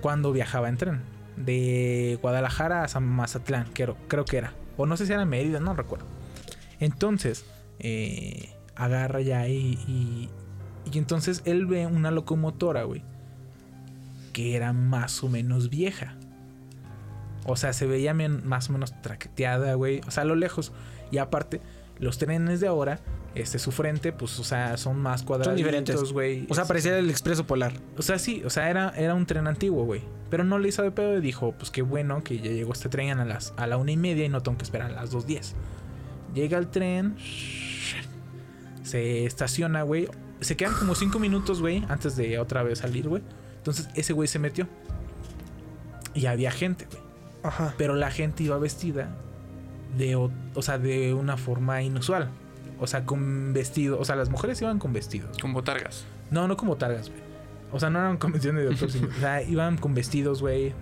[0.00, 1.02] cuando viajaba en tren.
[1.36, 4.54] De Guadalajara a San Mazatlán, creo, creo que era.
[4.76, 6.06] O no sé si era Mérida, no recuerdo.
[6.78, 7.44] Entonces,
[7.80, 10.30] eh, agarra ya y, y,
[10.94, 13.02] y entonces él ve una locomotora, güey,
[14.32, 16.14] que era más o menos vieja.
[17.46, 20.00] O sea, se veía más o menos traqueteada, güey.
[20.06, 20.72] O sea, a lo lejos.
[21.10, 21.60] Y aparte,
[21.98, 23.00] los trenes de ahora,
[23.34, 26.12] este, su frente, pues, o sea, son más cuadraditos, diferentes.
[26.12, 26.46] güey.
[26.48, 27.72] O sea, parecía el expreso polar.
[27.98, 30.02] O sea, sí, o sea, era, era un tren antiguo, güey.
[30.30, 32.88] Pero no le hizo de pedo y dijo, pues qué bueno que ya llegó este
[32.88, 35.10] tren a las a la una y media y no tengo que esperar a las
[35.10, 35.54] dos diez.
[36.34, 37.16] Llega el tren,
[38.82, 40.08] se estaciona, güey.
[40.44, 43.22] Se quedan como cinco minutos, güey, antes de otra vez salir, güey.
[43.56, 44.68] Entonces ese güey se metió.
[46.14, 47.02] Y había gente, güey.
[47.42, 47.74] Ajá.
[47.76, 49.08] Pero la gente iba vestida
[49.98, 52.30] de, o, o sea, de una forma inusual.
[52.78, 53.98] O sea, con vestido.
[53.98, 55.36] O sea, las mujeres iban con vestidos.
[55.38, 56.04] Con botargas.
[56.30, 57.22] No, no como targas, güey.
[57.72, 60.72] O sea, no eran convenciones de doctor, sino- o sea, iban con vestidos, güey.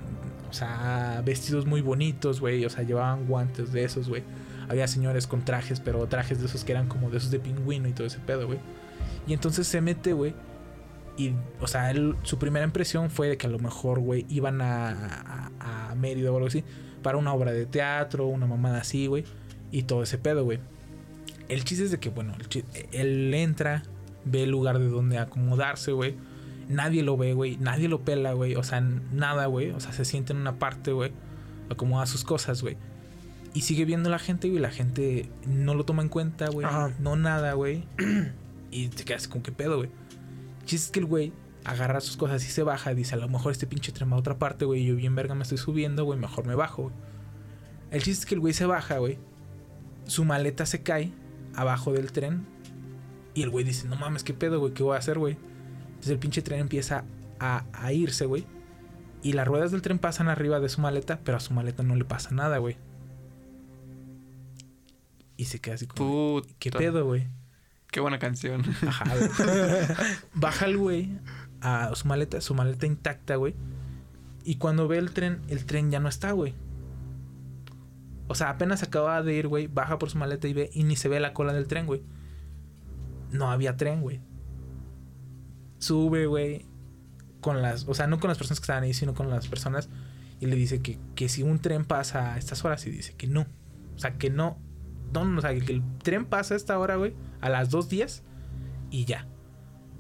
[0.51, 2.65] O sea, vestidos muy bonitos, güey.
[2.65, 4.23] O sea, llevaban guantes de esos, güey.
[4.69, 7.89] Había señores con trajes, pero trajes de esos que eran como de esos de pingüino
[7.89, 8.59] y todo ese pedo, güey.
[9.27, 10.35] Y entonces se mete, güey.
[11.17, 14.61] Y, o sea, él- su primera impresión fue de que a lo mejor, güey, iban
[14.63, 16.65] a, a, a Mérida o algo así.
[17.03, 19.25] Para una obra de teatro, una mamada así, güey.
[19.71, 20.59] Y todo ese pedo, güey.
[21.49, 23.83] El chiste es de que, bueno, el él entra,
[24.25, 26.15] ve el lugar de donde acomodarse, güey.
[26.69, 27.57] Nadie lo ve, güey.
[27.59, 28.55] Nadie lo pela, güey.
[28.55, 29.71] O sea, nada, güey.
[29.73, 31.13] O sea, se siente en una parte, güey.
[31.71, 32.77] Acomoda sus cosas, güey.
[33.53, 34.61] Y sigue viendo la gente, güey.
[34.61, 36.67] La gente no lo toma en cuenta, güey.
[37.01, 37.85] No nada, güey.
[38.73, 39.91] Y te quedas con qué pedo, güey.
[40.61, 41.33] El chiste es que el güey
[41.65, 42.95] agarra sus cosas y se baja.
[42.95, 44.85] Dice, a lo mejor este pinche tren va a otra parte, güey.
[44.85, 46.19] Yo bien verga me estoy subiendo, güey.
[46.19, 46.95] Mejor me bajo, güey.
[47.91, 49.19] El chiste es que el güey se baja, güey.
[50.07, 51.13] Su maleta se cae
[51.55, 52.47] abajo del tren.
[53.35, 54.73] Y el güey dice, no mames, qué pedo, güey.
[54.73, 55.37] ¿Qué voy a hacer, güey?
[55.89, 57.05] Entonces el pinche tren empieza
[57.39, 58.47] a, a irse, güey.
[59.23, 61.95] Y las ruedas del tren pasan arriba de su maleta, pero a su maleta no
[61.95, 62.77] le pasa nada, güey.
[65.37, 66.41] Y se queda así como...
[66.41, 66.55] Puta.
[66.59, 67.29] ¿Qué pedo, güey?
[67.93, 68.63] Qué buena canción.
[68.89, 69.05] Ajá.
[70.35, 71.11] Baja el güey
[71.61, 73.55] a su maleta, su maleta intacta, güey.
[74.45, 76.55] Y cuando ve el tren, el tren ya no está, güey.
[78.29, 79.67] O sea, apenas acaba de ir, güey.
[79.67, 82.03] Baja por su maleta y ve, y ni se ve la cola del tren, güey.
[83.31, 84.23] No había tren, güey.
[85.79, 86.65] Sube, güey.
[87.43, 89.91] Con las, o sea, no con las personas que estaban ahí, sino con las personas.
[90.41, 93.27] Y le dice que, que si un tren pasa a estas horas, y dice que
[93.27, 93.47] no.
[93.95, 94.31] O sea, que.
[94.31, 94.57] No,
[95.13, 97.15] no, o sea, que el tren pasa a esta hora, güey.
[97.43, 98.23] A las dos días
[98.91, 99.27] y ya.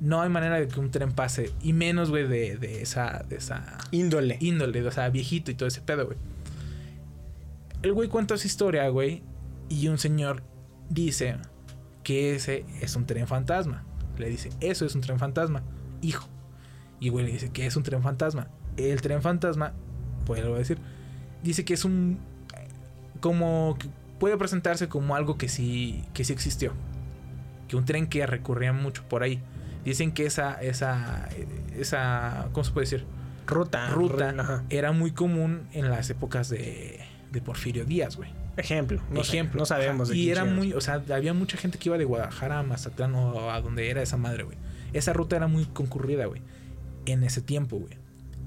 [0.00, 1.52] No hay manera de que un tren pase.
[1.62, 3.24] Y menos, güey, de, de esa.
[3.28, 4.38] De esa Índole.
[4.40, 6.16] índole, o sea, viejito y todo ese pedo, güey.
[7.82, 9.22] El güey cuenta su historia, güey.
[9.68, 10.42] Y un señor
[10.88, 11.36] dice
[12.02, 13.84] que ese es un tren fantasma.
[14.18, 15.62] Le dice, eso es un tren fantasma,
[16.00, 16.28] hijo.
[17.00, 18.48] Y güey le dice que es un tren fantasma.
[18.76, 19.72] El tren fantasma,
[20.26, 20.78] pues lo voy a decir,
[21.42, 22.18] dice que es un.
[23.20, 23.76] Como.
[23.78, 23.88] que
[24.18, 26.72] puede presentarse como algo que sí, que sí existió.
[27.72, 29.40] Que un tren que recurría mucho por ahí.
[29.82, 30.60] Dicen que esa.
[30.60, 31.26] Esa.
[31.74, 32.50] Esa.
[32.52, 33.06] ¿Cómo se puede decir?
[33.46, 33.88] Ruta.
[33.88, 34.64] ruta Ajá.
[34.68, 37.00] era muy común en las épocas de,
[37.30, 38.28] de Porfirio Díaz, güey.
[38.58, 39.00] Ejemplo.
[39.08, 39.58] No sé, Ejemplo.
[39.58, 40.10] no sabemos.
[40.10, 43.14] De Y era muy, o sea, había mucha gente que iba de Guadalajara a Mazatlán
[43.14, 44.58] o a donde era esa madre, güey.
[44.92, 46.42] Esa ruta era muy concurrida, güey.
[47.06, 47.96] En ese tiempo, güey.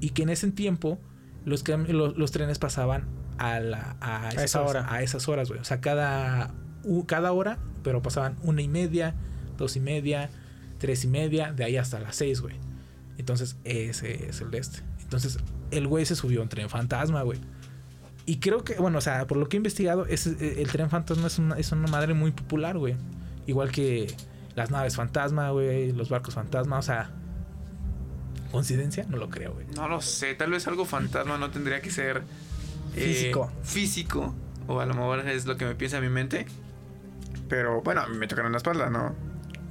[0.02, 1.00] Y que en ese tiempo
[1.46, 3.06] los, los, los trenes pasaban
[3.40, 4.94] a, la, a, esas esa horas, hora.
[4.94, 5.60] A esas horas, güey.
[5.62, 6.54] O sea, cada,
[7.08, 9.16] cada hora, pero pasaban una y media,
[9.58, 10.30] dos y media,
[10.78, 12.56] tres y media, de ahí hasta las seis, güey.
[13.18, 14.80] Entonces, ese es el de este.
[15.02, 15.38] Entonces,
[15.72, 17.40] el güey se subió a un tren fantasma, güey.
[18.26, 20.90] Y creo que, bueno, o sea, por lo que he investigado, es, eh, el tren
[20.90, 22.96] fantasma es una, es una madre muy popular, güey.
[23.46, 24.16] Igual que
[24.56, 27.12] las naves fantasma, güey, los barcos fantasma, o sea,
[28.52, 29.06] ¿Coincidencia?
[29.10, 29.66] No lo creo, güey.
[29.76, 32.24] No lo sé, tal vez algo fantasma no tendría que ser
[32.96, 33.52] eh, Físico.
[33.64, 34.34] Físico.
[34.68, 36.46] O a lo mejor es lo que me piensa mi mente.
[37.50, 39.16] Pero bueno, me tocaron la espalda, ¿no?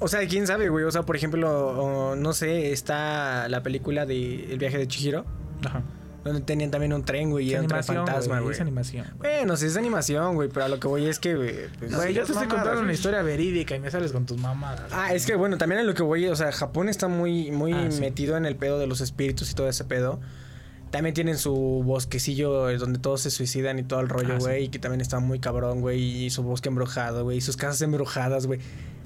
[0.01, 0.85] O sea, quién sabe, güey.
[0.85, 5.25] O sea, por ejemplo, o, no sé, está la película de El viaje de Chihiro.
[5.65, 5.83] Ajá.
[6.25, 8.55] Donde tenían también un tren, güey, y un tren fantasma, güey.
[8.55, 9.07] Es animación.
[9.19, 9.31] güey.
[9.37, 11.55] Bueno, sí es animación, güey, pero a lo que voy es que, güey.
[11.79, 14.91] pues, Güey, yo te estoy contando una historia verídica y me sales con tus mamadas.
[14.91, 17.75] Ah, es que bueno, también a lo que voy, o sea, Japón está muy, muy
[17.75, 18.01] Ah, sí.
[18.01, 20.19] metido en el pedo de los espíritus y todo ese pedo.
[20.95, 21.53] También tienen su
[21.85, 24.45] bosquecillo eh, donde todos se suicidan y todo el rollo, Ah, sí.
[24.47, 27.57] güey, y que también está muy cabrón, güey, y su bosque embrujado, güey, y sus
[27.57, 28.61] casas embrujadas, güey.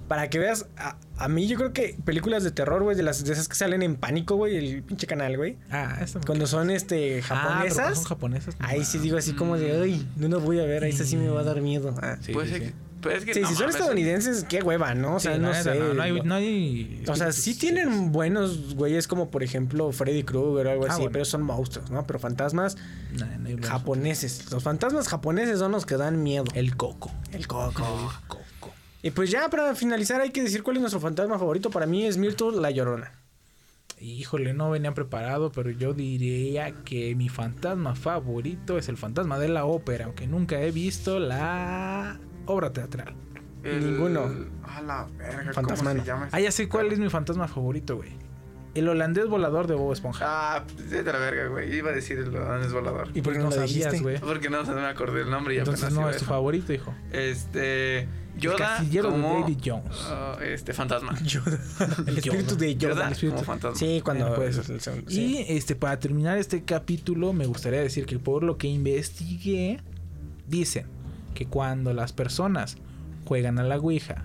[0.06, 3.24] Para que veas, a, a mí yo creo que películas de terror, güey, de las
[3.24, 5.56] de esas que salen en pánico, güey, el pinche canal, güey.
[5.70, 8.56] Ah, esto me Cuando son este Ah, japonesas, son japonesas.
[8.58, 11.28] ahí sí digo así como de, ay, no lo voy a ver, ahí sí me
[11.30, 11.94] va a dar miedo.
[12.02, 12.16] Ah.
[12.20, 12.68] Sí, Puede sí, ser sí.
[12.68, 15.16] que- pero es que Sí, no si son estadounidenses, qué hueva, ¿no?
[15.16, 15.74] O sea, Sí, no sé.
[15.78, 19.90] No, no hay, no- no hay O sea, sí tienen buenos güeyes como por ejemplo
[19.92, 21.12] Freddy Krueger o algo Ah, así, bueno.
[21.12, 22.06] pero son monstruos, ¿no?
[22.06, 22.76] Pero fantasmas
[23.12, 23.70] No, no hay buenos.
[23.70, 24.50] japoneses.
[24.52, 26.44] Los fantasmas japoneses son los que dan miedo.
[26.54, 27.10] El coco.
[27.32, 27.82] El coco.
[27.82, 28.72] El coco.
[29.02, 31.70] Y pues ya para finalizar hay que decir cuál es nuestro fantasma favorito.
[31.70, 33.12] Para mí es Myrtle la Llorona.
[34.00, 39.48] Híjole, no venía preparado, pero yo diría que mi fantasma favorito es el fantasma de
[39.48, 43.14] la ópera, aunque nunca he visto la obra teatral.
[43.62, 44.28] el- ninguno.
[44.64, 46.00] A la verga, Fantasma ¿cómo no.
[46.04, 46.28] se llama?
[46.32, 48.10] Ah, ya sé cuál es mi fantasma favorito, güey.
[48.74, 50.24] El holandés volador de Bob Esponja.
[50.28, 51.74] Ah, de la verga, güey.
[51.74, 52.28] Iba a decir el
[52.64, 53.08] es volador.
[53.14, 54.20] ¿Y por qué no, no lo sabías, güey.
[54.20, 56.94] Porque no me acordé el nombre y Entonces apenas no es tu favorito, hijo.
[57.10, 58.00] Este.
[58.02, 59.96] El Yoda casillero como, de David Jones.
[60.10, 61.18] ah, este, fantasma.
[61.24, 61.58] Yoda.
[62.06, 63.06] El espíritu de Yoda Yoda.
[63.06, 63.34] el espíritu.
[63.36, 63.76] como fantasma.
[63.76, 65.44] Sí, cuando pues, el- el segundo- Y sí.
[65.48, 69.80] este, para terminar este capítulo, me gustaría decir que por lo que investigué,
[70.46, 70.86] dicen
[71.38, 72.78] que cuando las personas
[73.24, 74.24] juegan a la Ouija,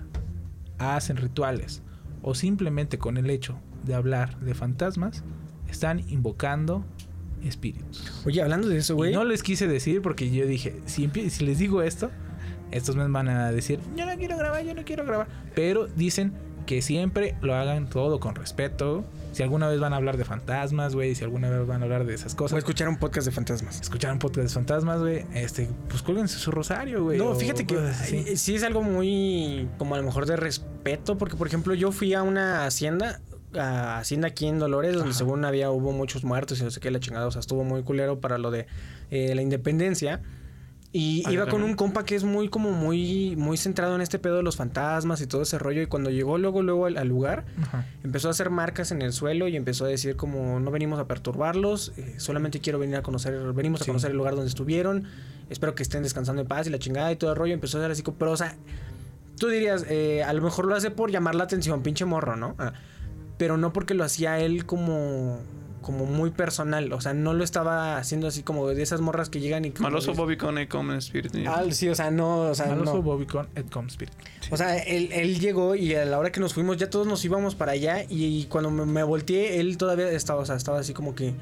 [0.78, 1.80] hacen rituales
[2.22, 5.22] o simplemente con el hecho de hablar de fantasmas,
[5.68, 6.84] están invocando
[7.44, 8.24] espíritus.
[8.26, 9.12] Oye, hablando de eso, güey.
[9.12, 12.10] no les quise decir porque yo dije, si, si les digo esto,
[12.72, 15.28] estos me van a decir, yo no quiero grabar, yo no quiero grabar.
[15.54, 16.32] Pero dicen
[16.66, 19.04] que siempre lo hagan todo con respeto.
[19.34, 22.06] Si alguna vez van a hablar de fantasmas, güey, si alguna vez van a hablar
[22.06, 23.80] de esas cosas, escuchar un podcast de fantasmas.
[23.80, 27.18] escuchar un podcast de fantasmas, güey, este, pues cuélguense su rosario, güey.
[27.18, 28.24] No, o fíjate que así.
[28.28, 31.90] eh, sí es algo muy, como a lo mejor de respeto, porque por ejemplo yo
[31.90, 33.20] fui a una hacienda,
[33.58, 35.18] a hacienda aquí en Dolores, donde Ajá.
[35.18, 37.82] según había, hubo muchos muertos y no sé qué, la chingada, o sea, estuvo muy
[37.82, 38.66] culero para lo de
[39.10, 40.22] eh, la independencia.
[40.96, 44.20] Y Ah, iba con un compa que es muy, como muy, muy centrado en este
[44.20, 45.82] pedo de los fantasmas y todo ese rollo.
[45.82, 47.84] Y cuando llegó luego, luego al, al lugar, Ajá.
[48.04, 51.08] empezó a hacer marcas en el suelo y empezó a decir como no venimos a
[51.08, 55.02] perturbarlos, eh, solamente quiero venir a conocer, venimos a conocer el lugar donde estuvieron,
[55.50, 57.80] espero que estén descansando en paz y la chingada y todo el rollo empezó a
[57.82, 58.54] ser así como, pero o sea,
[59.36, 62.54] tú dirías, eh, a lo mejor lo hace por llamar la atención, pinche morro, ¿no?
[62.60, 62.72] Ah,
[63.36, 65.40] pero no porque lo hacía él como
[65.84, 69.38] como muy personal, o sea, no lo estaba haciendo así como de esas morras que
[69.40, 71.38] llegan y como Maloso Bobby Cone come espíritu.
[71.46, 73.02] Ah, sí, o sea, no, o sea, Maloso no.
[73.02, 74.14] Bobby con Ed Com Spirit.
[74.50, 77.22] O sea, él, él llegó y a la hora que nos fuimos ya todos nos
[77.24, 80.78] íbamos para allá y, y cuando me, me volteé él todavía estaba, o sea, estaba
[80.80, 81.34] así como que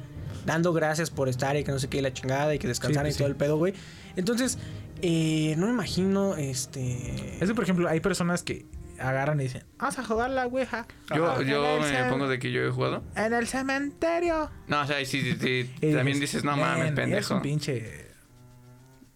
[0.45, 3.05] dando gracias por estar y que no sé qué y la chingada y que descansaran
[3.05, 3.17] Sí, y sí.
[3.19, 3.73] todo el pedo, güey.
[4.17, 4.57] Entonces,
[5.01, 7.37] eh, no me imagino, este...
[7.39, 8.65] Es que, por ejemplo, hay personas que
[9.03, 10.87] agarran y dicen, vamos a jugar la Ouija.
[11.15, 13.03] Yo, yo me cem- pongo de que yo he jugado.
[13.15, 14.49] En el cementerio.
[14.67, 17.35] No, o sea, sí, sí, sí, Y también dices, no mames, "Men, Es pendejo.
[17.35, 18.07] un pinche.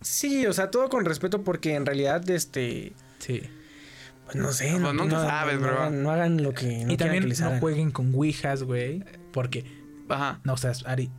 [0.01, 2.93] Sí, o sea, todo con respeto porque en realidad, este...
[3.19, 3.41] Sí.
[4.25, 5.79] Pues no sé, Pues no, nunca no- sabes, no bro.
[5.79, 9.03] hagan, no hagan lo que no y también que les no jueguen con Ouijas, güey.
[9.31, 9.65] Porque,
[10.09, 10.39] Ajá.
[10.43, 11.09] no, o sea, Ari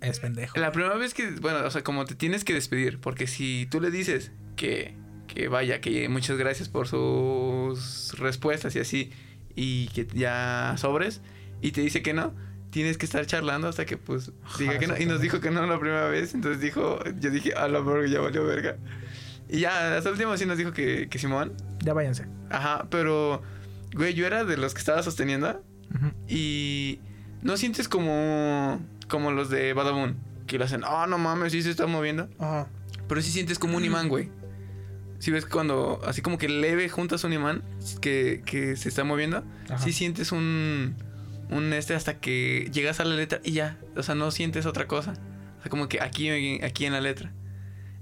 [0.00, 0.58] es pendejo.
[0.58, 3.80] La primera vez que, bueno, o sea, como te tienes que despedir, porque si tú
[3.80, 4.94] le dices que,
[5.36, 9.12] que vaya, que muchas gracias por sus respuestas y así,
[9.54, 11.20] y que ya sobres,
[11.60, 12.32] y te dice que no,
[12.70, 14.96] tienes que estar charlando hasta que pues diga que no.
[14.96, 18.08] Y nos dijo que no la primera vez, entonces dijo, yo dije, a la verga,
[18.08, 18.78] ya valió verga.
[19.50, 21.52] Y ya, hasta el último sí nos dijo que, que Simón.
[21.80, 22.24] Ya váyanse.
[22.48, 23.42] Ajá, pero,
[23.92, 25.62] güey, yo era de los que estaba sosteniendo
[26.26, 26.98] y
[27.42, 31.68] no sientes como, como los de Badabun, que lo hacen, oh, no mames, sí se
[31.68, 32.30] está moviendo.
[32.38, 32.68] Ajá.
[33.06, 34.30] Pero sí sientes como un imán, güey.
[35.18, 37.62] Si ves cuando, así como que leve juntas un imán
[38.00, 39.44] que, que se está moviendo,
[39.78, 40.94] sí sientes un,
[41.50, 43.78] un este hasta que llegas a la letra y ya.
[43.96, 45.14] O sea, no sientes otra cosa.
[45.58, 46.28] O sea, como que aquí,
[46.62, 47.32] aquí en la letra.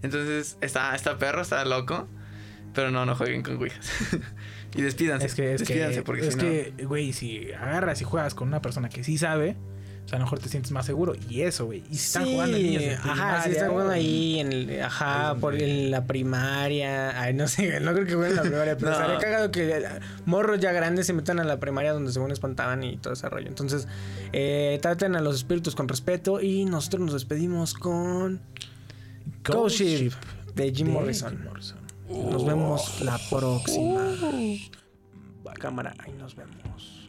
[0.03, 2.09] Entonces, está, está perro, está loco.
[2.75, 3.89] Pero no, no jueguen con ouijas.
[4.75, 5.27] y despídanse.
[5.27, 8.35] Es que, es despídanse que, porque es si no- que, güey, si agarras y juegas
[8.35, 9.57] con una persona que sí sabe,
[10.05, 11.15] O sea, a lo mejor te sientes más seguro.
[11.31, 11.83] Y eso, güey.
[11.91, 14.83] Y si están Sí, jugando niños en ajá, si primaria, están jugando ahí en el,
[14.83, 18.77] ajá, por en la primaria, ay, no sé, no creo que jueguen en la primaria,
[18.77, 18.97] pero No.
[18.99, 19.83] estaría cagado que eh,
[20.27, 23.49] morros ya grandes se metan a la primaria donde según espantaban y todo ese rollo.
[23.49, 23.89] Entonces,
[24.35, 28.43] eh, traten a los espíritus con respeto y nosotros nos despedimos con
[29.43, 30.13] Ghost Ship
[30.55, 31.31] de Jim de Morrison.
[31.31, 31.79] Jim Morrison.
[32.31, 34.05] Nos vemos la próxima.
[35.59, 37.09] Cámara, ahí nos vemos.